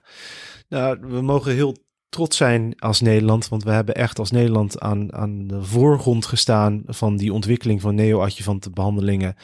nou, 0.68 0.98
we 1.02 1.22
mogen 1.22 1.54
heel 1.54 1.76
trots 2.10 2.38
zijn 2.38 2.74
als 2.80 3.02
Nederland, 3.02 3.50
want 3.50 3.64
we 3.64 3.72
hebben 3.72 3.96
echt 3.96 4.20
als 4.20 4.32
Nederland 4.32 4.80
aan, 4.80 5.14
aan 5.14 5.48
de 5.48 5.64
voorgrond 5.64 6.26
gestaan 6.26 6.84
van 6.86 7.18
die 7.18 7.34
ontwikkeling 7.34 7.82
van 7.82 7.96
neoadjuvante 7.96 8.70
behandelingen 8.70 9.36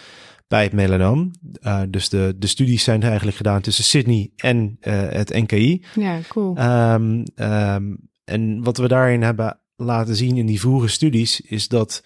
bij 0.47 0.63
het 0.63 0.73
melanoom. 0.73 1.31
Uh, 1.61 1.81
dus 1.89 2.09
de, 2.09 2.35
de 2.37 2.47
studies 2.47 2.83
zijn 2.83 3.03
eigenlijk 3.03 3.37
gedaan 3.37 3.61
tussen 3.61 3.83
Sydney 3.83 4.31
en 4.35 4.77
uh, 4.81 4.93
het 5.09 5.29
NKI. 5.29 5.85
Ja, 5.95 6.19
cool. 6.27 6.57
Um, 6.57 7.23
um, 7.35 7.97
en 8.23 8.63
wat 8.63 8.77
we 8.77 8.87
daarin 8.87 9.21
hebben 9.21 9.59
laten 9.75 10.15
zien 10.15 10.37
in 10.37 10.45
die 10.45 10.59
vroege 10.59 10.87
studies 10.87 11.41
is 11.41 11.67
dat 11.67 12.03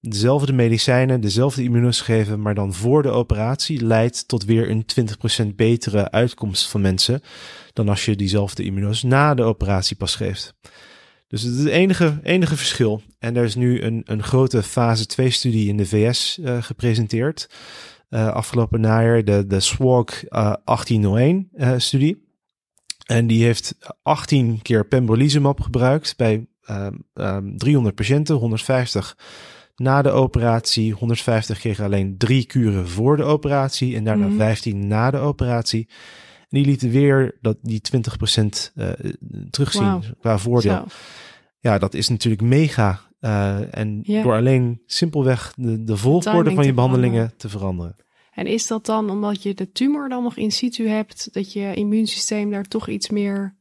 dezelfde 0.00 0.52
medicijnen, 0.52 1.20
dezelfde 1.20 1.62
immunos 1.62 2.00
geven, 2.00 2.40
maar 2.42 2.54
dan 2.54 2.74
voor 2.74 3.02
de 3.02 3.10
operatie 3.10 3.84
leidt 3.84 4.28
tot 4.28 4.44
weer 4.44 4.70
een 4.70 4.84
20% 5.52 5.54
betere 5.54 6.10
uitkomst 6.10 6.68
van 6.68 6.80
mensen 6.80 7.20
dan 7.72 7.88
als 7.88 8.04
je 8.04 8.16
diezelfde 8.16 8.64
immunos 8.64 9.02
na 9.02 9.34
de 9.34 9.42
operatie 9.42 9.96
pas 9.96 10.14
geeft. 10.14 10.54
Dus 11.28 11.42
het 11.42 11.52
is 11.52 11.58
het 11.58 11.68
enige, 11.68 12.20
enige 12.22 12.56
verschil. 12.56 13.02
En 13.18 13.36
er 13.36 13.44
is 13.44 13.54
nu 13.54 13.82
een, 13.82 14.02
een 14.04 14.22
grote 14.22 14.62
fase 14.62 15.06
2 15.06 15.30
studie 15.30 15.68
in 15.68 15.76
de 15.76 15.86
VS 15.86 16.38
uh, 16.40 16.62
gepresenteerd. 16.62 17.48
Uh, 18.08 18.28
afgelopen 18.28 18.80
najaar, 18.80 19.24
de, 19.24 19.46
de 19.46 19.60
SWOG 19.60 20.22
uh, 20.22 20.54
1801 20.64 21.48
uh, 21.54 21.74
studie. 21.76 22.28
En 23.06 23.26
die 23.26 23.44
heeft 23.44 23.74
18 24.02 24.62
keer 24.62 24.86
pembrolizumab 24.86 25.60
gebruikt 25.60 26.16
bij 26.16 26.46
um, 26.70 27.04
um, 27.14 27.56
300 27.56 27.94
patiënten, 27.94 28.34
150 28.36 29.16
na 29.76 30.02
de 30.02 30.10
operatie. 30.10 30.92
150 30.92 31.58
kregen 31.58 31.84
alleen 31.84 32.14
drie 32.18 32.46
kuren 32.46 32.88
voor 32.88 33.16
de 33.16 33.22
operatie 33.22 33.96
en 33.96 34.04
daarna 34.04 34.26
Mhm. 34.26 34.36
15 34.36 34.86
na 34.86 35.10
de 35.10 35.18
operatie. 35.18 35.88
En 36.40 36.46
die 36.58 36.64
lieten 36.64 36.90
weer 36.90 37.38
dat 37.40 37.56
die 37.62 37.80
20% 37.80 38.72
uh, 38.74 38.88
terugzien 39.50 39.82
Wauw. 39.82 40.00
qua 40.20 40.38
voordeel. 40.38 40.72
Zo. 40.88 40.94
Ja, 41.58 41.78
dat 41.78 41.94
is 41.94 42.08
natuurlijk 42.08 42.42
mega. 42.42 43.00
Uh, 43.20 43.74
en 43.76 44.02
door 44.02 44.34
alleen 44.34 44.82
simpelweg 44.86 45.52
de, 45.56 45.84
de 45.84 45.96
volgorde 45.96 46.54
van 46.54 46.64
je 46.64 46.72
behandelingen 46.74 47.32
te 47.36 47.48
veranderen. 47.48 47.96
En 48.32 48.46
is 48.46 48.66
dat 48.66 48.86
dan 48.86 49.10
omdat 49.10 49.42
je 49.42 49.54
de 49.54 49.70
tumor 49.72 50.08
dan 50.08 50.22
nog 50.22 50.36
in 50.36 50.50
situ 50.52 50.88
hebt, 50.88 51.28
dat 51.32 51.52
je 51.52 51.74
immuunsysteem 51.74 52.50
daar 52.50 52.64
toch 52.64 52.88
iets 52.88 53.10
meer 53.10 53.56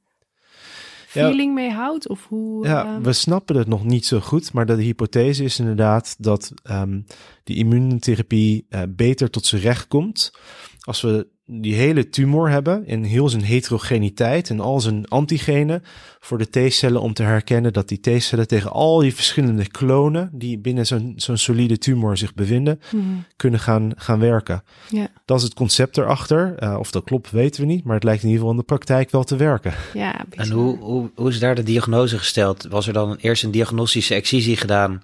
Ja. 1.14 1.28
feeling 1.28 1.54
mee 1.54 1.70
houdt? 1.72 2.08
Of 2.08 2.26
hoe? 2.28 2.68
Ja, 2.68 2.86
ehm, 2.86 3.02
we 3.02 3.14
snappen 3.14 3.56
het 3.56 3.68
nog 3.68 3.84
niet 3.84 4.06
zo 4.06 4.20
goed, 4.20 4.54
maar 4.54 4.66
de 4.66 4.82
hypothese 4.82 5.44
is 5.44 5.60
inderdaad 5.60 6.16
dat 6.20 6.54
um, 6.72 7.06
die 7.44 7.56
immuuntherapie 7.56 8.66
uh, 8.70 8.82
beter 8.90 9.30
tot 9.30 9.46
zijn 9.46 9.62
recht 9.62 9.88
komt 9.88 10.32
als 10.80 11.02
we 11.02 11.28
die 11.52 11.76
hele 11.76 12.10
tumor 12.10 12.50
hebben 12.50 12.86
in 12.86 13.04
heel 13.04 13.30
zijn 13.30 13.44
heterogeniteit 13.44 14.50
en 14.50 14.60
al 14.60 14.80
zijn 14.80 15.08
antigenen 15.08 15.84
voor 16.20 16.38
de 16.38 16.50
T-cellen 16.50 17.02
om 17.02 17.14
te 17.14 17.24
herkennen 17.24 17.74
dat 17.74 17.88
die 17.88 18.00
T-cellen 18.00 18.48
tegen 18.48 18.72
al 18.72 19.00
die 19.00 19.16
verschillende 19.16 19.68
klonen 19.68 20.30
die 20.34 20.60
binnen 20.60 20.86
zo'n 20.86 21.14
zo'n 21.16 21.38
solide 21.38 21.78
tumor 21.78 22.18
zich 22.18 22.34
bevinden, 22.34 22.80
mhm. 22.92 23.04
kunnen 23.36 23.60
gaan, 23.60 23.92
gaan 23.96 24.20
werken. 24.20 24.64
Ja. 24.90 25.08
Dat 25.26 25.38
is 25.38 25.44
het 25.44 25.54
concept 25.54 25.98
erachter. 25.98 26.56
Uh, 26.60 26.76
of 26.80 26.92
dat 26.92 27.04
klopt, 27.04 27.32
weten 27.32 27.62
we 27.62 27.68
niet, 27.68 27.84
maar 27.84 27.96
het 27.96 28.04
lijkt 28.04 28.24
in 28.24 28.28
ieder 28.28 28.42
geval 28.42 28.60
in 28.60 28.66
de 28.68 28.74
praktijk 28.74 29.12
wel 29.12 29.24
te 29.24 29.36
werken. 29.36 29.74
ja, 29.94 30.26
En 30.30 30.52
hoe, 30.52 30.78
hoe, 30.78 31.12
hoe 31.16 31.30
is 31.30 31.40
daar 31.40 31.56
de 31.56 31.64
diagnose 31.64 32.18
gesteld? 32.18 32.68
Was 32.70 32.88
er 32.88 32.94
dan 32.94 33.16
eerst 33.16 33.44
een 33.44 33.52
diagnostische 33.52 34.16
excisie 34.16 34.58
gedaan? 34.58 35.04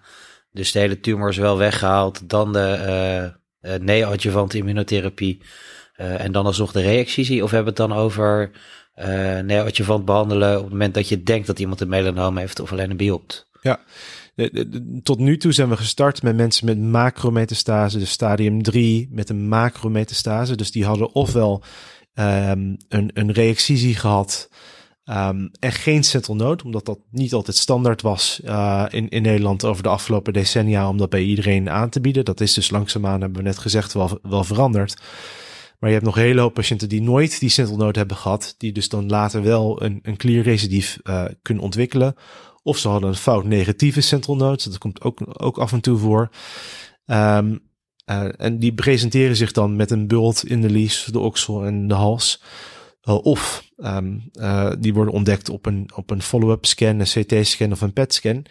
Dus 0.51 0.71
de 0.71 0.79
hele 0.79 0.99
tumor 0.99 1.29
is 1.29 1.37
wel 1.37 1.57
weggehaald, 1.57 2.29
dan 2.29 2.53
de 2.53 3.33
uh, 3.63 3.71
uh, 3.71 3.79
neoadjuvante 3.79 4.57
immunotherapie 4.57 5.41
uh, 5.97 6.23
en 6.23 6.31
dan 6.31 6.45
alsnog 6.45 6.71
de 6.71 6.81
reexcisie? 6.81 7.43
Of 7.43 7.51
hebben 7.51 7.73
we 7.73 7.81
het 7.81 7.89
dan 7.89 7.99
over 7.99 8.51
uh, 8.97 9.39
neoadjuvant 9.39 10.05
behandelen 10.05 10.55
op 10.57 10.63
het 10.63 10.71
moment 10.71 10.93
dat 10.93 11.09
je 11.09 11.23
denkt 11.23 11.47
dat 11.47 11.59
iemand 11.59 11.81
een 11.81 11.89
melanoom 11.89 12.37
heeft 12.37 12.59
of 12.59 12.71
alleen 12.71 12.89
een 12.89 12.97
biopt? 12.97 13.47
Ja, 13.61 13.79
tot 15.03 15.19
nu 15.19 15.37
toe 15.37 15.51
zijn 15.51 15.69
we 15.69 15.77
gestart 15.77 16.23
met 16.23 16.35
mensen 16.35 16.65
met 16.65 16.79
macrometastase, 16.79 17.99
dus 17.99 18.09
stadium 18.09 18.61
3 18.61 19.09
met 19.11 19.29
een 19.29 19.47
macrometastase. 19.47 20.55
Dus 20.55 20.71
die 20.71 20.85
hadden 20.85 21.13
ofwel 21.13 21.63
um, 22.13 22.77
een, 22.89 23.11
een 23.13 23.55
gehad 23.95 24.49
um, 25.05 25.51
en 25.59 25.71
geen 25.71 26.03
central 26.03 26.55
omdat 26.65 26.85
dat 26.85 26.99
niet 27.11 27.33
altijd 27.33 27.57
standaard 27.57 28.01
was 28.01 28.41
uh, 28.45 28.85
in, 28.89 29.09
in 29.09 29.21
Nederland 29.21 29.65
over 29.65 29.83
de 29.83 29.89
afgelopen 29.89 30.33
decennia 30.33 30.89
om 30.89 30.97
dat 30.97 31.09
bij 31.09 31.21
iedereen 31.21 31.69
aan 31.69 31.89
te 31.89 32.01
bieden. 32.01 32.25
Dat 32.25 32.41
is 32.41 32.53
dus 32.53 32.69
langzaamaan, 32.69 33.21
hebben 33.21 33.41
we 33.41 33.47
net 33.47 33.57
gezegd, 33.57 33.93
wel, 33.93 34.19
wel 34.21 34.43
veranderd. 34.43 35.01
Maar 35.79 35.89
je 35.89 35.95
hebt 35.95 36.05
nog 36.05 36.17
een 36.17 36.23
hele 36.23 36.41
hoop 36.41 36.53
patiënten 36.53 36.89
die 36.89 37.01
nooit 37.01 37.39
die 37.39 37.49
central 37.49 37.77
node 37.77 37.99
hebben 37.99 38.17
gehad, 38.17 38.55
die 38.57 38.71
dus 38.71 38.89
dan 38.89 39.09
later 39.09 39.43
wel 39.43 39.83
een, 39.83 39.99
een 40.01 40.17
clear 40.17 40.43
recidief 40.43 40.99
uh, 41.03 41.25
kunnen 41.41 41.63
ontwikkelen. 41.63 42.15
Of 42.63 42.77
ze 42.77 42.87
hadden 42.87 43.09
een 43.09 43.15
fout 43.15 43.45
negatieve 43.45 44.01
central 44.01 44.35
node, 44.35 44.63
dat 44.63 44.77
komt 44.77 45.01
ook, 45.01 45.43
ook 45.43 45.57
af 45.57 45.71
en 45.71 45.81
toe 45.81 45.97
voor. 45.97 46.29
Um, 47.05 47.59
uh, 48.05 48.27
en 48.37 48.59
die 48.59 48.73
presenteren 48.73 49.35
zich 49.35 49.51
dan 49.51 49.75
met 49.75 49.91
een 49.91 50.07
bult 50.07 50.45
in 50.45 50.61
de 50.61 50.69
lies, 50.69 51.07
de 51.11 51.19
oksel 51.19 51.65
en 51.65 51.87
de 51.87 51.93
hals. 51.93 52.43
Uh, 53.03 53.15
of 53.25 53.69
uh, 53.77 54.71
die 54.79 54.93
worden 54.93 55.13
ontdekt 55.13 55.49
op 55.49 55.65
een, 55.65 55.89
op 55.95 56.09
een 56.09 56.21
follow-up 56.21 56.65
scan, 56.65 56.99
een 56.99 57.25
CT-scan 57.25 57.71
of 57.71 57.81
een 57.81 57.93
PET-scan. 57.93 58.45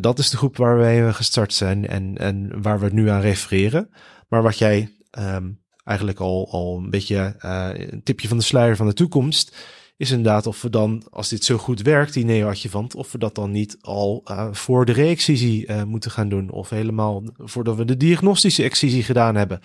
Dat 0.00 0.18
is 0.18 0.30
de 0.30 0.36
groep 0.36 0.56
waar 0.56 0.76
wij 0.76 1.12
gestart 1.12 1.54
zijn 1.54 1.86
en, 1.88 2.18
en 2.18 2.62
waar 2.62 2.80
we 2.80 2.88
nu 2.92 3.08
aan 3.08 3.20
refereren. 3.20 3.90
Maar 4.28 4.42
wat 4.42 4.58
jij 4.58 4.96
um, 5.18 5.64
eigenlijk 5.86 6.20
al, 6.20 6.48
al 6.50 6.76
een 6.76 6.90
beetje 6.90 7.36
uh, 7.44 7.68
een 7.72 8.02
tipje 8.02 8.28
van 8.28 8.36
de 8.36 8.42
sluier 8.42 8.76
van 8.76 8.86
de 8.86 8.92
toekomst, 8.92 9.56
is 9.96 10.10
inderdaad 10.10 10.46
of 10.46 10.62
we 10.62 10.70
dan, 10.70 11.02
als 11.10 11.28
dit 11.28 11.44
zo 11.44 11.56
goed 11.56 11.82
werkt, 11.82 12.12
die 12.12 12.24
neoadjuvant, 12.24 12.94
of 12.94 13.12
we 13.12 13.18
dat 13.18 13.34
dan 13.34 13.50
niet 13.50 13.76
al 13.80 14.22
uh, 14.30 14.48
voor 14.52 14.84
de 14.84 14.92
reexcisie 14.92 15.66
uh, 15.66 15.82
moeten 15.82 16.10
gaan 16.10 16.28
doen, 16.28 16.50
of 16.50 16.70
helemaal 16.70 17.22
voordat 17.38 17.76
we 17.76 17.84
de 17.84 17.96
diagnostische 17.96 18.62
excisie 18.62 19.02
gedaan 19.02 19.34
hebben. 19.34 19.60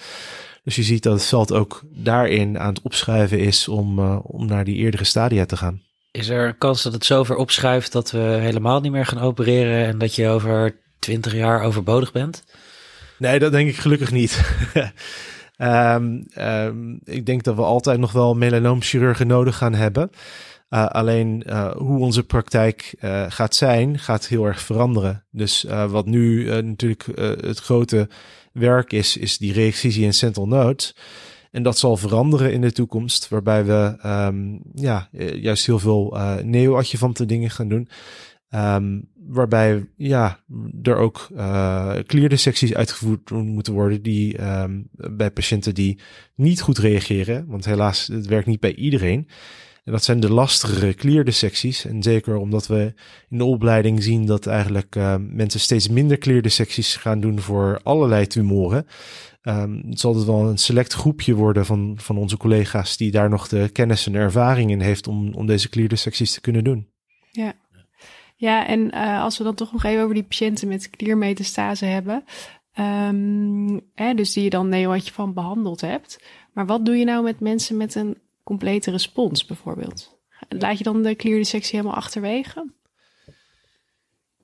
Dus 0.63 0.75
je 0.75 0.83
ziet 0.83 1.03
dat 1.03 1.13
het 1.13 1.25
veld 1.25 1.53
ook 1.53 1.83
daarin 1.93 2.59
aan 2.59 2.73
het 2.73 2.81
opschuiven 2.81 3.39
is 3.39 3.67
om, 3.67 3.99
om 4.17 4.45
naar 4.45 4.63
die 4.63 4.75
eerdere 4.75 5.03
stadia 5.03 5.45
te 5.45 5.57
gaan. 5.57 5.81
Is 6.11 6.29
er 6.29 6.47
een 6.47 6.57
kans 6.57 6.83
dat 6.83 6.93
het 6.93 7.05
zover 7.05 7.35
opschuift 7.35 7.91
dat 7.91 8.11
we 8.11 8.19
helemaal 8.19 8.81
niet 8.81 8.91
meer 8.91 9.05
gaan 9.05 9.19
opereren 9.21 9.85
en 9.85 9.97
dat 9.97 10.15
je 10.15 10.27
over 10.27 10.75
twintig 10.99 11.33
jaar 11.33 11.63
overbodig 11.63 12.11
bent? 12.11 12.43
Nee, 13.17 13.39
dat 13.39 13.51
denk 13.51 13.69
ik 13.69 13.75
gelukkig 13.75 14.11
niet. 14.11 14.41
Um, 15.61 16.25
um, 16.39 16.99
ik 17.03 17.25
denk 17.25 17.43
dat 17.43 17.55
we 17.55 17.61
altijd 17.61 17.99
nog 17.99 18.11
wel 18.11 18.35
melanoomchirurgen 18.35 19.27
nodig 19.27 19.57
gaan 19.57 19.73
hebben. 19.73 20.09
Uh, 20.69 20.85
alleen 20.85 21.43
uh, 21.47 21.71
hoe 21.71 21.99
onze 21.99 22.23
praktijk 22.23 22.95
uh, 22.99 23.25
gaat 23.27 23.55
zijn, 23.55 23.99
gaat 23.99 24.27
heel 24.27 24.45
erg 24.45 24.61
veranderen. 24.61 25.23
Dus 25.31 25.65
wat 25.89 26.05
nu 26.05 26.45
natuurlijk 26.61 27.05
het 27.41 27.59
grote 27.59 28.09
werk 28.53 28.93
is, 28.93 29.17
is 29.17 29.37
die 29.37 29.53
reexcisie 29.53 30.05
en 30.05 30.13
central 30.13 30.47
nodes. 30.47 30.95
En 31.51 31.63
dat 31.63 31.77
zal 31.77 31.97
veranderen 31.97 32.53
in 32.53 32.61
de 32.61 32.71
toekomst, 32.71 33.29
waarbij 33.29 33.65
we 33.65 33.97
um, 34.05 34.61
ja, 34.73 35.09
juist 35.35 35.65
heel 35.65 35.79
veel 35.79 36.17
neo-adjuvante 36.43 37.25
dingen 37.25 37.49
gaan 37.49 37.69
doen. 37.69 37.89
Um, 38.55 39.09
waarbij 39.27 39.89
ja, 39.95 40.39
er 40.81 40.95
ook 40.95 41.27
uh, 41.33 41.95
cleardissecties 42.05 42.73
uitgevoerd 42.73 43.29
moeten 43.29 43.73
worden 43.73 44.01
die 44.01 44.41
um, 44.43 44.87
bij 44.91 45.31
patiënten 45.31 45.73
die 45.73 45.99
niet 46.35 46.61
goed 46.61 46.77
reageren, 46.77 47.45
want 47.47 47.65
helaas, 47.65 48.07
het 48.07 48.25
werkt 48.25 48.47
niet 48.47 48.59
bij 48.59 48.75
iedereen. 48.75 49.27
En 49.83 49.91
dat 49.91 50.03
zijn 50.03 50.19
de 50.19 50.31
lastigere 50.31 50.93
cleardissecties. 50.93 51.85
En 51.85 52.03
zeker 52.03 52.35
omdat 52.35 52.67
we 52.67 52.93
in 53.29 53.37
de 53.37 53.43
opleiding 53.43 54.03
zien 54.03 54.25
dat 54.25 54.47
eigenlijk 54.47 54.95
uh, 54.95 55.15
mensen 55.19 55.59
steeds 55.59 55.87
minder 55.87 56.17
cleardissecties 56.17 56.95
gaan 56.95 57.19
doen 57.19 57.39
voor 57.39 57.79
allerlei 57.83 58.27
tumoren. 58.27 58.85
Um, 59.43 59.83
het 59.89 59.99
zal 59.99 60.15
het 60.15 60.25
wel 60.25 60.47
een 60.49 60.57
select 60.57 60.93
groepje 60.93 61.33
worden 61.33 61.65
van, 61.65 61.93
van 61.97 62.17
onze 62.17 62.37
collega's 62.37 62.97
die 62.97 63.11
daar 63.11 63.29
nog 63.29 63.47
de 63.47 63.69
kennis 63.71 64.07
en 64.07 64.15
ervaring 64.15 64.71
in 64.71 64.81
heeft 64.81 65.07
om, 65.07 65.33
om 65.33 65.45
deze 65.45 65.69
cleardissecties 65.69 66.33
te 66.33 66.41
kunnen 66.41 66.63
doen. 66.63 66.87
Ja. 67.31 67.53
Ja, 68.41 68.67
en 68.67 68.95
uh, 68.95 69.21
als 69.23 69.37
we 69.37 69.43
dan 69.43 69.55
toch 69.55 69.71
nog 69.71 69.83
even 69.83 70.03
over 70.03 70.13
die 70.13 70.23
patiënten 70.23 70.67
met 70.67 70.89
kliermetastase 70.89 71.85
hebben. 71.85 72.23
Um, 72.79 73.81
hè, 73.95 74.13
dus 74.13 74.33
die 74.33 74.43
je 74.43 74.49
dan 74.49 74.69
neoadjuvant 74.69 75.33
behandeld 75.33 75.81
hebt. 75.81 76.23
Maar 76.53 76.65
wat 76.65 76.85
doe 76.85 76.95
je 76.95 77.05
nou 77.05 77.23
met 77.23 77.39
mensen 77.39 77.77
met 77.77 77.95
een 77.95 78.17
complete 78.43 78.91
respons 78.91 79.45
bijvoorbeeld? 79.45 80.19
Laat 80.49 80.77
je 80.77 80.83
dan 80.83 81.03
de 81.03 81.15
klierdissectie 81.15 81.75
helemaal 81.75 81.97
achterwege? 81.97 82.71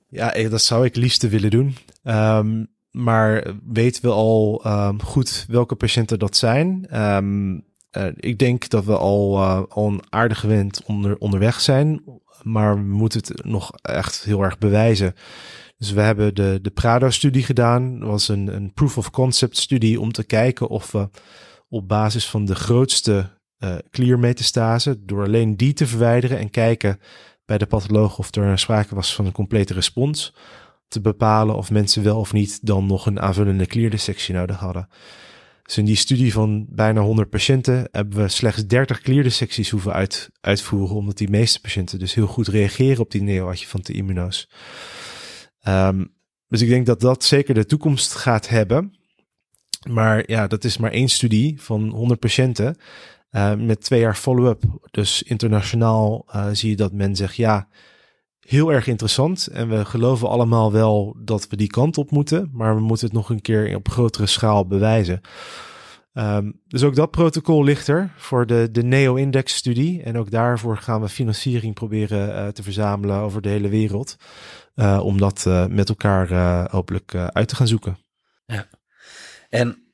Ja, 0.08 0.48
dat 0.48 0.62
zou 0.62 0.84
ik 0.84 0.96
liefst 0.96 1.28
willen 1.28 1.50
doen. 1.50 1.76
Um, 2.04 2.66
maar 2.90 3.54
weten 3.66 4.02
we 4.02 4.10
al 4.10 4.62
um, 4.66 5.02
goed 5.02 5.44
welke 5.48 5.74
patiënten 5.74 6.18
dat 6.18 6.36
zijn? 6.36 7.00
Um, 7.00 7.66
ik 8.16 8.38
denk 8.38 8.68
dat 8.68 8.84
we 8.84 8.96
al, 8.96 9.36
uh, 9.36 9.62
al 9.68 9.86
een 9.86 10.02
aardige 10.08 10.46
wind 10.46 10.84
onder, 10.84 11.18
onderweg 11.18 11.60
zijn. 11.60 12.02
Maar 12.42 12.74
we 12.74 12.82
moeten 12.82 13.20
het 13.20 13.44
nog 13.44 13.70
echt 13.82 14.24
heel 14.24 14.42
erg 14.42 14.58
bewijzen. 14.58 15.14
Dus 15.78 15.92
we 15.92 16.00
hebben 16.00 16.34
de, 16.34 16.58
de 16.62 16.70
Prado-studie 16.70 17.42
gedaan. 17.42 17.98
Dat 17.98 18.08
was 18.08 18.28
een, 18.28 18.54
een 18.54 18.72
proof 18.72 18.98
of 18.98 19.10
concept 19.10 19.56
studie 19.56 20.00
om 20.00 20.12
te 20.12 20.24
kijken 20.24 20.68
of 20.68 20.92
we 20.92 21.08
op 21.68 21.88
basis 21.88 22.28
van 22.28 22.44
de 22.44 22.54
grootste 22.54 23.30
uh, 23.58 23.74
kliermetastase, 23.90 25.04
door 25.04 25.24
alleen 25.24 25.56
die 25.56 25.72
te 25.72 25.86
verwijderen 25.86 26.38
en 26.38 26.50
kijken 26.50 27.00
bij 27.44 27.58
de 27.58 27.66
patholoog 27.66 28.18
of 28.18 28.34
er 28.34 28.58
sprake 28.58 28.94
was 28.94 29.14
van 29.14 29.26
een 29.26 29.32
complete 29.32 29.74
respons. 29.74 30.34
Te 30.88 31.00
bepalen 31.00 31.56
of 31.56 31.70
mensen 31.70 32.02
wel 32.02 32.18
of 32.18 32.32
niet 32.32 32.66
dan 32.66 32.86
nog 32.86 33.06
een 33.06 33.20
aanvullende 33.20 33.66
klierdissectie 33.66 34.34
nodig 34.34 34.56
hadden. 34.56 34.88
Dus 35.68 35.78
in 35.78 35.84
die 35.84 35.96
studie 35.96 36.32
van 36.32 36.66
bijna 36.68 37.00
100 37.00 37.30
patiënten 37.30 37.88
hebben 37.90 38.22
we 38.22 38.28
slechts 38.28 38.66
30 38.66 39.00
klierdissecties 39.00 39.70
hoeven 39.70 39.92
uit, 39.92 40.30
uitvoeren, 40.40 40.96
omdat 40.96 41.16
die 41.18 41.30
meeste 41.30 41.60
patiënten 41.60 41.98
dus 41.98 42.14
heel 42.14 42.26
goed 42.26 42.48
reageren 42.48 43.00
op 43.00 43.10
die 43.10 43.22
neoadjuvante 43.22 43.92
immuno's. 43.92 44.48
Um, 45.68 46.14
dus 46.46 46.60
ik 46.60 46.68
denk 46.68 46.86
dat 46.86 47.00
dat 47.00 47.24
zeker 47.24 47.54
de 47.54 47.66
toekomst 47.66 48.14
gaat 48.14 48.48
hebben. 48.48 48.94
Maar 49.88 50.30
ja, 50.30 50.46
dat 50.46 50.64
is 50.64 50.76
maar 50.76 50.90
één 50.90 51.08
studie 51.08 51.62
van 51.62 51.88
100 51.88 52.20
patiënten 52.20 52.76
uh, 53.30 53.54
met 53.54 53.80
twee 53.80 54.00
jaar 54.00 54.16
follow-up. 54.16 54.62
Dus 54.90 55.22
internationaal 55.22 56.26
uh, 56.34 56.46
zie 56.52 56.70
je 56.70 56.76
dat 56.76 56.92
men 56.92 57.16
zegt 57.16 57.36
ja, 57.36 57.68
heel 58.48 58.72
erg 58.72 58.86
interessant. 58.86 59.46
En 59.46 59.68
we 59.68 59.84
geloven 59.84 60.28
allemaal 60.28 60.72
wel 60.72 61.16
dat 61.18 61.48
we 61.48 61.56
die 61.56 61.66
kant 61.66 61.98
op 61.98 62.10
moeten, 62.10 62.50
maar 62.52 62.74
we 62.74 62.80
moeten 62.80 63.06
het 63.06 63.16
nog 63.16 63.30
een 63.30 63.40
keer 63.40 63.76
op 63.76 63.88
grotere 63.88 64.26
schaal 64.26 64.66
bewijzen. 64.66 65.20
Um, 66.12 66.60
dus 66.66 66.82
ook 66.82 66.94
dat 66.94 67.10
protocol 67.10 67.64
ligt 67.64 67.88
er 67.88 68.12
voor 68.16 68.46
de, 68.46 68.68
de 68.72 68.82
NEO-index-studie. 68.82 70.02
En 70.02 70.18
ook 70.18 70.30
daarvoor 70.30 70.76
gaan 70.76 71.00
we 71.00 71.08
financiering 71.08 71.74
proberen 71.74 72.28
uh, 72.28 72.48
te 72.48 72.62
verzamelen 72.62 73.16
over 73.16 73.42
de 73.42 73.48
hele 73.48 73.68
wereld. 73.68 74.16
Uh, 74.74 75.00
om 75.02 75.18
dat 75.18 75.44
uh, 75.48 75.66
met 75.66 75.88
elkaar 75.88 76.30
hopelijk 76.70 77.14
uit 77.14 77.48
te 77.48 77.56
gaan 77.56 77.66
zoeken. 77.66 77.98
Ja, 78.46 78.68
en 79.48 79.87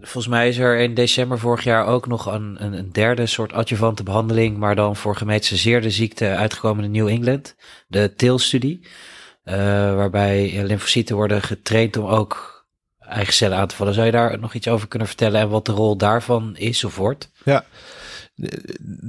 volgens 0.00 0.26
mij 0.26 0.48
is 0.48 0.58
er 0.58 0.78
in 0.78 0.94
december 0.94 1.38
vorig 1.38 1.64
jaar 1.64 1.86
ook 1.86 2.06
nog 2.06 2.26
een, 2.26 2.64
een, 2.64 2.72
een 2.72 2.92
derde 2.92 3.26
soort 3.26 3.52
adjuvante 3.52 4.02
behandeling, 4.02 4.56
maar 4.56 4.74
dan 4.74 4.96
voor 4.96 5.16
gemetiseerde 5.16 5.90
ziekte 5.90 6.26
uitgekomen 6.26 6.84
in 6.84 6.90
New 6.90 7.08
England, 7.08 7.54
de 7.88 8.14
TIL-studie, 8.16 8.86
uh, 9.44 9.54
waarbij 9.94 10.62
lymfocyten 10.62 11.16
worden 11.16 11.42
getraind 11.42 11.96
om 11.96 12.06
ook 12.06 12.66
eigen 12.98 13.32
cellen 13.32 13.58
aan 13.58 13.66
te 13.66 13.74
vallen. 13.74 13.94
Zou 13.94 14.06
je 14.06 14.12
daar 14.12 14.38
nog 14.38 14.54
iets 14.54 14.68
over 14.68 14.88
kunnen 14.88 15.08
vertellen 15.08 15.40
en 15.40 15.48
wat 15.48 15.66
de 15.66 15.72
rol 15.72 15.96
daarvan 15.96 16.56
is 16.56 16.84
of 16.84 16.96
wordt? 16.96 17.30
Ja, 17.44 17.64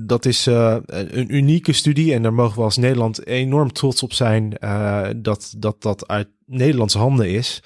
dat 0.07 0.25
is 0.25 0.47
uh, 0.47 0.77
een 0.85 1.35
unieke 1.35 1.73
studie 1.73 2.13
en 2.13 2.21
daar 2.21 2.33
mogen 2.33 2.57
we 2.57 2.63
als 2.63 2.77
Nederland 2.77 3.25
enorm 3.25 3.73
trots 3.73 4.03
op 4.03 4.13
zijn 4.13 4.57
uh, 4.59 5.07
dat, 5.15 5.53
dat 5.57 5.81
dat 5.81 6.07
uit 6.07 6.27
Nederlandse 6.45 6.97
handen 6.97 7.29
is. 7.29 7.61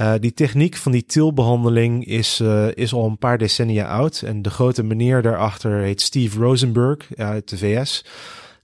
Uh, 0.00 0.14
die 0.20 0.34
techniek 0.34 0.76
van 0.76 0.92
die 0.92 1.04
tilbehandeling 1.04 2.06
is, 2.06 2.40
uh, 2.40 2.68
is 2.74 2.92
al 2.92 3.06
een 3.06 3.18
paar 3.18 3.38
decennia 3.38 3.86
oud. 3.86 4.22
En 4.22 4.42
de 4.42 4.50
grote 4.50 4.82
meneer 4.82 5.22
daarachter 5.22 5.80
heet 5.80 6.00
Steve 6.00 6.38
Rosenberg 6.38 7.14
uit 7.14 7.48
de 7.48 7.58
VS. 7.58 8.04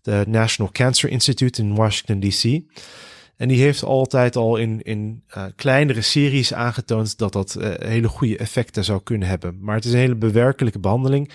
De 0.02 0.24
National 0.26 0.72
Cancer 0.72 1.10
Institute 1.10 1.62
in 1.62 1.74
Washington 1.74 2.20
DC. 2.20 2.60
En 3.36 3.48
die 3.48 3.60
heeft 3.60 3.82
altijd 3.82 4.36
al 4.36 4.56
in, 4.56 4.82
in 4.82 5.24
kleinere 5.56 6.00
series 6.00 6.54
aangetoond 6.54 7.18
dat 7.18 7.32
dat 7.32 7.56
hele 7.78 8.08
goede 8.08 8.36
effecten 8.36 8.84
zou 8.84 9.00
kunnen 9.02 9.28
hebben. 9.28 9.58
Maar 9.60 9.74
het 9.74 9.84
is 9.84 9.92
een 9.92 9.98
hele 9.98 10.14
bewerkelijke 10.14 10.78
behandeling. 10.78 11.30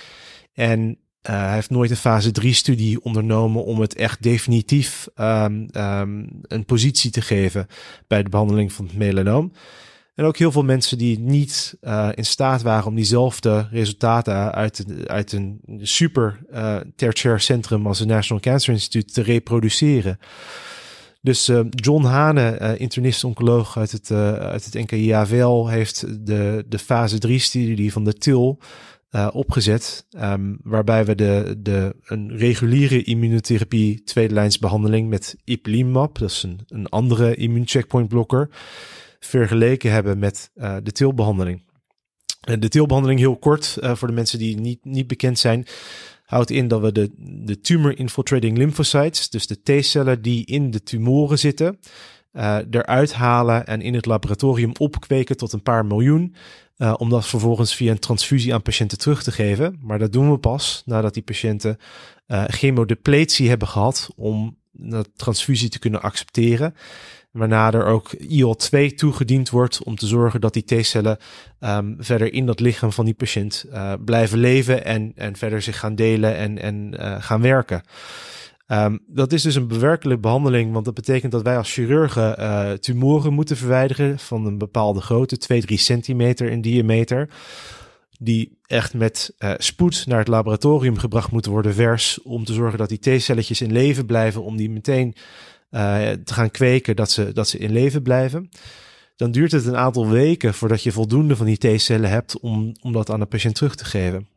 En 0.53 0.97
hij 1.21 1.53
heeft 1.53 1.69
nooit 1.69 1.89
een 1.89 1.97
fase 1.97 2.31
3 2.31 2.53
studie 2.53 3.03
ondernomen 3.03 3.63
om 3.63 3.79
het 3.79 3.95
echt 3.95 4.23
definitief 4.23 5.07
um, 5.15 5.67
um, 5.73 6.29
een 6.41 6.65
positie 6.65 7.11
te 7.11 7.21
geven 7.21 7.67
bij 8.07 8.23
de 8.23 8.29
behandeling 8.29 8.73
van 8.73 8.85
het 8.85 8.97
melanoom. 8.97 9.51
En 10.17 10.25
ook 10.25 10.37
heel 10.37 10.51
veel 10.51 10.63
mensen 10.63 10.97
die 10.97 11.19
niet 11.19 11.77
uh, 11.81 12.09
in 12.13 12.25
staat 12.25 12.61
waren 12.61 12.87
om 12.87 12.95
diezelfde 12.95 13.67
resultaten 13.71 14.51
uit, 14.53 14.85
uit 15.05 15.31
een 15.31 15.61
super 15.81 16.39
uh, 16.51 16.75
tertiair 16.95 17.39
centrum 17.39 17.87
als 17.87 17.99
het 17.99 18.07
National 18.07 18.41
Cancer 18.41 18.73
Institute 18.73 19.13
te 19.13 19.21
reproduceren. 19.21 20.19
Dus 21.21 21.51
John 21.69 22.03
Hane, 22.03 22.77
internist-oncoloog 22.77 23.77
uit 23.77 23.91
het, 23.91 24.11
uit 24.11 24.65
het 24.65 24.73
NKIAVL, 24.73 25.67
heeft 25.67 26.25
de, 26.25 26.65
de 26.67 26.79
fase 26.79 27.15
3-studie 27.27 27.91
van 27.91 28.03
de 28.03 28.13
TIL 28.13 28.59
opgezet. 29.31 30.05
Um, 30.19 30.59
waarbij 30.63 31.05
we 31.05 31.15
de, 31.15 31.55
de, 31.57 31.95
een 32.03 32.37
reguliere 32.37 33.03
immunotherapie 33.03 34.03
tweede 34.03 34.33
lijnsbehandeling 34.33 35.09
met 35.09 35.35
ipilimumab, 35.43 36.17
dat 36.17 36.29
is 36.29 36.43
een, 36.43 36.59
een 36.67 36.87
andere 36.87 37.35
immuuncheckpointblokker 37.35 38.49
vergeleken 39.19 39.91
hebben 39.91 40.19
met 40.19 40.51
uh, 40.55 40.75
de 40.83 40.91
tilbehandeling. 40.91 41.65
De 42.59 42.69
tilbehandeling, 42.69 43.19
heel 43.19 43.37
kort 43.37 43.77
uh, 43.79 43.95
voor 43.95 44.07
de 44.07 44.13
mensen 44.13 44.39
die 44.39 44.59
niet, 44.59 44.85
niet 44.85 45.07
bekend 45.07 45.39
zijn, 45.39 45.65
houdt 46.23 46.49
in 46.49 46.67
dat 46.67 46.81
we 46.81 46.91
de, 46.91 47.11
de 47.45 47.59
tumor 47.59 47.97
infiltrating 47.97 48.57
lymphocytes, 48.57 49.29
dus 49.29 49.47
de 49.47 49.61
T-cellen 49.63 50.21
die 50.21 50.45
in 50.45 50.71
de 50.71 50.83
tumoren 50.83 51.39
zitten, 51.39 51.79
uh, 52.33 52.57
eruit 52.69 53.13
halen 53.13 53.65
en 53.65 53.81
in 53.81 53.93
het 53.93 54.05
laboratorium 54.05 54.71
opkweken 54.77 55.37
tot 55.37 55.53
een 55.53 55.63
paar 55.63 55.85
miljoen. 55.85 56.35
Om 56.97 57.09
dat 57.09 57.25
vervolgens 57.25 57.75
via 57.75 57.91
een 57.91 57.99
transfusie 57.99 58.53
aan 58.53 58.61
patiënten 58.61 58.97
terug 58.97 59.23
te 59.23 59.31
geven. 59.31 59.79
Maar 59.81 59.99
dat 59.99 60.13
doen 60.13 60.31
we 60.31 60.37
pas 60.37 60.83
nadat 60.85 61.13
die 61.13 61.23
patiënten 61.23 61.77
uh, 62.27 62.43
chemodepletie 62.47 63.49
hebben 63.49 63.67
gehad 63.67 64.09
om 64.15 64.57
de 64.71 65.05
transfusie 65.15 65.69
te 65.69 65.79
kunnen 65.79 66.01
accepteren. 66.01 66.75
Waarna 67.37 67.73
er 67.73 67.85
ook 67.85 68.11
IL-2 68.13 68.95
toegediend 68.95 69.49
wordt 69.49 69.83
om 69.83 69.95
te 69.95 70.07
zorgen 70.07 70.41
dat 70.41 70.53
die 70.53 70.63
T-cellen 70.63 71.17
um, 71.59 71.95
verder 71.99 72.33
in 72.33 72.45
dat 72.45 72.59
lichaam 72.59 72.91
van 72.91 73.05
die 73.05 73.13
patiënt 73.13 73.65
uh, 73.71 73.93
blijven 74.05 74.37
leven 74.37 74.85
en, 74.85 75.11
en 75.15 75.35
verder 75.35 75.61
zich 75.61 75.79
gaan 75.79 75.95
delen 75.95 76.35
en, 76.35 76.61
en 76.61 76.93
uh, 76.99 77.15
gaan 77.19 77.41
werken. 77.41 77.81
Um, 78.67 78.99
dat 79.07 79.33
is 79.33 79.41
dus 79.41 79.55
een 79.55 79.67
bewerkelijke 79.67 80.21
behandeling, 80.21 80.73
want 80.73 80.85
dat 80.85 80.93
betekent 80.93 81.31
dat 81.31 81.41
wij 81.41 81.57
als 81.57 81.73
chirurgen 81.73 82.35
uh, 82.39 82.71
tumoren 82.71 83.33
moeten 83.33 83.57
verwijderen 83.57 84.19
van 84.19 84.45
een 84.45 84.57
bepaalde 84.57 85.01
grootte, 85.01 85.37
2, 85.37 85.61
3 85.61 85.77
centimeter 85.77 86.49
in 86.49 86.61
diameter. 86.61 87.29
Die 88.19 88.57
echt 88.65 88.93
met 88.93 89.35
spoed 89.57 90.05
naar 90.07 90.19
het 90.19 90.27
laboratorium 90.27 90.97
gebracht 90.97 91.31
moeten 91.31 91.51
worden 91.51 91.73
vers. 91.73 92.21
Om 92.21 92.45
te 92.45 92.53
zorgen 92.53 92.77
dat 92.77 92.89
die 92.89 93.17
T-celletjes 93.17 93.61
in 93.61 93.71
leven 93.71 94.05
blijven. 94.05 94.43
Om 94.43 94.57
die 94.57 94.69
meteen 94.69 95.15
te 95.69 96.33
gaan 96.33 96.51
kweken 96.51 96.95
dat 96.95 97.11
ze, 97.11 97.33
dat 97.33 97.47
ze 97.47 97.57
in 97.57 97.71
leven 97.71 98.01
blijven. 98.01 98.49
Dan 99.15 99.31
duurt 99.31 99.51
het 99.51 99.65
een 99.65 99.77
aantal 99.77 100.09
weken 100.09 100.53
voordat 100.53 100.83
je 100.83 100.91
voldoende 100.91 101.35
van 101.35 101.45
die 101.45 101.57
T-cellen 101.57 102.09
hebt 102.09 102.39
om, 102.39 102.75
om 102.81 102.91
dat 102.91 103.09
aan 103.09 103.19
de 103.19 103.25
patiënt 103.25 103.55
terug 103.55 103.75
te 103.75 103.85
geven. 103.85 104.27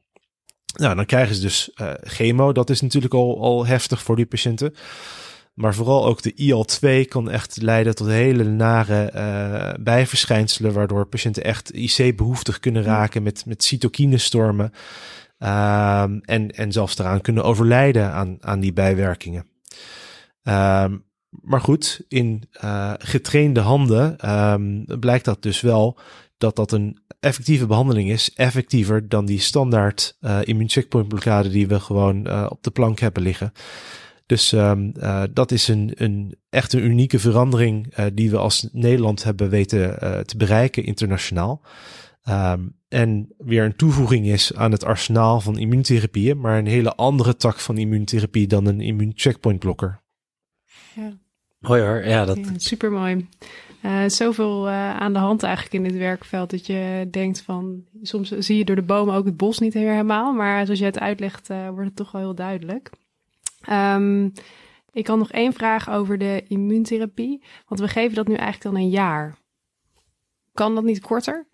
Nou, 0.76 0.94
dan 0.94 1.06
krijgen 1.06 1.34
ze 1.34 1.40
dus 1.40 1.70
uh, 1.80 1.92
chemo. 2.02 2.52
Dat 2.52 2.70
is 2.70 2.80
natuurlijk 2.80 3.14
al, 3.14 3.40
al 3.40 3.66
heftig 3.66 4.02
voor 4.02 4.16
die 4.16 4.26
patiënten. 4.26 4.74
Maar 5.54 5.74
vooral 5.74 6.06
ook 6.06 6.22
de 6.22 6.34
IL-2 6.34 7.08
kan 7.08 7.30
echt 7.30 7.62
leiden 7.62 7.94
tot 7.94 8.06
hele 8.06 8.44
nare 8.44 9.12
uh, 9.14 9.84
bijverschijnselen, 9.84 10.72
waardoor 10.72 11.06
patiënten 11.06 11.44
echt 11.44 11.74
IC-behoeftig 11.74 12.60
kunnen 12.60 12.82
raken 12.82 13.22
met, 13.22 13.46
met 13.46 13.64
cytokinestormen. 13.64 14.72
Uh, 15.38 16.02
en, 16.02 16.50
en 16.50 16.72
zelfs 16.72 16.98
eraan 16.98 17.20
kunnen 17.20 17.44
overlijden 17.44 18.12
aan, 18.12 18.36
aan 18.40 18.60
die 18.60 18.72
bijwerkingen. 18.72 19.46
Uh, 20.44 20.84
maar 21.30 21.60
goed, 21.60 22.04
in 22.08 22.42
uh, 22.64 22.92
getrainde 22.98 23.60
handen 23.60 24.30
um, 24.30 24.84
blijkt 25.00 25.24
dat 25.24 25.42
dus 25.42 25.60
wel 25.60 25.98
dat 26.38 26.56
dat 26.56 26.72
een 26.72 26.98
effectieve 27.20 27.66
behandeling 27.66 28.10
is. 28.10 28.34
Effectiever 28.34 29.08
dan 29.08 29.24
die 29.24 29.40
standaard 29.40 30.16
uh, 30.20 30.38
immuuncheckpointblokkade 30.42 31.48
die 31.48 31.68
we 31.68 31.80
gewoon 31.80 32.26
uh, 32.26 32.46
op 32.48 32.62
de 32.62 32.70
plank 32.70 32.98
hebben 32.98 33.22
liggen. 33.22 33.52
Dus 34.26 34.52
uh, 34.52 35.22
dat 35.32 35.50
is 35.50 35.68
een, 35.68 35.92
een 35.94 36.36
echt 36.50 36.72
een 36.72 36.84
unieke 36.84 37.18
verandering 37.18 37.94
die 38.14 38.30
we 38.30 38.36
als 38.36 38.68
Nederland 38.72 39.24
hebben 39.24 39.48
weten 39.48 39.98
te 40.26 40.36
bereiken 40.36 40.84
internationaal. 40.84 41.62
Um, 42.28 42.78
en 42.88 43.34
weer 43.38 43.64
een 43.64 43.76
toevoeging 43.76 44.26
is 44.26 44.54
aan 44.54 44.72
het 44.72 44.84
arsenaal 44.84 45.40
van 45.40 45.58
immuuntherapieën, 45.58 46.40
maar 46.40 46.58
een 46.58 46.66
hele 46.66 46.94
andere 46.94 47.36
tak 47.36 47.58
van 47.58 47.78
immuuntherapie 47.78 48.46
dan 48.46 48.66
een 48.66 48.80
immuuncheckpointblokker. 48.80 50.02
Ja. 50.94 51.12
Mooi 51.58 51.82
hoor, 51.82 52.04
ja. 52.06 52.24
Dat... 52.24 52.36
Ja, 52.36 52.44
super 52.56 52.92
mooi. 52.92 53.28
Uh, 53.84 54.04
zoveel 54.06 54.68
uh, 54.68 54.96
aan 54.96 55.12
de 55.12 55.18
hand 55.18 55.42
eigenlijk 55.42 55.74
in 55.74 55.82
dit 55.82 55.96
werkveld 55.98 56.50
dat 56.50 56.66
je 56.66 57.08
denkt 57.10 57.42
van, 57.42 57.84
soms 58.02 58.30
zie 58.30 58.58
je 58.58 58.64
door 58.64 58.76
de 58.76 58.82
bomen 58.82 59.14
ook 59.14 59.24
het 59.24 59.36
bos 59.36 59.58
niet 59.58 59.74
helemaal, 59.74 60.32
maar 60.32 60.64
zoals 60.64 60.78
je 60.78 60.84
het 60.84 60.98
uitlegt, 60.98 61.50
uh, 61.50 61.68
wordt 61.68 61.86
het 61.86 61.96
toch 61.96 62.12
wel 62.12 62.20
heel 62.20 62.34
duidelijk. 62.34 62.90
Um, 63.70 64.32
ik 64.92 65.06
had 65.06 65.18
nog 65.18 65.30
één 65.30 65.52
vraag 65.52 65.90
over 65.90 66.18
de 66.18 66.44
immuuntherapie, 66.48 67.42
want 67.68 67.80
we 67.80 67.88
geven 67.88 68.14
dat 68.14 68.28
nu 68.28 68.34
eigenlijk 68.34 68.62
dan 68.62 68.82
een 68.82 68.90
jaar. 68.90 69.38
Kan 70.54 70.74
dat 70.74 70.84
niet 70.84 71.00
korter? 71.00 71.46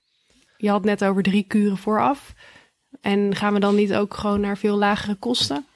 Je 0.57 0.71
had 0.71 0.85
net 0.85 1.05
over 1.05 1.23
drie 1.23 1.43
kuren 1.43 1.77
vooraf. 1.77 2.35
En 3.01 3.35
gaan 3.35 3.53
we 3.53 3.61
dan 3.61 3.75
niet 3.75 3.95
ook 3.95 4.15
gewoon 4.15 4.41
naar 4.41 4.59
veel 4.59 4.77
lagere 4.77 5.15
kosten? 5.15 5.67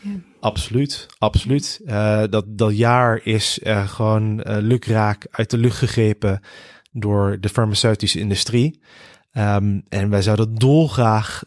Ja. 0.00 0.10
Absoluut, 0.40 1.06
absoluut. 1.18 1.80
Uh, 1.84 2.22
dat, 2.30 2.44
dat 2.48 2.76
jaar 2.76 3.20
is 3.24 3.58
uh, 3.62 3.88
gewoon 3.88 4.40
uh, 4.46 4.56
lukraak 4.60 5.26
uit 5.30 5.50
de 5.50 5.58
lucht 5.58 5.78
gegrepen 5.78 6.40
door 6.92 7.40
de 7.40 7.48
farmaceutische 7.48 8.18
industrie. 8.18 8.80
Um, 9.32 9.82
en 9.88 10.10
wij 10.10 10.22
zouden 10.22 10.54
dolgraag 10.54 11.42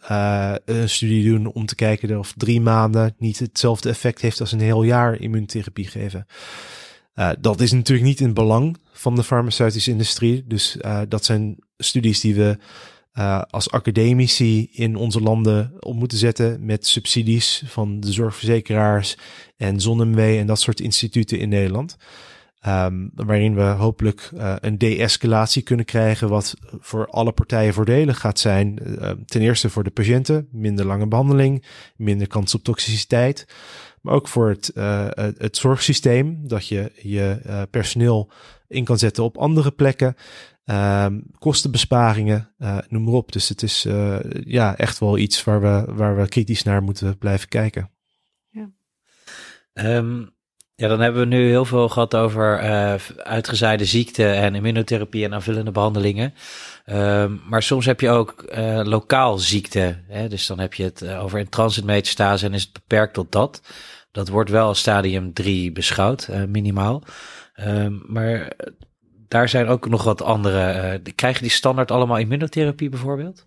een 0.65 0.89
studie 0.89 1.31
doen 1.31 1.53
om 1.53 1.65
te 1.65 1.75
kijken 1.75 2.19
of 2.19 2.33
drie 2.37 2.61
maanden 2.61 3.15
niet 3.17 3.39
hetzelfde 3.39 3.89
effect 3.89 4.21
heeft 4.21 4.39
als 4.39 4.51
een 4.51 4.59
heel 4.59 4.83
jaar 4.83 5.19
immunotherapie 5.19 5.87
geven. 5.87 6.25
Dat 7.39 7.61
is 7.61 7.71
natuurlijk 7.71 8.07
niet 8.07 8.19
in 8.19 8.33
belang 8.33 8.77
van 8.91 9.15
de 9.15 9.23
farmaceutische 9.23 9.91
industrie. 9.91 10.43
Dus 10.47 10.77
dat 11.07 11.25
zijn 11.25 11.57
studies 11.77 12.19
die 12.19 12.35
we 12.35 12.57
uh, 13.19 13.41
als 13.49 13.71
academici 13.71 14.69
in 14.71 14.95
onze 14.95 15.21
landen 15.21 15.73
op 15.79 15.95
moeten 15.95 16.17
zetten 16.17 16.65
met 16.65 16.87
subsidies 16.87 17.63
van 17.65 17.99
de 17.99 18.11
zorgverzekeraars 18.11 19.17
en 19.57 19.79
ZonMW 19.79 20.19
en 20.19 20.47
dat 20.47 20.59
soort 20.59 20.79
instituten 20.79 21.39
in 21.39 21.49
Nederland. 21.49 21.97
Um, 22.67 23.11
waarin 23.15 23.55
we 23.55 23.61
hopelijk 23.61 24.31
uh, 24.33 24.55
een 24.59 24.77
de-escalatie 24.77 25.61
kunnen 25.61 25.85
krijgen, 25.85 26.29
wat 26.29 26.55
voor 26.79 27.07
alle 27.07 27.31
partijen 27.31 27.73
voordelig 27.73 28.19
gaat 28.19 28.39
zijn. 28.39 28.79
Uh, 28.85 29.09
ten 29.25 29.41
eerste 29.41 29.69
voor 29.69 29.83
de 29.83 29.89
patiënten, 29.91 30.47
minder 30.51 30.85
lange 30.85 31.07
behandeling, 31.07 31.65
minder 31.95 32.27
kans 32.27 32.55
op 32.55 32.63
toxiciteit. 32.63 33.47
Maar 34.01 34.13
ook 34.13 34.27
voor 34.27 34.49
het, 34.49 34.71
het 35.37 35.57
zorgsysteem, 35.57 36.47
dat 36.47 36.67
je 36.67 36.91
je 37.01 37.39
personeel 37.69 38.31
in 38.67 38.83
kan 38.83 38.97
zetten 38.97 39.23
op 39.23 39.37
andere 39.37 39.71
plekken. 39.71 40.15
Um, 40.65 41.23
kostenbesparingen, 41.37 42.53
noem 42.87 43.03
maar 43.03 43.13
op. 43.13 43.31
Dus 43.31 43.49
het 43.49 43.63
is 43.63 43.85
ja, 44.43 44.77
echt 44.77 44.99
wel 44.99 45.17
iets 45.17 45.43
waar 45.43 45.61
we, 45.61 45.93
waar 45.93 46.15
we 46.15 46.27
kritisch 46.27 46.63
naar 46.63 46.83
moeten 46.83 47.17
blijven 47.17 47.47
kijken. 47.47 47.91
Ja. 48.49 48.69
Um, 49.73 50.33
ja, 50.75 50.87
dan 50.87 50.99
hebben 50.99 51.21
we 51.21 51.35
nu 51.35 51.47
heel 51.47 51.65
veel 51.65 51.89
gehad 51.89 52.15
over 52.15 52.63
uh, 52.63 52.93
uitgezaaide 53.17 53.85
ziekte 53.85 54.25
en 54.25 54.55
immunotherapie 54.55 55.25
en 55.25 55.33
aanvullende 55.33 55.71
behandelingen. 55.71 56.33
Uh, 56.85 57.25
maar 57.49 57.63
soms 57.63 57.85
heb 57.85 57.99
je 57.99 58.09
ook 58.09 58.45
uh, 58.57 58.81
lokaal 58.83 59.37
ziekte. 59.37 59.97
Hè? 60.07 60.27
Dus 60.27 60.47
dan 60.47 60.59
heb 60.59 60.73
je 60.73 60.83
het 60.83 61.01
eh, 61.01 61.23
over 61.23 61.39
in 61.39 61.49
transitmetastase 61.49 62.45
en 62.45 62.53
is 62.53 62.63
het 62.63 62.73
beperkt 62.73 63.13
tot 63.13 63.31
dat. 63.31 63.61
Dat 64.11 64.27
wordt 64.27 64.49
wel 64.49 64.67
als 64.67 64.79
stadium 64.79 65.33
3 65.33 65.71
beschouwd, 65.71 66.29
minimaal. 66.47 67.03
Ehm, 67.53 67.93
maar 68.05 68.53
daar 69.33 69.49
zijn 69.49 69.67
ook 69.67 69.89
nog 69.89 70.03
wat 70.03 70.21
andere. 70.21 71.01
krijgen 71.15 71.41
die 71.41 71.51
standaard 71.51 71.91
allemaal 71.91 72.17
immunotherapie 72.17 72.89
bijvoorbeeld? 72.89 73.45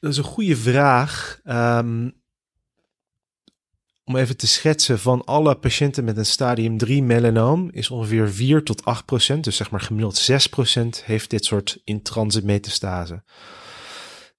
Dat 0.00 0.10
is 0.10 0.16
een 0.16 0.24
goede 0.24 0.56
vraag. 0.56 1.40
Um, 1.44 2.20
om 4.04 4.16
even 4.16 4.36
te 4.36 4.46
schetsen, 4.46 4.98
van 4.98 5.24
alle 5.24 5.54
patiënten 5.54 6.04
met 6.04 6.16
een 6.16 6.26
stadium 6.26 6.78
3 6.78 7.02
melanoom 7.02 7.70
is 7.72 7.90
ongeveer 7.90 8.30
4 8.30 8.62
tot 8.62 8.84
8 8.84 9.04
procent, 9.04 9.44
dus 9.44 9.56
zeg 9.56 9.70
maar 9.70 9.80
gemiddeld 9.80 10.16
6 10.16 10.46
procent, 10.46 11.04
heeft 11.04 11.30
dit 11.30 11.44
soort 11.44 11.80
intransit 11.84 12.44
metastase. 12.44 13.22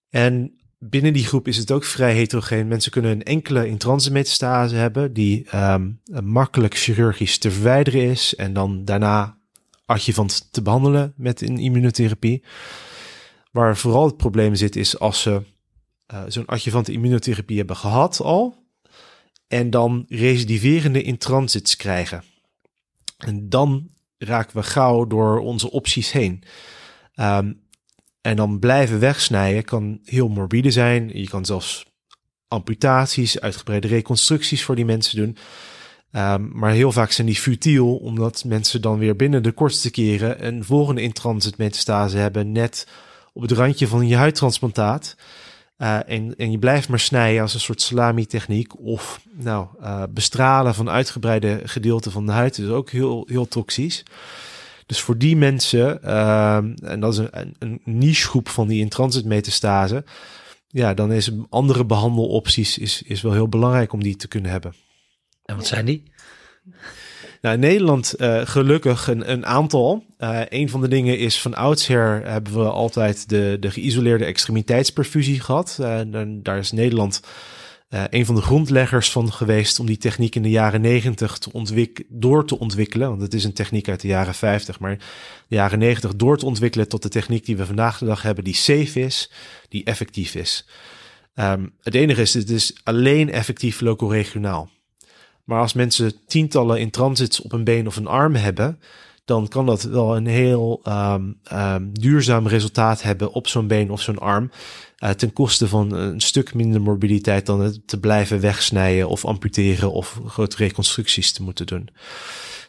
En 0.10 0.62
binnen 0.89 1.13
die 1.13 1.25
groep 1.25 1.47
is 1.47 1.57
het 1.57 1.71
ook 1.71 1.84
vrij 1.84 2.13
heterogeen. 2.13 2.67
Mensen 2.67 2.91
kunnen 2.91 3.11
een 3.11 3.23
enkele 3.23 3.67
intransit 3.67 4.13
metastase 4.13 4.75
hebben 4.75 5.13
die 5.13 5.55
um, 5.55 6.01
makkelijk 6.23 6.75
chirurgisch 6.75 7.38
te 7.38 7.51
verwijderen 7.51 8.01
is 8.01 8.36
en 8.36 8.53
dan 8.53 8.86
daarna 8.86 9.38
adjuvant 9.86 10.47
te 10.51 10.61
behandelen 10.61 11.13
met 11.15 11.41
een 11.41 11.57
immunotherapie. 11.57 12.43
Waar 13.51 13.77
vooral 13.77 14.05
het 14.05 14.17
probleem 14.17 14.55
zit 14.55 14.75
is 14.75 14.99
als 14.99 15.21
ze 15.21 15.41
uh, 16.13 16.23
zo'n 16.27 16.45
adjuvante 16.45 16.91
immunotherapie 16.91 17.57
hebben 17.57 17.75
gehad 17.75 18.19
al, 18.19 18.63
en 19.47 19.69
dan 19.69 20.05
recidiverende 20.07 21.01
intransits 21.01 21.75
krijgen. 21.75 22.23
En 23.17 23.49
dan 23.49 23.89
raken 24.17 24.57
we 24.57 24.63
gauw 24.63 25.05
door 25.07 25.39
onze 25.39 25.71
opties 25.71 26.11
heen. 26.11 26.43
Um, 27.15 27.62
en 28.24 28.36
dan 28.36 28.59
blijven 28.59 28.99
wegsnijden 28.99 29.63
kan 29.63 29.99
heel 30.03 30.28
morbide 30.28 30.71
zijn. 30.71 31.09
Je 31.13 31.30
kan 31.30 31.45
zelfs 31.45 31.86
amputaties, 32.47 33.39
uitgebreide 33.39 33.88
reconstructies 33.88 34.63
voor 34.63 34.76
die 34.76 34.86
mensen 34.86 35.17
doen. 35.17 35.38
Um, 36.15 36.51
maar 36.53 36.71
heel 36.71 36.91
vaak 36.91 37.11
zijn 37.11 37.28
die 37.28 37.36
futiel, 37.36 37.95
omdat 37.95 38.43
mensen 38.43 38.82
dan 38.82 38.97
weer 38.97 39.15
binnen 39.15 39.43
de 39.43 39.51
kortste 39.51 39.91
keren 39.91 40.45
een 40.45 40.63
volgende 40.63 41.01
intransit 41.01 41.57
metastase 41.57 42.17
hebben, 42.17 42.51
net 42.51 42.88
op 43.34 43.41
het 43.41 43.51
randje 43.51 43.88
van 43.88 44.07
je 44.07 44.15
huidtransplantaat. 44.15 45.15
Uh, 45.78 46.09
en, 46.09 46.36
en 46.36 46.51
je 46.51 46.59
blijft 46.59 46.89
maar 46.89 46.99
snijden 46.99 47.41
als 47.41 47.53
een 47.53 47.59
soort 47.59 47.82
salami-techniek. 47.82 48.80
Of 48.80 49.21
nou, 49.32 49.67
uh, 49.82 50.03
bestralen 50.09 50.76
van 50.76 50.89
uitgebreide 50.89 51.61
gedeelten 51.63 52.11
van 52.11 52.26
de 52.26 52.32
huid 52.32 52.57
is 52.57 52.67
ook 52.67 52.89
heel, 52.89 53.28
heel 53.30 53.47
toxisch. 53.47 54.03
Dus 54.86 55.01
voor 55.01 55.17
die 55.17 55.38
mensen, 55.38 55.99
uh, 56.03 56.55
en 56.81 56.99
dat 56.99 57.13
is 57.13 57.17
een, 57.31 57.55
een 57.59 57.81
niche 57.84 58.27
groep 58.27 58.49
van 58.49 58.67
die 58.67 58.79
in-transit 58.79 59.25
metastase, 59.25 60.03
ja, 60.67 60.93
dan 60.93 61.11
is 61.11 61.31
andere 61.49 61.86
behandelopties 61.86 62.77
is, 62.77 63.01
is 63.01 63.21
wel 63.21 63.34
heel 63.34 63.49
belangrijk 63.49 63.93
om 63.93 64.03
die 64.03 64.15
te 64.15 64.27
kunnen 64.27 64.51
hebben. 64.51 64.73
En 65.45 65.55
wat 65.55 65.67
zijn 65.67 65.86
die? 65.86 66.03
Nou, 67.41 67.55
in 67.55 67.61
Nederland 67.61 68.13
uh, 68.17 68.41
gelukkig 68.43 69.07
een, 69.07 69.31
een 69.31 69.45
aantal. 69.45 70.05
Uh, 70.19 70.39
een 70.49 70.69
van 70.69 70.81
de 70.81 70.88
dingen 70.88 71.17
is 71.17 71.41
van 71.41 71.53
oudsher 71.53 72.21
hebben 72.25 72.53
we 72.53 72.69
altijd 72.69 73.29
de, 73.29 73.57
de 73.59 73.71
geïsoleerde 73.71 74.25
extremiteitsperfusie 74.25 75.39
gehad. 75.39 75.77
Uh, 75.81 75.99
daar 76.27 76.57
is 76.57 76.71
Nederland 76.71 77.21
een 78.10 78.26
van 78.26 78.36
de 78.36 78.41
grondleggers 78.41 79.12
van 79.12 79.34
geweest 79.34 79.80
om 79.80 79.86
die 79.86 79.98
techniek 79.98 80.36
in 80.36 80.41
de 80.41 80.50
jaren 80.50 80.82
negentig 80.82 81.38
te 81.38 81.52
ontwik 81.52 82.04
door 82.10 82.46
te 82.46 82.60
ontwikkelen. 82.60 83.10
Want 83.10 83.22
het 83.22 83.34
is 83.34 83.44
een 83.44 83.54
techniek 83.54 83.89
uit 83.89 84.02
de 84.02 84.08
jaren 84.08 84.34
50, 84.34 84.80
maar 84.80 84.98
de 85.48 85.56
jaren 85.56 85.80
negentig 85.80 86.16
door 86.16 86.38
te 86.38 86.46
ontwikkelen 86.46 86.88
tot 86.88 87.02
de 87.02 87.10
techniek 87.10 87.46
die 87.46 87.58
we 87.58 87.66
vandaag 87.66 87.98
de 87.98 88.06
dag 88.06 88.22
hebben, 88.22 88.44
die 88.44 88.56
safe 88.56 89.00
is, 89.00 89.32
die 89.70 89.84
effectief 89.84 90.36
is. 90.36 90.68
Um, 91.36 91.74
het 91.82 91.96
enige 91.96 92.22
is, 92.22 92.34
het 92.34 92.50
is 92.50 92.76
alleen 92.84 93.32
effectief 93.32 93.82
loco-regionaal. 93.82 94.70
Maar 95.44 95.60
als 95.60 95.74
mensen 95.74 96.14
tientallen 96.28 96.80
in 96.80 96.89
transits 96.89 97.41
op 97.41 97.52
een 97.52 97.64
been 97.64 97.88
of 97.88 97.96
een 97.96 98.08
arm 98.08 98.36
hebben, 98.36 98.80
dan 99.26 99.48
kan 99.48 99.66
dat 99.66 99.84
wel 99.84 100.16
een 100.16 100.28
heel 100.28 100.82
um, 100.88 101.39
um, 101.54 101.89
duurzaam 102.00 102.48
resultaat 102.48 103.02
hebben 103.02 103.32
op 103.32 103.48
zo'n 103.48 103.68
been 103.68 103.91
of 103.91 104.02
zo'n 104.02 104.20
arm. 104.20 104.52
Uh, 105.04 105.10
ten 105.10 105.34
koste 105.34 105.68
van 105.68 105.91
een 105.91 106.22
stuk 106.22 106.54
minder 106.54 106.82
mobiliteit 106.82 107.45
dan 107.45 107.62
het 107.62 107.88
te 107.88 107.99
blijven 107.99 108.39
wegsnijden 108.39 109.08
of 109.08 109.26
amputeren 109.26 109.91
of 109.91 110.20
grote 110.28 110.56
reconstructies 110.56 111.32
te 111.32 111.43
moeten 111.43 111.66
doen. 111.66 111.89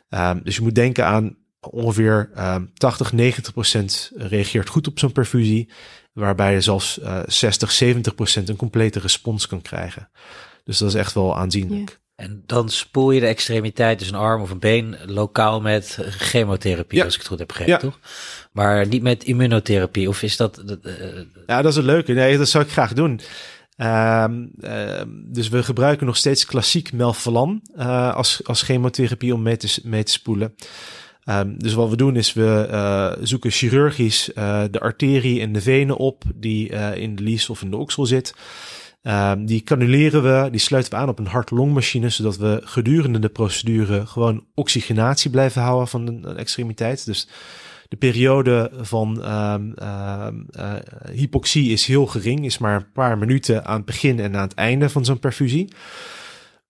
Um, 0.09 0.41
dus 0.43 0.57
je 0.57 0.63
moet 0.63 0.75
denken 0.75 1.07
aan 1.07 1.37
ongeveer 1.71 2.31
80, 2.75 3.13
90 3.13 3.53
procent 3.53 4.11
reageert 4.15 4.69
goed 4.69 4.87
op 4.87 4.99
zo'n 4.99 5.13
perfusie, 5.13 5.71
waarbij 6.13 6.53
je 6.53 6.61
zelfs 6.61 6.99
uh, 6.99 7.23
60, 7.27 7.73
70 7.73 8.15
procent 8.15 8.49
een 8.49 8.57
complete 8.57 8.99
respons 8.99 9.47
kan 9.47 9.63
krijgen. 9.63 10.11
Dus 10.65 10.79
dat 10.79 10.89
is 10.89 10.95
echt 10.95 11.15
wel 11.15 11.37
aanzienlijk. 11.37 12.01
En 12.15 12.43
dan 12.47 12.69
spoel 12.69 13.11
je 13.11 13.21
de 13.21 13.27
extremiteit, 13.27 13.99
dus 13.99 14.09
een 14.09 14.15
arm 14.15 14.43
of 14.43 14.51
een 14.51 14.59
been, 14.59 14.97
lokaal 15.07 15.61
met 15.61 15.99
chemotherapie, 16.01 17.05
als 17.05 17.15
ik 17.15 17.19
het 17.19 17.29
goed 17.29 17.39
heb 17.39 17.49
begrepen, 17.49 17.79
toch? 17.79 17.99
Maar 18.55 18.87
niet 18.87 19.03
met 19.03 19.25
immunotherapie, 19.25 20.09
of 20.09 20.23
is 20.23 20.37
dat... 20.37 20.63
Uh... 20.85 20.93
Ja, 21.47 21.63
dat 21.63 21.71
is 21.71 21.77
het 21.77 21.85
leuke. 21.85 22.13
Nee, 22.13 22.39
dat 22.39 22.49
zou 22.49 22.65
ik 22.65 22.71
graag 22.71 22.93
doen. 22.93 23.21
Uh, 23.77 24.25
uh, 24.61 25.01
dus 25.09 25.49
we 25.49 25.63
gebruiken 25.63 26.07
nog 26.07 26.17
steeds 26.17 26.47
klassiek 26.47 26.93
melphalan 26.93 27.63
uh, 27.77 28.15
als, 28.15 28.41
als 28.45 28.63
chemotherapie 28.63 29.35
om 29.35 29.43
mee 29.43 29.57
te, 29.57 29.81
mee 29.83 30.03
te 30.03 30.13
spoelen. 30.13 30.55
Um, 31.25 31.59
dus 31.59 31.75
wat 31.75 31.89
we 31.89 31.97
doen 31.97 32.17
is 32.17 32.33
we 32.33 33.19
zoeken 33.23 33.51
chirurgisch 33.51 34.31
de 34.71 34.81
arterie 34.81 35.41
en 35.41 35.53
de 35.53 35.61
venen 35.61 35.97
op 35.97 36.25
die 36.35 36.69
in 36.95 37.17
de 37.17 37.23
lies 37.23 37.51
of 37.51 37.63
in 37.63 37.71
de 37.71 37.77
oksel 37.77 38.07
zit. 38.07 38.35
Um, 39.03 39.47
die 39.47 39.63
canuleren 39.63 40.23
we, 40.23 40.51
die 40.51 40.61
sluiten 40.61 40.93
we 40.93 40.99
aan 40.99 41.09
op 41.09 41.19
een 41.19 41.27
hart-longmachine, 41.27 42.09
zodat 42.09 42.37
we 42.37 42.61
gedurende 42.65 43.19
de 43.19 43.29
procedure 43.29 44.07
gewoon 44.07 44.45
oxygenatie 44.55 45.31
blijven 45.31 45.63
houden 45.63 45.89
van 45.89 46.07
een 46.07 46.37
extremiteit. 46.37 47.07
Dus 47.07 47.29
de 47.89 47.97
periode 47.97 48.71
van 48.81 49.33
um, 49.33 49.75
uh, 49.83 50.27
uh, 50.59 50.73
hypoxie 51.13 51.73
is 51.73 51.87
heel 51.87 52.07
gering, 52.07 52.45
is 52.45 52.59
maar 52.59 52.77
een 52.77 52.93
paar 52.93 53.19
minuten 53.19 53.65
aan 53.65 53.77
het 53.77 53.85
begin 53.85 54.21
en 54.21 54.37
aan 54.37 54.43
het 54.43 54.55
einde 54.55 54.89
van 54.89 55.05
zo'n 55.05 55.19
perfusie. 55.19 55.73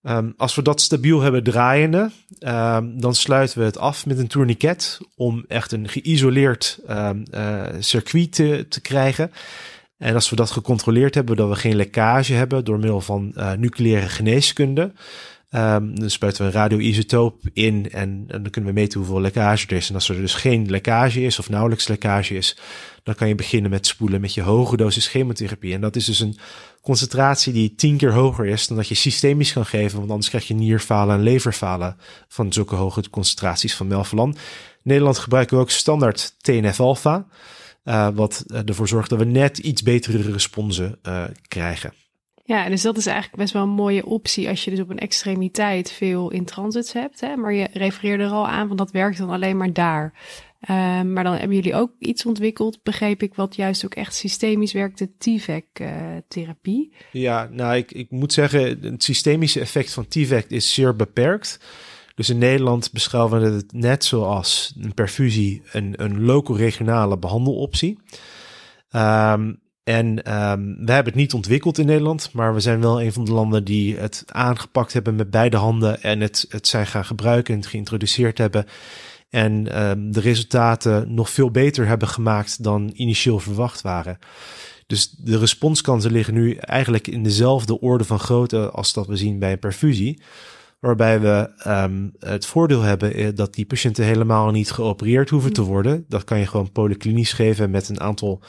Um, 0.02 0.34
als 0.36 0.54
we 0.54 0.62
dat 0.62 0.80
stabiel 0.80 1.20
hebben 1.20 1.42
draaiende, 1.42 2.10
dan 2.96 3.14
sluiten 3.14 3.58
we 3.58 3.64
het 3.64 3.78
af 3.78 4.06
met 4.06 4.18
een 4.18 4.26
tourniquet 4.26 5.00
om 5.16 5.44
echt 5.48 5.72
een 5.72 5.88
geïsoleerd 5.88 6.78
uh, 6.88 7.10
circuit 7.78 8.32
te, 8.32 8.80
krijgen. 8.82 9.30
En 9.96 10.14
als 10.14 10.30
we 10.30 10.36
dat 10.36 10.50
gecontroleerd 10.50 11.14
hebben, 11.14 11.36
dat 11.36 11.48
we 11.48 11.56
geen 11.56 11.76
lekkage 11.76 12.32
hebben 12.32 12.64
door 12.64 12.78
middel 12.78 13.00
van 13.00 13.32
uh, 13.36 13.52
nucleaire 13.52 14.08
geneeskunde. 14.08 14.92
Um, 15.56 15.98
dan 15.98 16.10
spuiten 16.10 16.42
we 16.42 16.48
een 16.48 16.54
radioisotoop 16.54 17.40
in 17.52 17.90
en, 17.90 18.26
dan 18.26 18.50
kunnen 18.50 18.74
we 18.74 18.80
meten 18.80 18.98
hoeveel 18.98 19.20
lekkage 19.20 19.66
er 19.66 19.76
is. 19.76 19.88
En 19.88 19.94
als 19.94 20.08
er 20.08 20.16
dus 20.16 20.34
geen 20.34 20.70
lekkage 20.70 21.22
is 21.22 21.38
of 21.38 21.48
nauwelijks 21.48 21.88
lekkage 21.88 22.34
is, 22.34 22.56
dan 23.02 23.14
kan 23.14 23.28
je 23.28 23.34
beginnen 23.34 23.70
met 23.70 23.86
spoelen 23.86 24.20
met 24.20 24.34
je 24.34 24.42
hoge 24.42 24.76
dosis 24.76 25.08
chemotherapie. 25.08 25.74
En 25.74 25.80
dat 25.80 25.96
is 25.96 26.04
dus 26.04 26.20
een 26.20 26.36
concentratie 26.80 27.52
die 27.52 27.74
tien 27.74 27.96
keer 27.96 28.12
hoger 28.12 28.46
is 28.46 28.66
dan 28.66 28.76
dat 28.76 28.88
je 28.88 28.94
systemisch 28.94 29.52
kan 29.52 29.66
geven, 29.66 29.98
want 29.98 30.10
anders 30.10 30.28
krijg 30.28 30.48
je 30.48 30.54
nierfalen 30.54 31.16
en 31.16 31.22
leverfalen 31.22 31.96
van 32.28 32.52
zulke 32.52 32.74
hoge 32.74 33.10
concentraties 33.10 33.74
van 33.74 33.86
melphalan. 33.86 34.36
Nederland 34.82 35.18
gebruiken 35.18 35.56
we 35.56 35.62
ook 35.62 35.70
standaard 35.70 36.34
TNF-alpha. 36.40 37.26
Uh, 37.84 38.08
wat 38.14 38.44
ervoor 38.66 38.88
zorgt 38.88 39.10
dat 39.10 39.18
we 39.18 39.24
net 39.24 39.58
iets 39.58 39.82
betere 39.82 40.32
responsen 40.32 40.98
uh, 41.02 41.24
krijgen. 41.48 41.92
Ja, 42.46 42.68
dus 42.68 42.82
dat 42.82 42.96
is 42.96 43.06
eigenlijk 43.06 43.36
best 43.36 43.52
wel 43.52 43.62
een 43.62 43.68
mooie 43.68 44.06
optie 44.06 44.48
als 44.48 44.64
je 44.64 44.70
dus 44.70 44.80
op 44.80 44.90
een 44.90 44.98
extremiteit 44.98 45.92
veel 45.92 46.30
in 46.30 46.44
transits 46.44 46.92
hebt. 46.92 47.20
Hè? 47.20 47.36
Maar 47.36 47.52
je 47.52 47.68
refereerde 47.72 48.24
er 48.24 48.30
al 48.30 48.48
aan, 48.48 48.66
want 48.66 48.78
dat 48.78 48.90
werkt 48.90 49.18
dan 49.18 49.30
alleen 49.30 49.56
maar 49.56 49.72
daar. 49.72 50.12
Uh, 50.70 51.02
maar 51.02 51.24
dan 51.24 51.32
hebben 51.32 51.56
jullie 51.56 51.74
ook 51.74 51.90
iets 51.98 52.26
ontwikkeld, 52.26 52.82
begreep 52.82 53.22
ik, 53.22 53.34
wat 53.34 53.56
juist 53.56 53.84
ook 53.84 53.94
echt 53.94 54.14
systemisch 54.14 54.72
werkt, 54.72 54.98
de 54.98 55.16
TVEC-therapie. 55.18 56.92
ja, 57.10 57.48
nou, 57.52 57.76
ik, 57.76 57.92
ik 57.92 58.10
moet 58.10 58.32
zeggen, 58.32 58.78
het 58.80 59.02
systemische 59.02 59.60
effect 59.60 59.92
van 59.92 60.08
TVEC 60.08 60.50
is 60.50 60.74
zeer 60.74 60.96
beperkt. 60.96 61.60
Dus 62.14 62.28
in 62.28 62.38
Nederland 62.38 62.92
beschouwen 62.92 63.40
we 63.40 63.50
het 63.50 63.72
net 63.72 64.04
zoals 64.04 64.74
een 64.80 64.94
perfusie 64.94 65.62
een, 65.72 65.94
een 65.96 66.24
loco-regionale 66.24 67.18
behandeloptie. 67.18 67.98
Um, 68.90 69.62
en 69.84 70.06
um, 70.06 70.76
we 70.84 70.92
hebben 70.92 71.12
het 71.12 71.14
niet 71.14 71.34
ontwikkeld 71.34 71.78
in 71.78 71.86
Nederland, 71.86 72.32
maar 72.32 72.54
we 72.54 72.60
zijn 72.60 72.80
wel 72.80 73.02
een 73.02 73.12
van 73.12 73.24
de 73.24 73.32
landen 73.32 73.64
die 73.64 73.96
het 73.96 74.24
aangepakt 74.26 74.92
hebben 74.92 75.16
met 75.16 75.30
beide 75.30 75.56
handen 75.56 76.02
en 76.02 76.20
het, 76.20 76.46
het 76.48 76.66
zijn 76.66 76.86
gaan 76.86 77.04
gebruiken 77.04 77.54
en 77.54 77.60
het 77.60 77.68
geïntroduceerd 77.68 78.38
hebben. 78.38 78.66
En 79.30 79.82
um, 79.82 80.12
de 80.12 80.20
resultaten 80.20 81.14
nog 81.14 81.30
veel 81.30 81.50
beter 81.50 81.86
hebben 81.86 82.08
gemaakt 82.08 82.62
dan 82.62 82.90
initieel 82.94 83.38
verwacht 83.38 83.80
waren. 83.80 84.18
Dus 84.86 85.10
de 85.10 85.38
responskansen 85.38 86.12
liggen 86.12 86.34
nu 86.34 86.54
eigenlijk 86.54 87.06
in 87.06 87.22
dezelfde 87.22 87.80
orde 87.80 88.04
van 88.04 88.18
grootte 88.18 88.70
als 88.70 88.92
dat 88.92 89.06
we 89.06 89.16
zien 89.16 89.38
bij 89.38 89.52
een 89.52 89.58
perfusie. 89.58 90.22
Waarbij 90.80 91.20
we 91.20 91.52
um, 91.66 92.12
het 92.18 92.46
voordeel 92.46 92.80
hebben 92.80 93.14
eh, 93.14 93.28
dat 93.34 93.54
die 93.54 93.66
patiënten 93.66 94.04
helemaal 94.04 94.50
niet 94.50 94.70
geopereerd 94.70 95.30
hoeven 95.30 95.52
te 95.52 95.62
worden. 95.62 96.04
Dat 96.08 96.24
kan 96.24 96.38
je 96.38 96.46
gewoon 96.46 96.72
polyklinisch 96.72 97.32
geven 97.32 97.70
met 97.70 97.88
een 97.88 98.00
aantal 98.00 98.42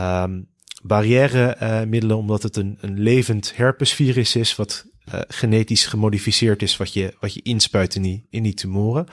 um, 0.00 0.48
barrièremiddelen, 0.82 2.16
omdat 2.16 2.42
het 2.42 2.56
een, 2.56 2.78
een 2.80 3.00
levend 3.00 3.56
herpesvirus 3.56 4.36
is, 4.36 4.56
wat 4.56 4.86
uh, 5.14 5.20
genetisch 5.28 5.86
gemodificeerd 5.86 6.62
is, 6.62 6.76
wat 6.76 6.92
je, 6.92 7.14
wat 7.20 7.34
je 7.34 7.42
inspuit 7.42 7.94
in 7.94 8.02
die, 8.02 8.26
in 8.30 8.42
die 8.42 8.54
tumoren. 8.54 9.06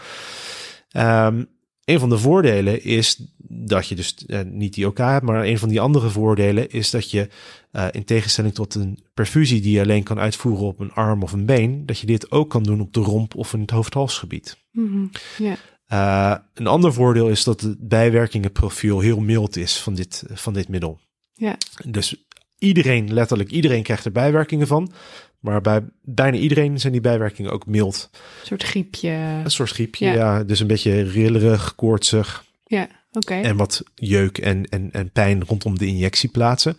Um, 0.98 1.48
een 1.86 2.00
van 2.00 2.10
de 2.10 2.18
voordelen 2.18 2.84
is 2.84 3.22
dat 3.48 3.88
je 3.88 3.96
dus 3.96 4.16
uh, 4.28 4.40
niet 4.42 4.74
die 4.74 4.88
OK 4.88 4.98
hebt, 4.98 5.26
maar 5.26 5.46
een 5.46 5.60
van 5.60 5.70
die 5.70 5.82
andere 5.82 6.10
voordelen 6.10 6.70
is 6.70 6.90
dat 6.90 7.12
je 7.12 7.30
uh, 7.72 7.88
in 7.92 8.04
tegenstelling 8.04 8.54
tot 8.54 8.76
een 8.76 9.00
perfusie 9.14 9.62
die 9.62 9.72
je 9.72 9.82
alleen 9.82 10.04
kan 10.04 10.20
uitvoeren 10.20 10.66
op 10.66 10.80
een 10.80 10.92
arm 10.92 11.24
of 11.24 11.32
een 11.32 11.46
been, 11.46 11.86
dat 11.86 12.00
je 12.00 12.06
dit 12.06 12.32
ook 12.32 12.50
kan 12.50 12.64
doen 12.64 12.82
op 12.82 12.94
de 12.94 13.00
romp 13.00 13.36
of 13.36 13.54
in 13.54 13.62
het 13.62 13.70
hoofdhalsgebied. 13.70 14.58
Mm 14.72 14.88
-hmm. 14.88 15.10
yeah. 15.38 15.58
uh, 15.90 16.40
een 16.54 16.68
ander 16.68 16.94
voordeel 16.94 17.30
is 17.30 17.44
dat 17.44 17.62
het 17.62 17.88
bijwerkingenprofiel 17.88 19.00
heel 19.00 19.20
mild 19.20 19.56
is 19.56 19.78
van 19.82 19.96
dit, 19.96 20.24
van 20.34 20.54
dit 20.54 20.68
middel. 20.68 21.00
Ja. 21.36 21.58
Dus 21.86 22.26
iedereen, 22.58 23.14
letterlijk 23.14 23.52
iedereen 23.52 23.84
krijgt 23.84 24.06
er 24.06 24.12
bijwerkingen 24.12 24.68
van. 24.68 24.92
Maar 25.40 25.62
bij 25.62 25.84
bijna 26.02 26.38
iedereen 26.38 26.80
zijn 26.80 26.94
die 26.94 27.02
bijwerkingen 27.02 27.52
ook 27.52 27.66
mild. 27.66 28.10
Een 28.12 28.48
soort 28.48 28.64
griepje. 28.64 29.10
Een 29.10 29.52
soort 29.52 29.70
griepje, 29.70 30.06
ja. 30.06 30.14
ja 30.14 30.44
dus 30.44 30.60
een 30.60 30.68
beetje 30.68 31.02
rillerig, 31.02 31.76
koortsig. 31.76 32.46
Ja, 32.66 32.84
oké. 32.84 33.18
Okay. 33.18 33.44
En 33.44 33.56
wat 33.56 33.84
jeuk 33.96 34.38
en, 34.38 34.66
en, 34.66 34.92
en 34.92 35.12
pijn 35.12 35.44
rondom 35.44 35.78
de 35.78 35.86
injectieplaatsen. 35.86 36.78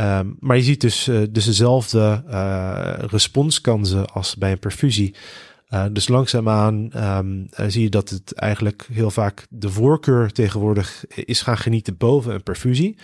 Um, 0.00 0.36
maar 0.40 0.56
je 0.56 0.62
ziet 0.62 0.80
dus, 0.80 1.08
uh, 1.08 1.22
dus 1.30 1.44
dezelfde 1.44 2.24
uh, 2.28 2.94
responskansen 2.98 4.06
als 4.06 4.36
bij 4.36 4.52
een 4.52 4.58
perfusie. 4.58 5.14
Uh, 5.70 5.84
dus 5.92 6.08
langzaamaan 6.08 6.90
um, 6.96 7.48
zie 7.70 7.82
je 7.82 7.88
dat 7.88 8.08
het 8.08 8.32
eigenlijk 8.32 8.88
heel 8.92 9.10
vaak 9.10 9.46
de 9.50 9.68
voorkeur 9.68 10.32
tegenwoordig 10.32 11.04
is 11.08 11.42
gaan 11.42 11.58
genieten 11.58 11.96
boven 11.96 12.34
een 12.34 12.42
perfusie. 12.42 12.96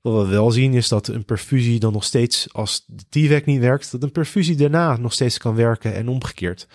Wat 0.00 0.26
we 0.26 0.30
wel 0.30 0.50
zien 0.50 0.74
is 0.74 0.88
dat 0.88 1.08
een 1.08 1.24
perfusie 1.24 1.78
dan 1.78 1.92
nog 1.92 2.04
steeds, 2.04 2.52
als 2.52 2.84
de 2.86 3.04
TVEC 3.08 3.46
niet 3.46 3.60
werkt, 3.60 3.92
dat 3.92 4.02
een 4.02 4.12
perfusie 4.12 4.56
daarna 4.56 4.96
nog 4.96 5.12
steeds 5.12 5.38
kan 5.38 5.54
werken 5.54 5.94
en 5.94 6.08
omgekeerd. 6.08 6.66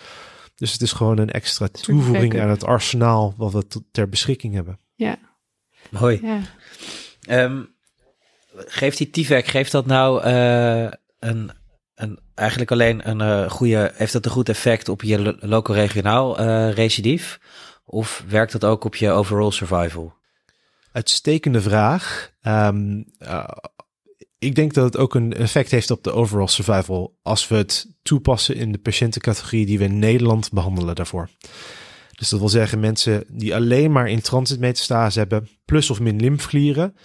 Dus 0.54 0.72
het 0.72 0.82
is 0.82 0.92
gewoon 0.92 1.18
een 1.18 1.30
extra 1.30 1.68
toevoeging 1.68 2.40
aan 2.40 2.48
het 2.48 2.64
arsenaal 2.64 3.34
wat 3.36 3.52
we 3.52 3.66
ter 3.92 4.08
beschikking 4.08 4.54
hebben. 4.54 4.78
Ja. 4.94 5.18
Mooi. 5.90 6.20
Ja. 6.22 6.40
Um, 7.44 7.74
geeft 8.56 8.98
die 8.98 9.10
TVEC, 9.10 9.46
geeft 9.46 9.72
dat 9.72 9.86
nou 9.86 10.26
uh, 10.26 10.90
een, 11.18 11.50
een, 11.94 12.18
eigenlijk 12.34 12.70
alleen 12.70 13.08
een 13.08 13.20
uh, 13.20 13.50
goede, 13.50 13.92
heeft 13.94 14.12
dat 14.12 14.24
een 14.24 14.30
goed 14.30 14.48
effect 14.48 14.88
op 14.88 15.02
je 15.02 15.36
loco-regionaal 15.40 16.40
uh, 16.40 16.72
recidief? 16.72 17.40
Of 17.84 18.24
werkt 18.28 18.52
dat 18.52 18.64
ook 18.64 18.84
op 18.84 18.94
je 18.94 19.10
overall 19.10 19.50
survival? 19.50 20.14
Uitstekende 20.96 21.60
vraag. 21.60 22.32
Um, 22.42 23.04
uh, 23.18 23.48
ik 24.38 24.54
denk 24.54 24.74
dat 24.74 24.84
het 24.84 24.96
ook 24.96 25.14
een 25.14 25.32
effect 25.32 25.70
heeft 25.70 25.90
op 25.90 26.04
de 26.04 26.12
overall 26.12 26.46
survival 26.46 27.18
als 27.22 27.48
we 27.48 27.56
het 27.56 27.86
toepassen 28.02 28.56
in 28.56 28.72
de 28.72 28.78
patiëntencategorie 28.78 29.66
die 29.66 29.78
we 29.78 29.84
in 29.84 29.98
Nederland 29.98 30.52
behandelen 30.52 30.94
daarvoor. 30.94 31.28
Dus 32.12 32.28
dat 32.28 32.38
wil 32.38 32.48
zeggen 32.48 32.80
mensen 32.80 33.24
die 33.28 33.54
alleen 33.54 33.92
maar 33.92 34.08
in 34.08 34.20
transitmetastase 34.20 35.18
hebben, 35.18 35.48
plus 35.64 35.90
of 35.90 36.00
min 36.00 36.20
lymfklieren, 36.20 36.96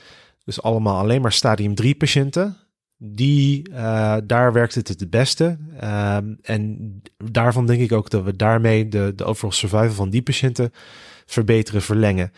dus 0.43 0.61
allemaal 0.61 0.97
alleen 0.97 1.21
maar 1.21 1.33
stadium 1.33 1.75
3 1.75 1.95
patiënten, 1.95 2.57
die, 2.97 3.69
uh, 3.69 4.17
daar 4.23 4.53
werkt 4.53 4.75
het 4.75 4.87
het 4.87 5.09
beste. 5.09 5.57
Um, 5.83 6.37
en 6.41 7.01
daarvan 7.17 7.65
denk 7.65 7.81
ik 7.81 7.91
ook 7.91 8.09
dat 8.09 8.23
we 8.23 8.35
daarmee 8.35 8.87
de, 8.87 9.13
de 9.15 9.23
overall 9.23 9.53
survival 9.53 9.91
van 9.91 10.09
die 10.09 10.21
patiënten 10.21 10.71
verbeteren, 11.25 11.81
verlengen. 11.81 12.31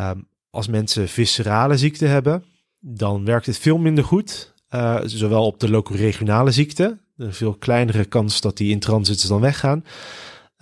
Um, 0.00 0.28
als 0.50 0.68
mensen 0.68 1.08
viscerale 1.08 1.76
ziekte 1.76 2.06
hebben, 2.06 2.44
dan 2.78 3.24
werkt 3.24 3.46
het 3.46 3.58
veel 3.58 3.78
minder 3.78 4.04
goed. 4.04 4.54
Uh, 4.74 5.00
zowel 5.04 5.46
op 5.46 5.60
de 5.60 5.70
loco-regionale 5.70 6.50
ziekte, 6.50 6.98
een 7.16 7.34
veel 7.34 7.54
kleinere 7.54 8.04
kans 8.04 8.40
dat 8.40 8.56
die 8.56 8.70
in 8.70 8.78
transit 8.78 9.28
dan 9.28 9.40
weggaan. 9.40 9.84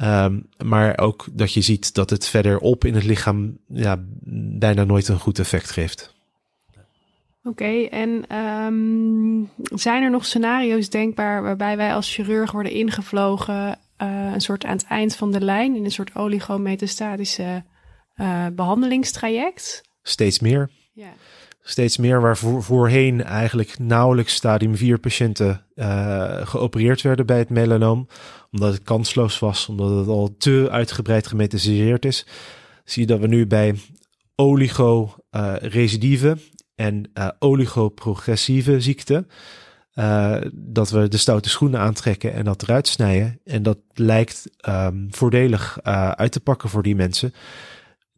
Um, 0.02 0.48
maar 0.64 0.98
ook 0.98 1.26
dat 1.32 1.52
je 1.52 1.60
ziet 1.60 1.94
dat 1.94 2.10
het 2.10 2.28
verderop 2.28 2.84
in 2.84 2.94
het 2.94 3.04
lichaam 3.04 3.58
ja, 3.68 3.96
bijna 4.58 4.84
nooit 4.84 5.08
een 5.08 5.18
goed 5.18 5.38
effect 5.38 5.70
geeft. 5.70 6.14
Oké, 7.42 7.82
en 7.82 8.36
um, 8.36 9.50
zijn 9.74 10.02
er 10.02 10.10
nog 10.10 10.24
scenario's 10.24 10.88
denkbaar 10.88 11.42
waarbij 11.42 11.76
wij 11.76 11.94
als 11.94 12.14
chirurg 12.14 12.52
worden 12.52 12.72
ingevlogen, 12.72 13.78
uh, 14.02 14.32
een 14.32 14.40
soort 14.40 14.64
aan 14.64 14.76
het 14.76 14.86
eind 14.86 15.16
van 15.16 15.32
de 15.32 15.40
lijn, 15.40 15.76
in 15.76 15.84
een 15.84 15.90
soort 15.90 16.14
oligometastatische 16.14 17.62
uh, 18.20 18.46
behandelingstraject? 18.52 19.82
Steeds 20.02 20.38
meer. 20.38 20.70
Ja. 20.92 21.12
Steeds 21.62 21.96
meer 21.96 22.20
waar 22.20 22.36
voor, 22.36 22.62
voorheen 22.62 23.24
eigenlijk 23.24 23.78
nauwelijks 23.78 24.34
stadium 24.34 24.76
4 24.76 24.98
patiënten 24.98 25.66
uh, 25.74 26.46
geopereerd 26.46 27.02
werden 27.02 27.26
bij 27.26 27.38
het 27.38 27.50
melanoom. 27.50 28.08
Omdat 28.50 28.72
het 28.72 28.82
kansloos 28.82 29.38
was, 29.38 29.68
omdat 29.68 29.98
het 29.98 30.08
al 30.08 30.34
te 30.38 30.68
uitgebreid 30.70 31.26
gemetastaseerd 31.26 32.04
is. 32.04 32.26
Zie 32.84 33.02
je 33.02 33.08
dat 33.08 33.20
we 33.20 33.26
nu 33.26 33.46
bij 33.46 33.74
oligo-recidieve 34.34 36.28
uh, 36.28 36.34
en 36.74 37.10
oligoprogressieve 37.38 38.80
ziekte. 38.80 39.26
Uh, 39.94 40.36
dat 40.52 40.90
we 40.90 41.08
de 41.08 41.16
stoute 41.16 41.48
schoenen 41.48 41.80
aantrekken 41.80 42.32
en 42.32 42.44
dat 42.44 42.62
eruit 42.62 42.88
snijden. 42.88 43.40
En 43.44 43.62
dat 43.62 43.78
lijkt 43.92 44.50
um, 44.68 45.06
voordelig 45.10 45.78
uh, 45.82 46.10
uit 46.10 46.32
te 46.32 46.40
pakken 46.40 46.68
voor 46.68 46.82
die 46.82 46.96
mensen. 46.96 47.32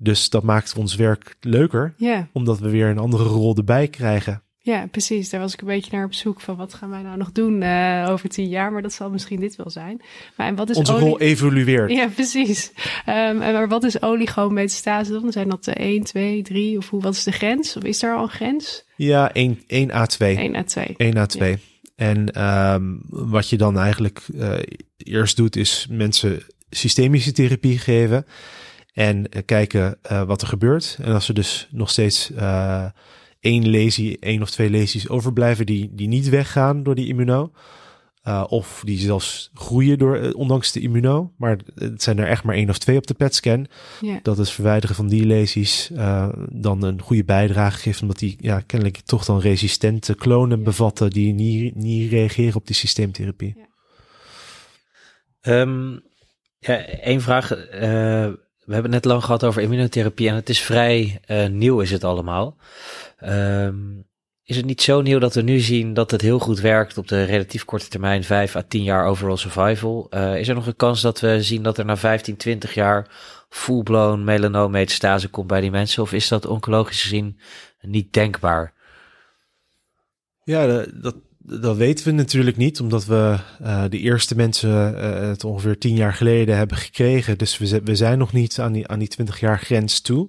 Dus 0.02 0.30
dat 0.30 0.42
maakt 0.42 0.76
ons 0.76 0.94
werk 0.94 1.36
leuker, 1.40 1.94
yeah. 1.96 2.24
omdat 2.32 2.58
we 2.58 2.70
weer 2.70 2.88
een 2.88 2.98
andere 2.98 3.24
rol 3.24 3.56
erbij 3.56 3.88
krijgen. 3.88 4.42
Ja, 4.62 4.86
precies. 4.90 5.30
Daar 5.30 5.40
was 5.40 5.52
ik 5.52 5.60
een 5.60 5.66
beetje 5.66 5.90
naar 5.92 6.04
op 6.04 6.14
zoek 6.14 6.40
van 6.40 6.56
wat 6.56 6.74
gaan 6.74 6.90
wij 6.90 7.02
nou 7.02 7.16
nog 7.16 7.32
doen 7.32 7.62
uh, 7.62 8.06
over 8.08 8.28
tien 8.28 8.48
jaar, 8.48 8.72
maar 8.72 8.82
dat 8.82 8.92
zal 8.92 9.10
misschien 9.10 9.40
dit 9.40 9.56
wel 9.56 9.70
zijn. 9.70 10.00
Maar 10.36 10.46
en 10.46 10.54
wat 10.54 10.70
is 10.70 10.76
Onze 10.76 10.92
rol 10.92 11.20
evolueert. 11.20 11.90
Ja, 11.90 12.06
precis. 12.06 12.72
Um, 12.76 13.42
en 13.42 13.52
maar 13.52 13.68
wat 13.68 13.84
is 13.84 14.02
oligometastase 14.02 15.12
dan? 15.12 15.32
Zijn 15.32 15.48
dat 15.48 15.66
1, 15.66 16.02
2, 16.02 16.42
3 16.42 16.76
of 16.76 16.90
hoe, 16.90 17.00
wat 17.00 17.14
is 17.14 17.24
de 17.24 17.32
grens? 17.32 17.76
Of 17.76 17.82
is 17.82 17.98
daar 17.98 18.16
al 18.16 18.22
een 18.22 18.28
grens? 18.28 18.84
Ja, 18.96 19.32
1, 19.32 19.62
1 19.66 19.90
A2. 19.90 20.16
1 20.18 20.64
A2. 20.64 20.96
1 20.96 21.14
A2. 21.16 21.38
Ja. 21.38 21.56
En 21.96 22.44
um, 22.74 23.00
wat 23.08 23.48
je 23.48 23.56
dan 23.56 23.78
eigenlijk 23.78 24.26
uh, 24.34 24.52
eerst 24.96 25.36
doet, 25.36 25.56
is 25.56 25.86
mensen 25.90 26.42
systemische 26.70 27.32
therapie 27.32 27.78
geven. 27.78 28.26
En 28.92 29.16
uh, 29.18 29.42
kijken 29.44 29.98
uh, 30.12 30.22
wat 30.22 30.42
er 30.42 30.48
gebeurt. 30.48 30.98
En 31.02 31.12
als 31.12 31.28
er 31.28 31.34
dus 31.34 31.68
nog 31.70 31.90
steeds 31.90 32.30
uh, 32.30 32.84
één 33.40 33.68
lesie, 33.68 34.18
één 34.18 34.42
of 34.42 34.50
twee 34.50 34.70
lesies 34.70 35.08
overblijven 35.08 35.66
die, 35.66 35.90
die 35.94 36.08
niet 36.08 36.28
weggaan 36.28 36.82
door 36.82 36.94
die 36.94 37.06
immuno. 37.06 37.52
Uh, 38.24 38.44
of 38.48 38.82
die 38.84 38.98
zelfs 38.98 39.50
groeien 39.54 39.98
door, 39.98 40.18
uh, 40.18 40.34
ondanks 40.34 40.72
de 40.72 40.80
immuno. 40.80 41.32
Maar 41.36 41.58
het 41.74 42.02
zijn 42.02 42.18
er 42.18 42.26
echt 42.26 42.44
maar 42.44 42.54
één 42.54 42.68
of 42.68 42.78
twee 42.78 42.96
op 42.96 43.06
de 43.06 43.14
PET-scan. 43.14 43.66
Yeah. 44.00 44.18
Dat 44.22 44.38
het 44.38 44.50
verwijderen 44.50 44.96
van 44.96 45.08
die 45.08 45.26
lesies 45.26 45.90
uh, 45.92 46.28
dan 46.48 46.82
een 46.82 47.02
goede 47.02 47.24
bijdrage 47.24 47.78
geeft. 47.78 48.02
Omdat 48.02 48.18
die 48.18 48.36
ja, 48.38 48.60
kennelijk 48.60 49.00
toch 49.00 49.24
dan 49.24 49.40
resistente 49.40 50.14
klonen 50.14 50.56
yeah. 50.56 50.64
bevatten 50.64 51.10
die 51.10 51.32
niet, 51.32 51.74
niet 51.74 52.10
reageren 52.10 52.54
op 52.54 52.66
die 52.66 52.76
systeemtherapie. 52.76 53.56
Yeah. 55.40 55.60
Um, 55.60 56.02
ja, 56.58 56.84
één 56.84 57.20
vraag 57.20 57.50
we 58.70 58.76
hebben 58.76 58.92
net 58.92 59.04
lang 59.04 59.24
gehad 59.24 59.44
over 59.44 59.62
immunotherapie 59.62 60.28
en 60.28 60.34
het 60.34 60.48
is 60.48 60.60
vrij 60.60 61.20
uh, 61.26 61.46
nieuw 61.46 61.80
is 61.80 61.90
het 61.90 62.04
allemaal. 62.04 62.56
Um, 63.24 64.06
is 64.44 64.56
het 64.56 64.64
niet 64.64 64.82
zo 64.82 65.00
nieuw 65.00 65.18
dat 65.18 65.34
we 65.34 65.42
nu 65.42 65.58
zien 65.58 65.94
dat 65.94 66.10
het 66.10 66.20
heel 66.20 66.38
goed 66.38 66.60
werkt 66.60 66.98
op 66.98 67.08
de 67.08 67.24
relatief 67.24 67.64
korte 67.64 67.88
termijn, 67.88 68.24
5 68.24 68.56
à 68.56 68.62
10 68.68 68.82
jaar 68.82 69.06
overall 69.06 69.36
survival? 69.36 70.06
Uh, 70.10 70.36
is 70.36 70.48
er 70.48 70.54
nog 70.54 70.66
een 70.66 70.76
kans 70.76 71.00
dat 71.00 71.20
we 71.20 71.42
zien 71.42 71.62
dat 71.62 71.78
er 71.78 71.84
na 71.84 71.96
15, 71.96 72.36
20 72.36 72.74
jaar 72.74 73.06
full-blown 73.48 74.24
melanoommetastase 74.24 75.28
komt 75.28 75.46
bij 75.46 75.60
die 75.60 75.70
mensen? 75.70 76.02
Of 76.02 76.12
is 76.12 76.28
dat 76.28 76.46
oncologisch 76.46 77.02
gezien 77.02 77.40
niet 77.80 78.12
denkbaar? 78.12 78.72
Ja, 80.44 80.86
dat, 80.92 81.16
dat 81.58 81.76
weten 81.76 82.04
we 82.04 82.10
natuurlijk 82.12 82.56
niet, 82.56 82.80
omdat 82.80 83.04
we 83.04 83.38
uh, 83.62 83.84
de 83.88 83.98
eerste 83.98 84.36
mensen 84.36 84.94
uh, 84.94 85.28
het 85.28 85.44
ongeveer 85.44 85.78
tien 85.78 85.94
jaar 85.94 86.14
geleden 86.14 86.56
hebben 86.56 86.76
gekregen. 86.76 87.38
Dus 87.38 87.58
we, 87.58 87.80
we 87.84 87.96
zijn 87.96 88.18
nog 88.18 88.32
niet 88.32 88.58
aan 88.58 88.72
die, 88.72 88.88
aan 88.88 88.98
die 88.98 89.08
20 89.08 89.40
jaar 89.40 89.58
grens 89.58 90.00
toe. 90.00 90.28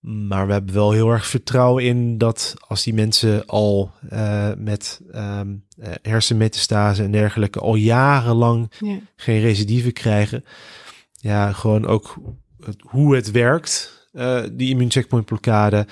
Maar 0.00 0.46
we 0.46 0.52
hebben 0.52 0.74
wel 0.74 0.92
heel 0.92 1.10
erg 1.10 1.26
vertrouwen 1.26 1.84
in 1.84 2.18
dat 2.18 2.54
als 2.66 2.82
die 2.82 2.94
mensen 2.94 3.46
al 3.46 3.90
uh, 4.12 4.50
met 4.56 5.00
um, 5.14 5.64
hersenmetastase 6.02 7.02
en 7.02 7.10
dergelijke 7.10 7.58
al 7.58 7.74
jarenlang 7.74 8.72
ja. 8.78 8.98
geen 9.16 9.40
recidive 9.40 9.92
krijgen, 9.92 10.44
ja, 11.12 11.52
gewoon 11.52 11.86
ook 11.86 12.16
het, 12.64 12.76
hoe 12.80 13.14
het 13.14 13.30
werkt, 13.30 14.08
die 14.52 14.68
immuuncheckpoint 14.68 15.24
blokkade, 15.24 15.86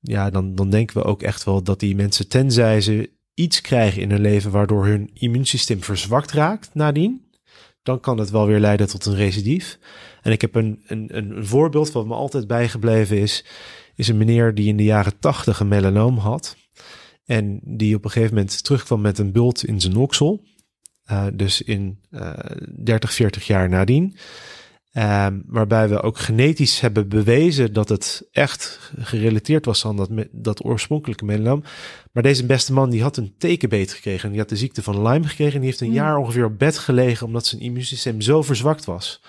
ja, 0.00 0.30
dan, 0.30 0.54
dan 0.54 0.70
denken 0.70 0.96
we 0.96 1.04
ook 1.04 1.22
echt 1.22 1.44
wel 1.44 1.62
dat 1.62 1.80
die 1.80 1.96
mensen, 1.96 2.28
tenzij 2.28 2.80
ze 2.80 3.10
iets 3.38 3.60
krijgen 3.60 4.02
in 4.02 4.10
hun 4.10 4.20
leven 4.20 4.50
waardoor 4.50 4.86
hun 4.86 5.10
immuunsysteem 5.14 5.82
verzwakt 5.82 6.32
raakt 6.32 6.70
nadien, 6.72 7.26
dan 7.82 8.00
kan 8.00 8.18
het 8.18 8.30
wel 8.30 8.46
weer 8.46 8.58
leiden 8.58 8.88
tot 8.88 9.06
een 9.06 9.14
recidief. 9.14 9.78
En 10.22 10.32
ik 10.32 10.40
heb 10.40 10.54
een, 10.54 10.82
een, 10.86 11.16
een 11.16 11.46
voorbeeld 11.46 11.92
wat 11.92 12.06
me 12.06 12.14
altijd 12.14 12.46
bijgebleven 12.46 13.18
is, 13.18 13.44
is 13.94 14.08
een 14.08 14.16
meneer 14.16 14.54
die 14.54 14.68
in 14.68 14.76
de 14.76 14.84
jaren 14.84 15.18
tachtig 15.18 15.60
een 15.60 15.68
melanoom 15.68 16.18
had. 16.18 16.56
En 17.24 17.60
die 17.64 17.94
op 17.94 18.04
een 18.04 18.10
gegeven 18.10 18.34
moment 18.34 18.64
terugkwam 18.64 19.00
met 19.00 19.18
een 19.18 19.32
bult 19.32 19.64
in 19.64 19.80
zijn 19.80 19.96
oksel. 19.96 20.44
Uh, 21.10 21.26
dus 21.34 21.62
in 21.62 22.00
uh, 22.10 22.32
30, 22.84 23.12
40 23.12 23.46
jaar 23.46 23.68
nadien. 23.68 24.16
Um, 24.92 25.42
waarbij 25.46 25.88
we 25.88 26.02
ook 26.02 26.18
genetisch 26.18 26.80
hebben 26.80 27.08
bewezen 27.08 27.72
dat 27.72 27.88
het 27.88 28.28
echt 28.32 28.92
gerelateerd 28.98 29.64
was 29.64 29.86
aan 29.86 29.96
dat, 29.96 30.10
dat 30.32 30.64
oorspronkelijke 30.64 31.24
melanoom. 31.24 31.62
Maar 32.12 32.22
deze 32.22 32.46
beste 32.46 32.72
man 32.72 32.90
die 32.90 33.02
had 33.02 33.16
een 33.16 33.34
tekenbeet 33.38 33.92
gekregen. 33.92 34.30
Die 34.30 34.38
had 34.38 34.48
de 34.48 34.56
ziekte 34.56 34.82
van 34.82 35.02
Lyme 35.02 35.26
gekregen. 35.26 35.54
En 35.54 35.60
die 35.60 35.68
heeft 35.68 35.80
een 35.80 35.92
jaar 35.92 36.16
ongeveer 36.16 36.44
op 36.44 36.58
bed 36.58 36.78
gelegen 36.78 37.26
omdat 37.26 37.46
zijn 37.46 37.60
immuunsysteem 37.60 38.20
zo 38.20 38.42
verzwakt 38.42 38.84
was. 38.84 39.22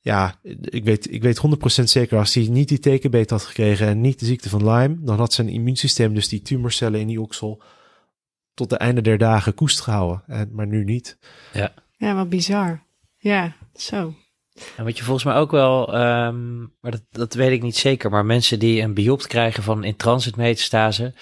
Ja, 0.00 0.34
ik 0.60 0.84
weet, 0.84 1.12
ik 1.12 1.22
weet 1.22 1.40
100% 1.80 1.82
zeker 1.82 2.18
als 2.18 2.34
hij 2.34 2.48
niet 2.48 2.68
die 2.68 2.78
tekenbeet 2.78 3.30
had 3.30 3.42
gekregen 3.42 3.86
en 3.86 4.00
niet 4.00 4.18
de 4.18 4.26
ziekte 4.26 4.48
van 4.48 4.70
Lyme, 4.70 4.96
dan 5.00 5.18
had 5.18 5.32
zijn 5.32 5.48
immuunsysteem 5.48 6.14
dus 6.14 6.28
die 6.28 6.42
tumorcellen 6.42 7.00
in 7.00 7.06
die 7.06 7.20
oksel 7.20 7.62
tot 8.54 8.70
de 8.70 8.76
einde 8.76 9.00
der 9.00 9.18
dagen 9.18 9.54
koest 9.54 9.80
gehouden. 9.80 10.22
En, 10.26 10.48
maar 10.52 10.66
nu 10.66 10.84
niet. 10.84 11.18
Ja. 11.52 11.74
ja, 11.96 12.14
wat 12.14 12.28
bizar. 12.28 12.82
Ja, 13.16 13.56
zo. 13.74 14.14
En 14.76 14.84
wat 14.84 14.98
je 14.98 15.04
volgens 15.04 15.24
mij 15.24 15.34
ook 15.34 15.50
wel, 15.50 15.94
um, 15.94 16.72
maar 16.80 16.90
dat, 16.90 17.02
dat 17.10 17.34
weet 17.34 17.50
ik 17.50 17.62
niet 17.62 17.76
zeker, 17.76 18.10
maar 18.10 18.24
mensen 18.24 18.58
die 18.58 18.82
een 18.82 18.94
biopt 18.94 19.26
krijgen 19.26 19.62
van 19.62 19.84
in 19.84 19.96
transit 19.96 20.36
metastase, 20.36 21.14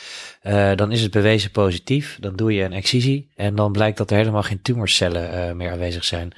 uh, 0.43 0.75
dan 0.75 0.93
is 0.93 1.03
het 1.03 1.11
bewezen 1.11 1.51
positief. 1.51 2.17
Dan 2.21 2.37
doe 2.37 2.53
je 2.53 2.63
een 2.63 2.73
excisie 2.73 3.31
en 3.35 3.55
dan 3.55 3.73
blijkt 3.73 3.99
dat 3.99 4.11
er 4.11 4.17
helemaal 4.17 4.43
geen 4.43 4.63
tumorcellen 4.63 5.49
uh, 5.49 5.55
meer 5.55 5.71
aanwezig 5.71 6.05
zijn. 6.05 6.33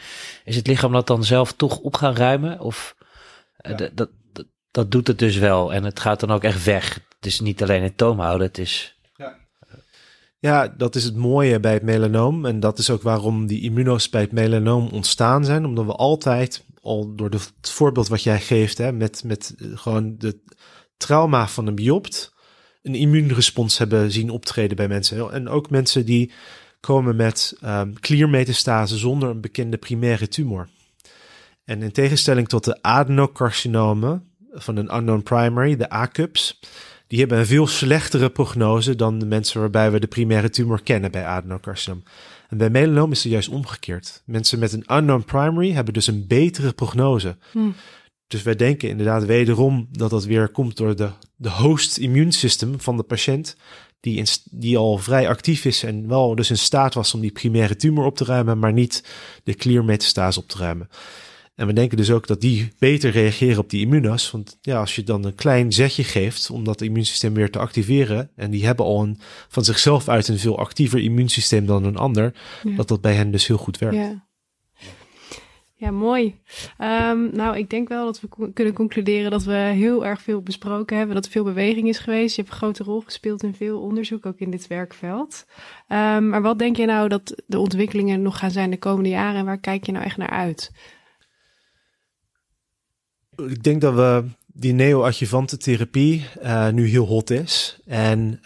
Is 0.45 0.57
het 0.57 0.67
lichaam 0.67 0.93
dat 0.93 1.07
dan 1.07 1.25
zelf 1.25 1.53
toch 1.53 1.79
op 1.79 1.97
gaan 1.97 2.17
ruimen? 2.17 2.61
Of 2.61 2.97
uh, 3.63 3.71
ja. 3.71 3.77
dat, 3.77 4.11
dat, 4.33 4.47
dat 4.71 4.91
doet 4.91 5.07
het 5.07 5.19
dus 5.19 5.37
wel 5.37 5.73
en 5.73 5.85
het 5.85 6.01
gaat 6.01 6.21
dan 6.21 6.31
ook 6.31 6.45
echt 6.45 6.65
weg. 6.65 6.95
Het 6.95 7.27
is 7.27 7.41
niet 7.41 7.63
alleen 7.63 7.83
in 7.83 7.95
toom 7.95 8.21
houden, 8.21 8.47
het 8.47 8.59
is 8.59 8.99
ja, 10.41 10.69
dat 10.69 10.95
is 10.95 11.05
het 11.05 11.17
mooie 11.17 11.61
bij 11.61 11.73
het 11.73 11.83
melanoom. 11.83 12.47
En 12.47 12.61
dat 12.61 12.79
is 12.79 12.91
ook 12.91 13.03
waarom 13.03 13.47
die 13.47 13.63
immunos 13.63 14.09
bij 14.09 14.21
het 14.21 14.33
melanoom 14.33 14.89
ontstaan 14.89 15.45
zijn. 15.45 15.65
Omdat 15.65 15.85
we 15.85 15.93
altijd, 15.93 16.65
al 16.81 17.15
door 17.15 17.31
het 17.31 17.71
voorbeeld 17.71 18.09
wat 18.09 18.23
jij 18.23 18.41
geeft, 18.41 18.79
hè, 18.79 18.93
met, 18.93 19.25
met 19.25 19.55
gewoon 19.75 20.15
de 20.19 20.41
trauma 20.97 21.49
van 21.49 21.67
een 21.67 21.75
biopt, 21.75 22.35
een 22.83 22.95
immuunrespons 22.95 23.79
hebben 23.79 24.13
zien 24.13 24.31
optreden 24.31 24.77
bij 24.77 24.89
mensen. 24.89 25.33
En 25.33 25.49
ook 25.49 25.71
mensen 25.71 26.07
die 26.07 26.33
komen 26.81 27.17
met 27.17 27.59
um, 27.65 28.01
kliermetastase 28.01 28.97
zonder 28.97 29.29
een 29.29 29.41
bekende 29.41 29.77
primaire 29.77 30.29
tumor. 30.29 30.69
En 31.65 31.83
in 31.83 31.93
tegenstelling 31.93 32.49
tot 32.49 32.65
de 32.65 32.83
adenocarcinomen 32.83 34.31
van 34.53 34.77
een 34.77 34.95
unknown 34.95 35.23
primary, 35.23 35.77
de 35.77 35.89
ACUPS, 35.89 36.61
die 37.07 37.19
hebben 37.19 37.39
een 37.39 37.47
veel 37.47 37.67
slechtere 37.67 38.31
prognose 38.31 38.97
dan 38.97 39.19
de 39.19 39.27
mensen 39.27 39.61
waarbij 39.61 39.91
we 39.91 40.01
de 40.01 40.07
primaire 40.07 40.51
tumor 40.51 40.83
kennen 40.83 41.11
bij 41.11 41.25
adenocarcinoom. 41.25 42.03
En 42.51 42.59
bij 42.59 42.71
melanoom 42.71 43.13
is 43.13 43.23
het 43.23 43.33
juist 43.33 43.49
omgekeerd. 43.49 44.23
Mensen 44.25 44.59
met 44.59 44.73
een 44.73 44.97
unknown 44.97 45.25
primary 45.25 45.73
hebben 45.73 45.95
dus 45.95 46.07
een 46.07 46.27
betere 46.27 46.73
prognose. 46.73 47.37
Hmm. 47.53 47.75
Dus 48.27 48.43
wij 48.43 48.57
denken 48.57 48.89
inderdaad 48.89 49.25
wederom 49.25 49.89
dat 49.91 50.11
dat 50.11 50.25
weer 50.25 50.49
komt 50.49 50.77
door 50.77 50.97
de, 50.97 51.11
de 51.37 51.51
host 51.51 51.97
immuunsystem 51.97 52.81
van 52.81 52.97
de 52.97 53.03
patiënt, 53.03 53.57
die, 54.01 54.17
in, 54.17 54.27
die 54.51 54.79
al 54.79 54.99
vrij 54.99 55.29
actief 55.29 55.65
is 55.65 55.83
en 55.83 56.09
wel 56.09 56.35
dus 56.35 56.51
in 56.51 56.59
staat 56.59 56.95
was 56.95 57.15
om 57.15 57.21
die 57.21 57.33
primaire 57.33 57.77
tumor 57.77 58.05
op 58.05 58.17
te 58.17 58.25
ruimen, 58.25 58.59
maar 58.59 58.73
niet 58.73 59.05
de 59.45 59.55
clear 59.55 59.85
metastase 59.85 60.39
op 60.39 60.49
te 60.49 60.59
ruimen. 60.59 60.89
En 61.61 61.67
we 61.67 61.73
denken 61.73 61.97
dus 61.97 62.11
ook 62.11 62.27
dat 62.27 62.41
die 62.41 62.69
beter 62.79 63.11
reageren 63.11 63.59
op 63.59 63.71
die 63.71 63.81
immunos. 63.81 64.31
Want 64.31 64.59
ja, 64.61 64.79
als 64.79 64.97
je 64.97 65.03
dan 65.03 65.25
een 65.25 65.35
klein 65.35 65.73
zetje 65.73 66.05
geeft 66.05 66.51
om 66.51 66.65
dat 66.65 66.81
immuunsysteem 66.81 67.35
weer 67.35 67.51
te 67.51 67.59
activeren. 67.59 68.31
En 68.37 68.51
die 68.51 68.67
hebben 68.67 68.85
al 68.85 69.03
een, 69.03 69.19
van 69.49 69.65
zichzelf 69.65 70.09
uit 70.09 70.29
een 70.29 70.39
veel 70.39 70.59
actiever 70.59 70.99
immuunsysteem 70.99 71.67
dan 71.67 71.85
een 71.85 71.97
ander. 71.97 72.35
Dat 72.77 72.89
dat 72.89 73.01
bij 73.01 73.15
hen 73.15 73.31
dus 73.31 73.47
heel 73.47 73.57
goed 73.57 73.79
werkt. 73.79 73.97
Ja. 73.97 74.29
Ja, 75.75 75.91
mooi. 75.91 76.41
Um, 76.79 77.31
nou, 77.33 77.57
ik 77.57 77.71
denk 77.71 77.89
wel 77.89 78.05
dat 78.05 78.21
we 78.21 78.53
kunnen 78.53 78.75
concluderen 78.75 79.31
dat 79.31 79.45
we 79.45 79.53
heel 79.53 80.07
erg 80.07 80.23
veel 80.23 80.43
besproken 80.43 80.97
hebben, 80.97 81.15
dat 81.15 81.25
er 81.25 81.31
veel 81.31 81.45
beweging 81.45 81.89
is 81.89 81.99
geweest. 81.99 82.37
Je 82.37 82.43
hebt 82.43 82.53
een 82.53 82.61
grote 82.61 82.85
rol 82.85 83.01
gespeeld 83.01 83.43
in 83.43 83.55
veel 83.55 83.81
onderzoek, 83.81 84.27
ook 84.27 84.39
in 84.39 84.51
dit 84.51 84.67
werkveld. 84.67 85.45
Um, 85.89 86.29
maar 86.29 86.43
wat 86.43 86.59
denk 86.59 86.77
je 86.77 86.87
nou 86.87 87.09
dat 87.09 87.43
de 87.47 87.59
ontwikkelingen 87.59 88.23
nog 88.23 88.39
gaan 88.39 88.51
zijn 88.51 88.71
de 88.71 88.79
komende 88.79 89.09
jaren 89.09 89.39
en 89.39 89.45
waar 89.45 89.61
kijk 89.61 89.87
je 89.87 89.93
nou 89.93 90.05
echt 90.05 90.17
naar 90.17 90.31
uit? 90.31 90.71
Ik 93.49 93.63
denk 93.63 93.81
dat 93.81 93.95
we 93.95 94.25
die 94.47 94.73
neoadjuvante 94.73 95.57
therapie 95.57 96.27
uh, 96.43 96.69
nu 96.69 96.87
heel 96.87 97.07
hot 97.07 97.31
is. 97.31 97.79
En 97.87 98.41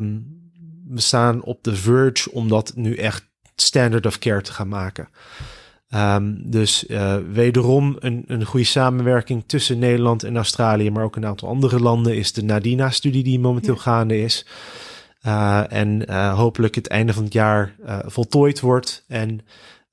um, 0.00 0.40
we 0.88 1.00
staan 1.00 1.42
op 1.42 1.64
de 1.64 1.76
verge 1.76 2.32
om 2.32 2.48
dat 2.48 2.72
nu 2.74 2.94
echt 2.94 3.28
standard 3.54 4.06
of 4.06 4.18
care 4.18 4.40
te 4.40 4.52
gaan 4.52 4.68
maken. 4.68 5.08
Um, 5.94 6.50
dus 6.50 6.84
uh, 6.88 7.16
wederom 7.32 7.96
een, 7.98 8.24
een 8.26 8.44
goede 8.44 8.66
samenwerking 8.66 9.44
tussen 9.46 9.78
Nederland 9.78 10.24
en 10.24 10.36
Australië, 10.36 10.90
maar 10.90 11.04
ook 11.04 11.16
een 11.16 11.26
aantal 11.26 11.48
andere 11.48 11.80
landen, 11.80 12.16
is 12.16 12.32
de 12.32 12.42
Nadina-studie 12.42 13.22
die 13.22 13.40
momenteel 13.40 13.74
ja. 13.74 13.80
gaande 13.80 14.20
is. 14.20 14.46
Uh, 15.26 15.72
en 15.72 16.12
hopelijk 16.34 16.74
het 16.74 16.88
einde 16.88 17.12
van 17.12 17.24
het 17.24 17.32
jaar 17.32 17.74
voltooid 18.06 18.60
wordt. 18.60 19.04
En 19.08 19.40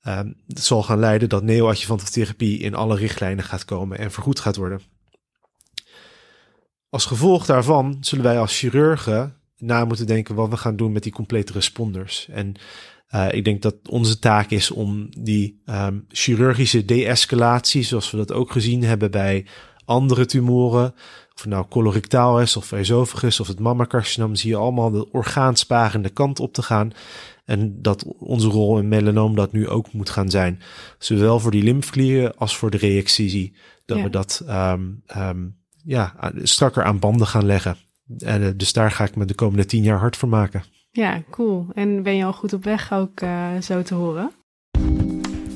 Um, 0.08 0.36
zal 0.46 0.82
gaan 0.82 0.98
leiden 0.98 1.28
dat 1.28 1.42
neoadjuvante 1.42 2.36
in 2.36 2.74
alle 2.74 2.96
richtlijnen 2.96 3.44
gaat 3.44 3.64
komen 3.64 3.98
en 3.98 4.10
vergoed 4.10 4.40
gaat 4.40 4.56
worden. 4.56 4.80
Als 6.88 7.06
gevolg 7.06 7.46
daarvan 7.46 7.96
zullen 8.00 8.24
wij 8.24 8.38
als 8.38 8.58
chirurgen 8.58 9.36
na 9.56 9.84
moeten 9.84 10.06
denken 10.06 10.34
wat 10.34 10.48
we 10.48 10.56
gaan 10.56 10.76
doen 10.76 10.92
met 10.92 11.02
die 11.02 11.12
complete 11.12 11.52
responders. 11.52 12.28
En 12.28 12.54
uh, 13.14 13.32
ik 13.32 13.44
denk 13.44 13.62
dat 13.62 13.74
onze 13.88 14.18
taak 14.18 14.50
is 14.50 14.70
om 14.70 15.08
die 15.18 15.62
um, 15.66 16.04
chirurgische 16.08 16.84
de-escalatie, 16.84 17.82
zoals 17.82 18.10
we 18.10 18.16
dat 18.16 18.32
ook 18.32 18.52
gezien 18.52 18.84
hebben 18.84 19.10
bij 19.10 19.46
andere 19.84 20.26
tumoren, 20.26 20.94
of 21.34 21.46
nou 21.46 21.66
colorectaal 21.68 22.40
is 22.40 22.56
of 22.56 22.72
esophagus 22.72 23.40
of 23.40 23.46
het 23.46 23.58
mammacarcinoom, 23.58 24.34
zie 24.34 24.50
je 24.50 24.56
allemaal 24.56 24.90
de 24.90 25.10
orgaansparende 25.10 26.08
kant 26.08 26.40
op 26.40 26.52
te 26.52 26.62
gaan. 26.62 26.92
En 27.50 27.82
dat 27.82 28.04
onze 28.18 28.48
rol 28.48 28.78
in 28.78 28.88
melanoom 28.88 29.34
dat 29.34 29.52
nu 29.52 29.68
ook 29.68 29.92
moet 29.92 30.10
gaan 30.10 30.30
zijn. 30.30 30.60
Zowel 30.98 31.40
voor 31.40 31.50
die 31.50 31.62
lymfklieren 31.62 32.36
als 32.36 32.56
voor 32.56 32.70
de 32.70 32.76
reexcisie. 32.76 33.56
Dat 33.84 33.96
ja. 33.96 34.02
we 34.02 34.10
dat 34.10 34.44
um, 34.48 35.02
um, 35.16 35.56
ja, 35.84 36.32
strakker 36.42 36.84
aan 36.84 36.98
banden 36.98 37.26
gaan 37.26 37.46
leggen. 37.46 37.76
En, 38.18 38.42
uh, 38.42 38.48
dus 38.56 38.72
daar 38.72 38.90
ga 38.90 39.04
ik 39.04 39.16
me 39.16 39.24
de 39.24 39.34
komende 39.34 39.64
tien 39.64 39.82
jaar 39.82 39.98
hard 39.98 40.16
voor 40.16 40.28
maken. 40.28 40.64
Ja, 40.90 41.22
cool. 41.30 41.66
En 41.74 42.02
ben 42.02 42.16
je 42.16 42.24
al 42.24 42.32
goed 42.32 42.52
op 42.52 42.64
weg 42.64 42.92
ook 42.92 43.20
uh, 43.20 43.60
zo 43.60 43.82
te 43.82 43.94
horen? 43.94 44.30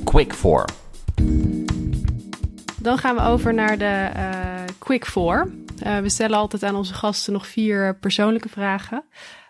Quick 0.04 0.34
4. 0.34 0.68
Dan 2.80 2.98
gaan 2.98 3.14
we 3.14 3.22
over 3.22 3.54
naar 3.54 3.78
de 3.78 4.10
uh, 4.16 4.74
Quick 4.78 5.06
4. 5.06 5.54
we 6.02 6.08
stellen 6.08 6.38
altijd 6.38 6.62
aan 6.62 6.74
onze 6.74 6.94
gasten 6.94 7.32
nog 7.32 7.46
vier 7.46 7.98
persoonlijke 7.98 8.48
vragen 8.48 9.04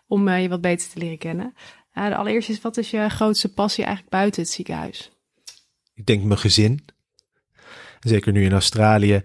om 0.07 0.29
je 0.29 0.49
wat 0.49 0.61
beter 0.61 0.89
te 0.89 0.99
leren 0.99 1.19
kennen. 1.19 1.55
Uh, 1.95 2.09
de 2.09 2.17
allereerste 2.17 2.53
is, 2.53 2.61
wat 2.61 2.77
is 2.77 2.91
je 2.91 3.09
grootste 3.09 3.53
passie 3.53 3.85
eigenlijk 3.85 4.17
buiten 4.17 4.43
het 4.43 4.51
ziekenhuis? 4.51 5.11
Ik 5.95 6.07
denk 6.07 6.23
mijn 6.23 6.39
gezin. 6.39 6.85
Zeker 8.01 8.33
nu 8.33 8.45
in 8.45 8.53
Australië. 8.53 9.23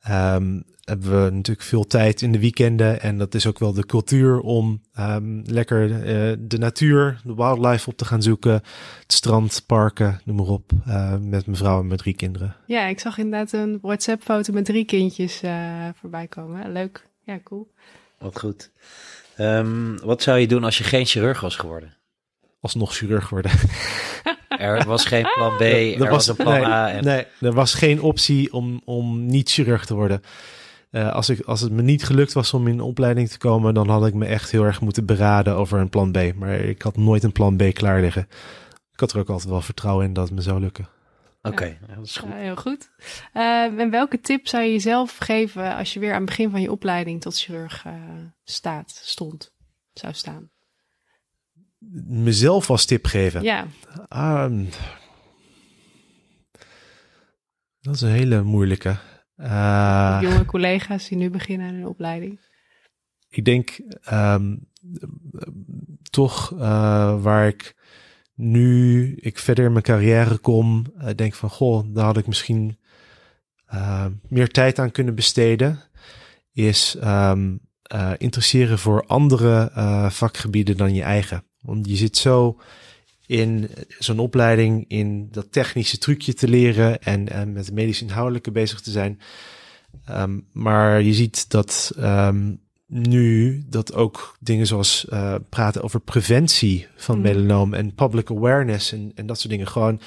Ehm, 0.00 0.60
hebben 0.86 1.24
we 1.24 1.30
natuurlijk 1.30 1.66
veel 1.66 1.86
tijd 1.86 2.22
in 2.22 2.32
de 2.32 2.38
weekenden. 2.38 3.00
En 3.00 3.18
dat 3.18 3.34
is 3.34 3.46
ook 3.46 3.58
wel 3.58 3.72
de 3.72 3.86
cultuur 3.86 4.40
om 4.40 4.80
um, 4.98 5.42
lekker 5.44 5.90
uh, 5.90 6.36
de 6.38 6.58
natuur, 6.58 7.20
de 7.24 7.34
wildlife 7.34 7.90
op 7.90 7.96
te 7.96 8.04
gaan 8.04 8.22
zoeken. 8.22 8.52
Het 8.52 9.12
strand, 9.12 9.62
parken, 9.66 10.20
noem 10.24 10.36
maar 10.36 10.46
op. 10.46 10.70
Uh, 10.88 11.10
met 11.10 11.46
mijn 11.46 11.56
vrouw 11.56 11.80
en 11.80 11.86
mijn 11.86 11.98
drie 11.98 12.14
kinderen. 12.14 12.56
Ja, 12.66 12.86
ik 12.86 13.00
zag 13.00 13.18
inderdaad 13.18 13.52
een 13.52 13.78
WhatsApp-foto 13.82 14.52
met 14.52 14.64
drie 14.64 14.84
kindjes 14.84 15.42
uh, 15.42 15.88
voorbij 16.00 16.26
komen. 16.26 16.72
Leuk. 16.72 17.06
Ja, 17.24 17.40
cool. 17.44 17.72
Wat 18.18 18.38
goed. 18.38 18.70
Um, 19.38 19.98
wat 20.00 20.22
zou 20.22 20.38
je 20.38 20.46
doen 20.46 20.64
als 20.64 20.78
je 20.78 20.84
geen 20.84 21.06
chirurg 21.06 21.40
was 21.40 21.56
geworden? 21.56 21.95
Alsnog 22.66 22.94
chirurg 22.94 23.28
worden. 23.28 23.50
er 24.48 24.86
was 24.86 25.04
geen 25.04 25.28
plan 25.34 25.56
B, 25.56 25.60
er, 25.60 26.02
er 26.02 26.10
was, 26.10 26.26
een 26.26 26.36
plan 26.36 26.54
nee, 26.54 26.64
A. 26.64 26.90
En... 26.90 27.04
Nee, 27.04 27.24
er 27.40 27.52
was 27.52 27.74
geen 27.74 28.02
optie 28.02 28.52
om, 28.52 28.80
om 28.84 29.26
niet 29.26 29.50
chirurg 29.50 29.84
te 29.84 29.94
worden. 29.94 30.22
Uh, 30.90 31.12
als, 31.12 31.28
ik, 31.28 31.40
als 31.40 31.60
het 31.60 31.72
me 31.72 31.82
niet 31.82 32.04
gelukt 32.04 32.32
was 32.32 32.54
om 32.54 32.66
in 32.66 32.80
opleiding 32.80 33.28
te 33.28 33.38
komen, 33.38 33.74
dan 33.74 33.88
had 33.88 34.06
ik 34.06 34.14
me 34.14 34.26
echt 34.26 34.50
heel 34.50 34.64
erg 34.64 34.80
moeten 34.80 35.06
beraden 35.06 35.54
over 35.54 35.78
een 35.78 35.88
plan 35.88 36.12
B. 36.12 36.32
Maar 36.34 36.54
ik 36.54 36.82
had 36.82 36.96
nooit 36.96 37.22
een 37.22 37.32
plan 37.32 37.56
B 37.56 37.62
klaar 37.72 38.00
liggen. 38.00 38.28
Ik 38.92 39.00
had 39.00 39.12
er 39.12 39.18
ook 39.18 39.28
altijd 39.28 39.50
wel 39.50 39.60
vertrouwen 39.60 40.06
in 40.06 40.12
dat 40.12 40.24
het 40.24 40.34
me 40.34 40.42
zou 40.42 40.60
lukken. 40.60 40.88
Oké, 41.42 41.54
okay, 41.54 41.78
ja. 41.88 41.94
dat 41.94 42.04
is 42.04 42.16
goed. 42.16 42.28
Ja, 42.28 42.36
heel 42.36 42.56
goed. 42.56 42.90
Uh, 43.34 43.80
en 43.80 43.90
welke 43.90 44.20
tip 44.20 44.48
zou 44.48 44.64
je 44.64 44.72
jezelf 44.72 45.16
geven 45.16 45.76
als 45.76 45.92
je 45.92 46.00
weer 46.00 46.12
aan 46.12 46.20
het 46.20 46.26
begin 46.26 46.50
van 46.50 46.60
je 46.60 46.70
opleiding 46.70 47.20
tot 47.20 47.38
chirurg 47.38 47.84
uh, 47.86 47.92
staat, 48.44 49.00
stond, 49.04 49.52
zou 49.92 50.12
staan? 50.14 50.50
Mezelf 52.06 52.70
als 52.70 52.84
tip 52.84 53.06
geven? 53.06 53.42
Ja. 53.42 53.66
Um, 54.44 54.68
dat 57.80 57.94
is 57.94 58.00
een 58.00 58.10
hele 58.10 58.42
moeilijke. 58.42 58.96
Uh, 59.36 60.18
jonge 60.22 60.44
collega's 60.44 61.08
die 61.08 61.18
nu 61.18 61.30
beginnen 61.30 61.68
aan 61.68 61.74
hun 61.74 61.86
opleiding? 61.86 62.40
Ik 63.28 63.44
denk 63.44 63.78
um, 64.12 64.68
toch 66.10 66.52
uh, 66.52 67.22
waar 67.22 67.46
ik 67.46 67.76
nu 68.34 69.14
ik 69.14 69.38
verder 69.38 69.64
in 69.64 69.72
mijn 69.72 69.84
carrière 69.84 70.38
kom, 70.38 70.86
uh, 70.98 71.08
denk 71.14 71.34
van 71.34 71.50
goh, 71.50 71.94
daar 71.94 72.04
had 72.04 72.16
ik 72.16 72.26
misschien 72.26 72.78
meer 74.28 74.48
tijd 74.48 74.78
aan 74.78 74.90
kunnen 74.90 75.14
besteden. 75.14 75.80
Is 76.52 76.96
um, 77.04 77.60
interesseren 78.16 78.78
voor 78.78 79.06
andere 79.06 79.70
vakgebieden 80.10 80.76
dan 80.76 80.94
je 80.94 81.02
eigen. 81.02 81.44
Want 81.66 81.88
je 81.88 81.96
zit 81.96 82.16
zo 82.16 82.60
in 83.26 83.70
zo'n 83.98 84.18
opleiding 84.18 84.84
in 84.88 85.28
dat 85.30 85.52
technische 85.52 85.98
trucje 85.98 86.34
te 86.34 86.48
leren 86.48 87.02
en, 87.02 87.28
en 87.28 87.52
met 87.52 87.72
medisch 87.72 88.02
inhoudelijke 88.02 88.50
bezig 88.50 88.80
te 88.80 88.90
zijn. 88.90 89.20
Um, 90.10 90.46
maar 90.52 91.02
je 91.02 91.14
ziet 91.14 91.50
dat 91.50 91.92
um, 91.98 92.60
nu 92.86 93.62
dat 93.68 93.94
ook 93.94 94.36
dingen 94.40 94.66
zoals 94.66 95.06
uh, 95.12 95.34
praten 95.48 95.82
over 95.82 96.00
preventie 96.00 96.86
van 96.96 97.16
mm. 97.16 97.22
melanoom 97.22 97.74
en 97.74 97.94
public 97.94 98.30
awareness 98.30 98.92
en, 98.92 99.12
en 99.14 99.26
dat 99.26 99.38
soort 99.38 99.50
dingen 99.50 99.68
gewoon 99.68 100.00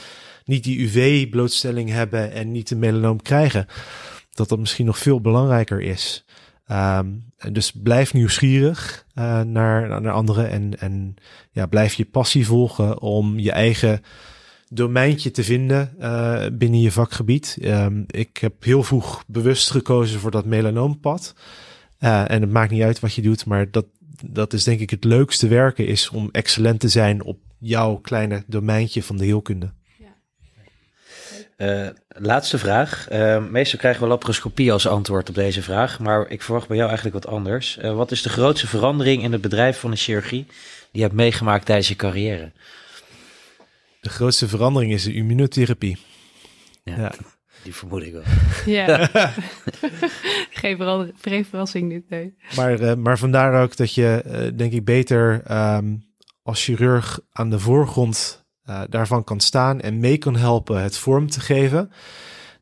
niet 0.45 0.63
die 0.63 0.79
UV-blootstelling 0.79 1.89
hebben 1.89 2.31
en 2.31 2.51
niet 2.51 2.67
de 2.67 2.75
melanoom 2.75 3.21
krijgen. 3.21 3.67
Dat 4.31 4.49
dat 4.49 4.59
misschien 4.59 4.85
nog 4.85 4.97
veel 4.97 5.21
belangrijker 5.21 5.81
is. 5.81 6.25
Um, 6.71 7.28
dus 7.51 7.71
blijf 7.71 8.13
nieuwsgierig 8.13 9.05
uh, 9.15 9.41
naar, 9.41 10.01
naar 10.01 10.13
anderen 10.13 10.49
en, 10.49 10.79
en 10.79 11.15
ja, 11.51 11.65
blijf 11.65 11.93
je 11.93 12.05
passie 12.05 12.45
volgen 12.45 13.01
om 13.01 13.39
je 13.39 13.51
eigen 13.51 14.01
domeintje 14.69 15.31
te 15.31 15.43
vinden 15.43 15.95
uh, 15.99 16.45
binnen 16.53 16.81
je 16.81 16.91
vakgebied. 16.91 17.57
Um, 17.61 18.03
ik 18.07 18.37
heb 18.37 18.63
heel 18.63 18.83
vroeg 18.83 19.23
bewust 19.27 19.71
gekozen 19.71 20.19
voor 20.19 20.31
dat 20.31 20.45
melanoompad. 20.45 21.33
En 21.99 22.41
het 22.41 22.51
maakt 22.51 22.71
niet 22.71 22.81
uit 22.81 22.99
wat 22.99 23.13
je 23.13 23.21
doet, 23.21 23.45
maar 23.45 23.71
dat, 23.71 23.85
dat 24.25 24.53
is 24.53 24.63
denk 24.63 24.79
ik 24.79 24.89
het 24.89 25.03
leukste 25.03 25.47
werken 25.47 25.87
is 25.87 26.09
om 26.09 26.29
excellent 26.31 26.79
te 26.79 26.87
zijn 26.87 27.23
op 27.23 27.39
jouw 27.57 27.95
kleine 27.95 28.43
domeintje 28.47 29.03
van 29.03 29.17
de 29.17 29.25
heelkunde. 29.25 29.71
Uh, 31.61 31.87
laatste 32.07 32.57
vraag. 32.57 33.07
Uh, 33.11 33.45
meestal 33.45 33.79
krijgen 33.79 34.01
we 34.01 34.07
laparoscopie 34.07 34.71
als 34.71 34.87
antwoord 34.87 35.29
op 35.29 35.35
deze 35.35 35.61
vraag, 35.61 35.99
maar 35.99 36.29
ik 36.29 36.41
verwacht 36.41 36.67
bij 36.67 36.77
jou 36.77 36.89
eigenlijk 36.89 37.23
wat 37.23 37.33
anders. 37.33 37.77
Uh, 37.81 37.95
wat 37.95 38.11
is 38.11 38.21
de 38.21 38.29
grootste 38.29 38.67
verandering 38.67 39.23
in 39.23 39.31
het 39.31 39.41
bedrijf 39.41 39.79
van 39.79 39.91
de 39.91 39.97
chirurgie 39.97 40.45
die 40.45 40.55
je 40.91 41.01
hebt 41.01 41.13
meegemaakt 41.13 41.65
tijdens 41.65 41.87
je 41.87 41.95
carrière? 41.95 42.51
De 44.01 44.09
grootste 44.09 44.47
verandering 44.47 44.93
is 44.93 45.03
de 45.03 45.13
immunotherapie. 45.13 45.97
Ja, 46.83 46.97
ja. 46.97 47.11
die 47.63 47.75
vermoed 47.75 48.03
ik 48.03 48.11
wel. 48.11 48.23
Ja, 48.75 49.09
geen, 50.61 50.77
verandering, 50.77 51.15
geen 51.21 51.45
verrassing 51.45 51.89
dit, 51.89 52.09
nee. 52.09 52.35
Maar, 52.55 52.99
maar 52.99 53.17
vandaar 53.17 53.63
ook 53.63 53.75
dat 53.75 53.93
je, 53.93 54.51
denk 54.55 54.73
ik, 54.73 54.85
beter 54.85 55.51
um, 55.51 56.03
als 56.43 56.63
chirurg 56.63 57.19
aan 57.31 57.49
de 57.49 57.59
voorgrond 57.59 58.47
uh, 58.69 58.81
daarvan 58.89 59.23
kan 59.23 59.39
staan 59.39 59.81
en 59.81 59.99
mee 59.99 60.17
kan 60.17 60.35
helpen 60.35 60.81
het 60.81 60.97
vorm 60.97 61.29
te 61.29 61.39
geven, 61.39 61.91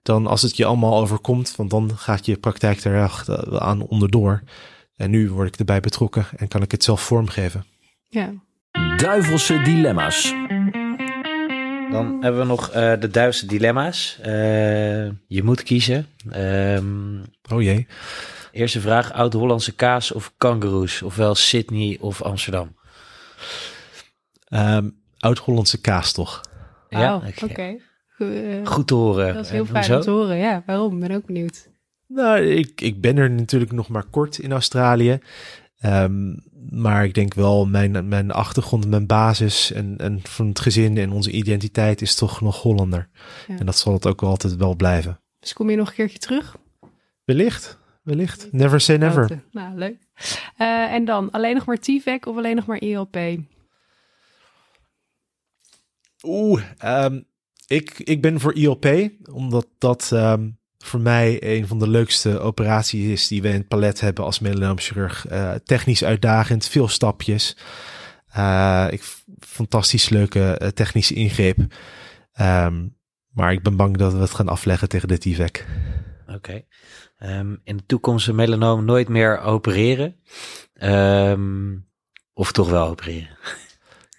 dan 0.01 0.28
als 0.28 0.41
het 0.41 0.58
je 0.58 0.66
allemaal 0.66 0.99
overkomt, 0.99 1.55
want 1.55 1.70
dan 1.70 1.97
gaat 1.97 2.26
je 2.26 2.38
praktijk 2.38 2.84
er 2.84 3.03
echt 3.03 3.49
aan 3.60 3.82
onderdoor. 3.82 4.41
En 4.95 5.10
nu 5.10 5.30
word 5.30 5.47
ik 5.47 5.60
erbij 5.60 5.80
betrokken 5.80 6.26
en 6.38 6.47
kan 6.47 6.62
ik 6.62 6.72
het 6.72 6.84
zelf 6.84 7.01
vormgeven. 7.01 7.66
Ja. 8.10 8.34
Duivelse 8.97 9.62
dilemma's. 9.62 10.34
Dan 11.91 12.18
hebben 12.22 12.41
we 12.41 12.47
nog 12.47 12.68
uh, 12.70 12.74
de 12.99 13.10
duivelse 13.10 13.45
dilemma's. 13.45 14.18
Uh, 14.20 14.26
je 15.28 15.43
moet 15.43 15.64
kiezen. 15.64 16.08
Um, 16.36 17.24
oh 17.51 17.62
jee. 17.62 17.88
Eerste 18.51 18.82
vraag: 18.82 19.14
Oud-Hollandse 19.14 19.76
kaas 19.76 20.12
of 20.12 20.34
kangaroes? 20.38 21.01
Ofwel 21.01 21.36
Sydney 21.36 21.97
of 21.99 22.22
Amsterdam? 22.22 22.76
Um, 24.49 24.95
Oud-Hollandse 25.20 25.82
kaas, 25.82 26.11
toch? 26.11 26.41
Ja, 26.89 27.15
oh, 27.15 27.28
oké. 27.28 27.43
Okay. 27.43 27.82
Uh, 28.18 28.68
Goed 28.68 28.88
te 28.88 28.93
horen. 28.93 29.34
Dat 29.34 29.45
is 29.45 29.51
heel 29.51 29.65
fijn 29.65 29.93
om 29.93 30.01
te 30.01 30.09
horen, 30.09 30.38
ja. 30.38 30.63
Waarom? 30.65 30.93
Ik 30.93 31.07
ben 31.07 31.18
ook 31.18 31.26
benieuwd. 31.26 31.70
Nou, 32.07 32.41
ik, 32.41 32.82
ik 32.82 33.01
ben 33.01 33.18
er 33.18 33.32
natuurlijk 33.32 33.72
nog 33.72 33.88
maar 33.88 34.03
kort 34.03 34.38
in 34.39 34.51
Australië. 34.51 35.20
Um, 35.86 36.43
maar 36.70 37.05
ik 37.05 37.13
denk 37.13 37.34
wel, 37.34 37.65
mijn, 37.65 38.07
mijn 38.07 38.32
achtergrond, 38.32 38.88
mijn 38.88 39.05
basis 39.05 39.72
en, 39.72 39.97
en 39.97 40.20
van 40.24 40.47
het 40.47 40.59
gezin 40.59 40.97
en 40.97 41.11
onze 41.11 41.32
identiteit 41.32 42.01
is 42.01 42.15
toch 42.15 42.41
nog 42.41 42.61
Hollander. 42.61 43.09
Ja. 43.47 43.57
En 43.57 43.65
dat 43.65 43.78
zal 43.78 43.93
het 43.93 44.07
ook 44.07 44.22
altijd 44.22 44.55
wel 44.55 44.76
blijven. 44.76 45.20
Dus 45.39 45.53
kom 45.53 45.70
je 45.70 45.76
nog 45.76 45.88
een 45.88 45.95
keertje 45.95 46.18
terug? 46.18 46.57
Wellicht, 47.26 47.78
wellicht. 48.03 48.47
Never 48.51 48.82
say 48.82 48.97
never. 48.97 49.43
Nou, 49.51 49.78
leuk. 49.78 49.97
Uh, 50.57 50.93
en 50.93 51.05
dan 51.05 51.32
alleen 51.32 51.55
nog 51.55 51.65
maar 51.65 51.80
TVAC 51.80 52.26
of 52.26 52.38
alleen 52.38 52.55
nog 52.55 52.65
maar 52.65 52.78
ELP? 52.78 53.18
Oeh, 56.24 56.63
um, 56.86 57.26
ik, 57.68 57.99
ik 57.99 58.22
ben 58.22 58.39
voor 58.39 58.53
ILP, 58.53 59.09
omdat 59.32 59.68
dat 59.78 60.09
um, 60.13 60.57
voor 60.78 60.99
mij 60.99 61.38
een 61.57 61.68
van 61.68 61.80
de 61.80 61.88
leukste 61.88 62.39
operaties 62.39 63.05
is 63.05 63.28
die 63.28 63.41
we 63.41 63.47
in 63.47 63.53
het 63.53 63.68
palet 63.68 63.99
hebben 63.99 64.24
als 64.24 64.39
melanoomchirurg. 64.39 65.30
Uh, 65.32 65.53
technisch 65.53 66.03
uitdagend, 66.03 66.68
veel 66.68 66.88
stapjes. 66.88 67.57
Uh, 68.38 68.88
ik, 68.89 69.03
fantastisch 69.39 70.09
leuke 70.09 70.59
uh, 70.61 70.68
technische 70.68 71.13
ingreep. 71.13 71.57
Um, 72.41 72.95
maar 73.30 73.51
ik 73.51 73.63
ben 73.63 73.76
bang 73.76 73.97
dat 73.97 74.13
we 74.13 74.20
het 74.20 74.34
gaan 74.34 74.47
afleggen 74.47 74.89
tegen 74.89 75.07
de 75.07 75.18
TVEC. 75.18 75.65
Oké. 76.28 76.63
In 77.63 77.78
de 77.78 77.86
toekomst 77.86 78.28
een 78.28 78.36
melanoom 78.36 78.86
nooit 78.86 79.07
meer 79.07 79.39
opereren? 79.39 80.15
Of 82.34 82.51
toch 82.51 82.70
wel 82.70 82.88
opereren? 82.88 83.38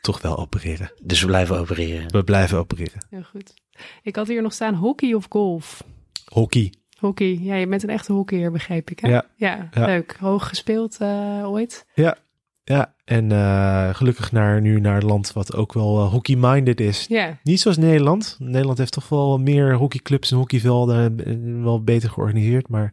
toch 0.00 0.22
wel 0.22 0.38
opereren. 0.38 0.92
Dus 1.02 1.20
we 1.20 1.26
blijven 1.26 1.58
opereren. 1.58 2.10
We 2.10 2.24
blijven 2.24 2.58
opereren. 2.58 3.06
Heel 3.10 3.22
goed. 3.22 3.54
Ik 4.02 4.16
had 4.16 4.28
hier 4.28 4.42
nog 4.42 4.52
staan 4.52 4.74
hockey 4.74 5.12
of 5.12 5.26
golf? 5.28 5.84
Hockey. 6.24 6.72
Hockey. 6.98 7.38
Ja, 7.40 7.54
je 7.54 7.66
bent 7.66 7.82
een 7.82 7.90
echte 7.90 8.12
hockeyer, 8.12 8.52
begreep 8.52 8.90
ik. 8.90 8.98
Hè? 9.00 9.08
Ja. 9.08 9.24
ja. 9.36 9.68
leuk. 9.72 10.16
Hoog 10.20 10.48
gespeeld 10.48 10.98
uh, 11.02 11.50
ooit? 11.50 11.86
Ja. 11.94 12.16
Ja, 12.64 12.94
en 13.04 13.30
uh, 13.30 13.94
gelukkig 13.94 14.32
naar, 14.32 14.60
nu 14.60 14.80
naar 14.80 14.94
het 14.94 15.02
land 15.02 15.32
wat 15.32 15.54
ook 15.54 15.72
wel 15.72 16.04
uh, 16.04 16.10
hockey-minded 16.10 16.80
is. 16.80 17.06
Ja. 17.06 17.38
Niet 17.42 17.60
zoals 17.60 17.76
Nederland. 17.76 18.36
Nederland 18.38 18.78
heeft 18.78 18.92
toch 18.92 19.08
wel 19.08 19.38
meer 19.38 19.74
hockeyclubs 19.74 20.30
en 20.30 20.36
hockeyvelden 20.36 21.62
wel 21.64 21.84
beter 21.84 22.10
georganiseerd, 22.10 22.68
maar 22.68 22.92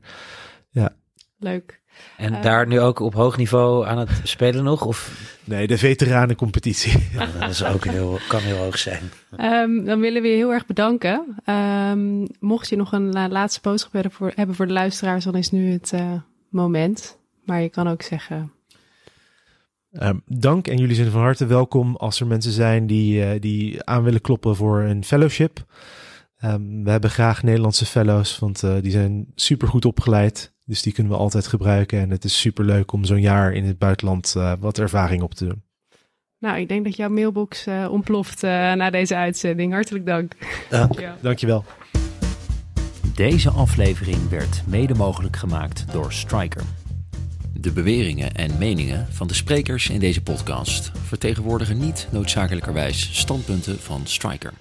ja. 0.69 0.95
Leuk. 1.37 1.81
En 2.17 2.33
uh, 2.33 2.41
daar 2.41 2.67
nu 2.67 2.79
ook 2.79 2.99
op 2.99 3.13
hoog 3.13 3.37
niveau 3.37 3.87
aan 3.87 3.97
het 3.97 4.09
spelen 4.23 4.63
nog? 4.63 4.85
Of? 4.85 5.29
Nee, 5.43 5.67
de 5.67 5.77
veteranencompetitie. 5.77 7.03
Ja, 7.13 7.27
dat 7.39 7.49
is 7.49 7.63
ook 7.63 7.85
heel, 7.85 8.19
kan 8.27 8.39
heel 8.39 8.57
hoog 8.57 8.77
zijn. 8.77 9.01
Um, 9.39 9.85
dan 9.85 9.99
willen 9.99 10.21
we 10.21 10.27
je 10.27 10.35
heel 10.35 10.53
erg 10.53 10.65
bedanken. 10.65 11.35
Um, 11.45 12.27
mocht 12.39 12.69
je 12.69 12.75
nog 12.75 12.91
een 12.91 13.11
laatste 13.11 13.59
boodschap 13.61 14.13
voor, 14.13 14.31
hebben 14.35 14.55
voor 14.55 14.67
de 14.67 14.73
luisteraars, 14.73 15.23
dan 15.23 15.35
is 15.35 15.51
nu 15.51 15.71
het 15.71 15.91
uh, 15.95 16.13
moment. 16.49 17.17
Maar 17.45 17.61
je 17.61 17.69
kan 17.69 17.87
ook 17.87 18.01
zeggen... 18.01 18.51
Um, 19.91 20.21
dank 20.25 20.67
en 20.67 20.77
jullie 20.77 20.95
zijn 20.95 21.11
van 21.11 21.21
harte 21.21 21.45
welkom 21.45 21.95
als 21.95 22.19
er 22.19 22.27
mensen 22.27 22.51
zijn 22.51 22.87
die, 22.87 23.39
die 23.39 23.83
aan 23.83 24.03
willen 24.03 24.21
kloppen 24.21 24.55
voor 24.55 24.81
een 24.81 25.03
fellowship. 25.03 25.65
Ehm, 26.45 26.83
we 26.83 26.89
hebben 26.89 27.09
graag 27.09 27.43
Nederlandse 27.43 27.85
fellows, 27.85 28.39
want 28.39 28.63
uh, 28.63 28.75
die 28.81 28.91
zijn 28.91 29.31
super 29.35 29.67
goed 29.67 29.85
opgeleid. 29.85 30.53
Dus 30.65 30.81
die 30.81 30.93
kunnen 30.93 31.11
we 31.13 31.17
altijd 31.17 31.47
gebruiken. 31.47 31.99
En 31.99 32.09
het 32.09 32.23
is 32.23 32.39
super 32.39 32.65
leuk 32.65 32.91
om 32.91 33.05
zo'n 33.05 33.21
jaar 33.21 33.53
in 33.53 33.63
het 33.63 33.77
buitenland 33.77 34.33
uh, 34.37 34.53
wat 34.59 34.77
ervaring 34.77 35.21
op 35.21 35.33
te 35.33 35.45
doen. 35.45 35.63
Nou, 36.39 36.59
ik 36.59 36.67
denk 36.67 36.83
dat 36.83 36.95
jouw 36.95 37.09
mailbox 37.09 37.67
uh, 37.67 37.87
ontploft 37.91 38.41
na 38.41 38.89
deze 38.89 39.15
uitzending. 39.15 39.73
Hartelijk 39.73 40.05
dank. 40.05 40.33
Dank. 40.69 40.99
Ja. 40.99 41.17
Dankjewel. 41.21 41.63
Deze 43.15 43.49
aflevering 43.49 44.29
werd 44.29 44.63
mede 44.67 44.93
mogelijk 44.93 45.35
gemaakt 45.35 45.91
door 45.91 46.13
Striker. 46.13 46.63
De 47.53 47.71
beweringen 47.71 48.33
en 48.33 48.57
meningen 48.57 49.07
van 49.09 49.27
de 49.27 49.33
sprekers 49.33 49.89
in 49.89 49.99
deze 49.99 50.21
podcast 50.21 50.91
vertegenwoordigen 51.03 51.77
niet 51.77 52.07
noodzakelijkerwijs 52.11 53.19
standpunten 53.19 53.79
van 53.79 54.01
Striker. 54.03 54.53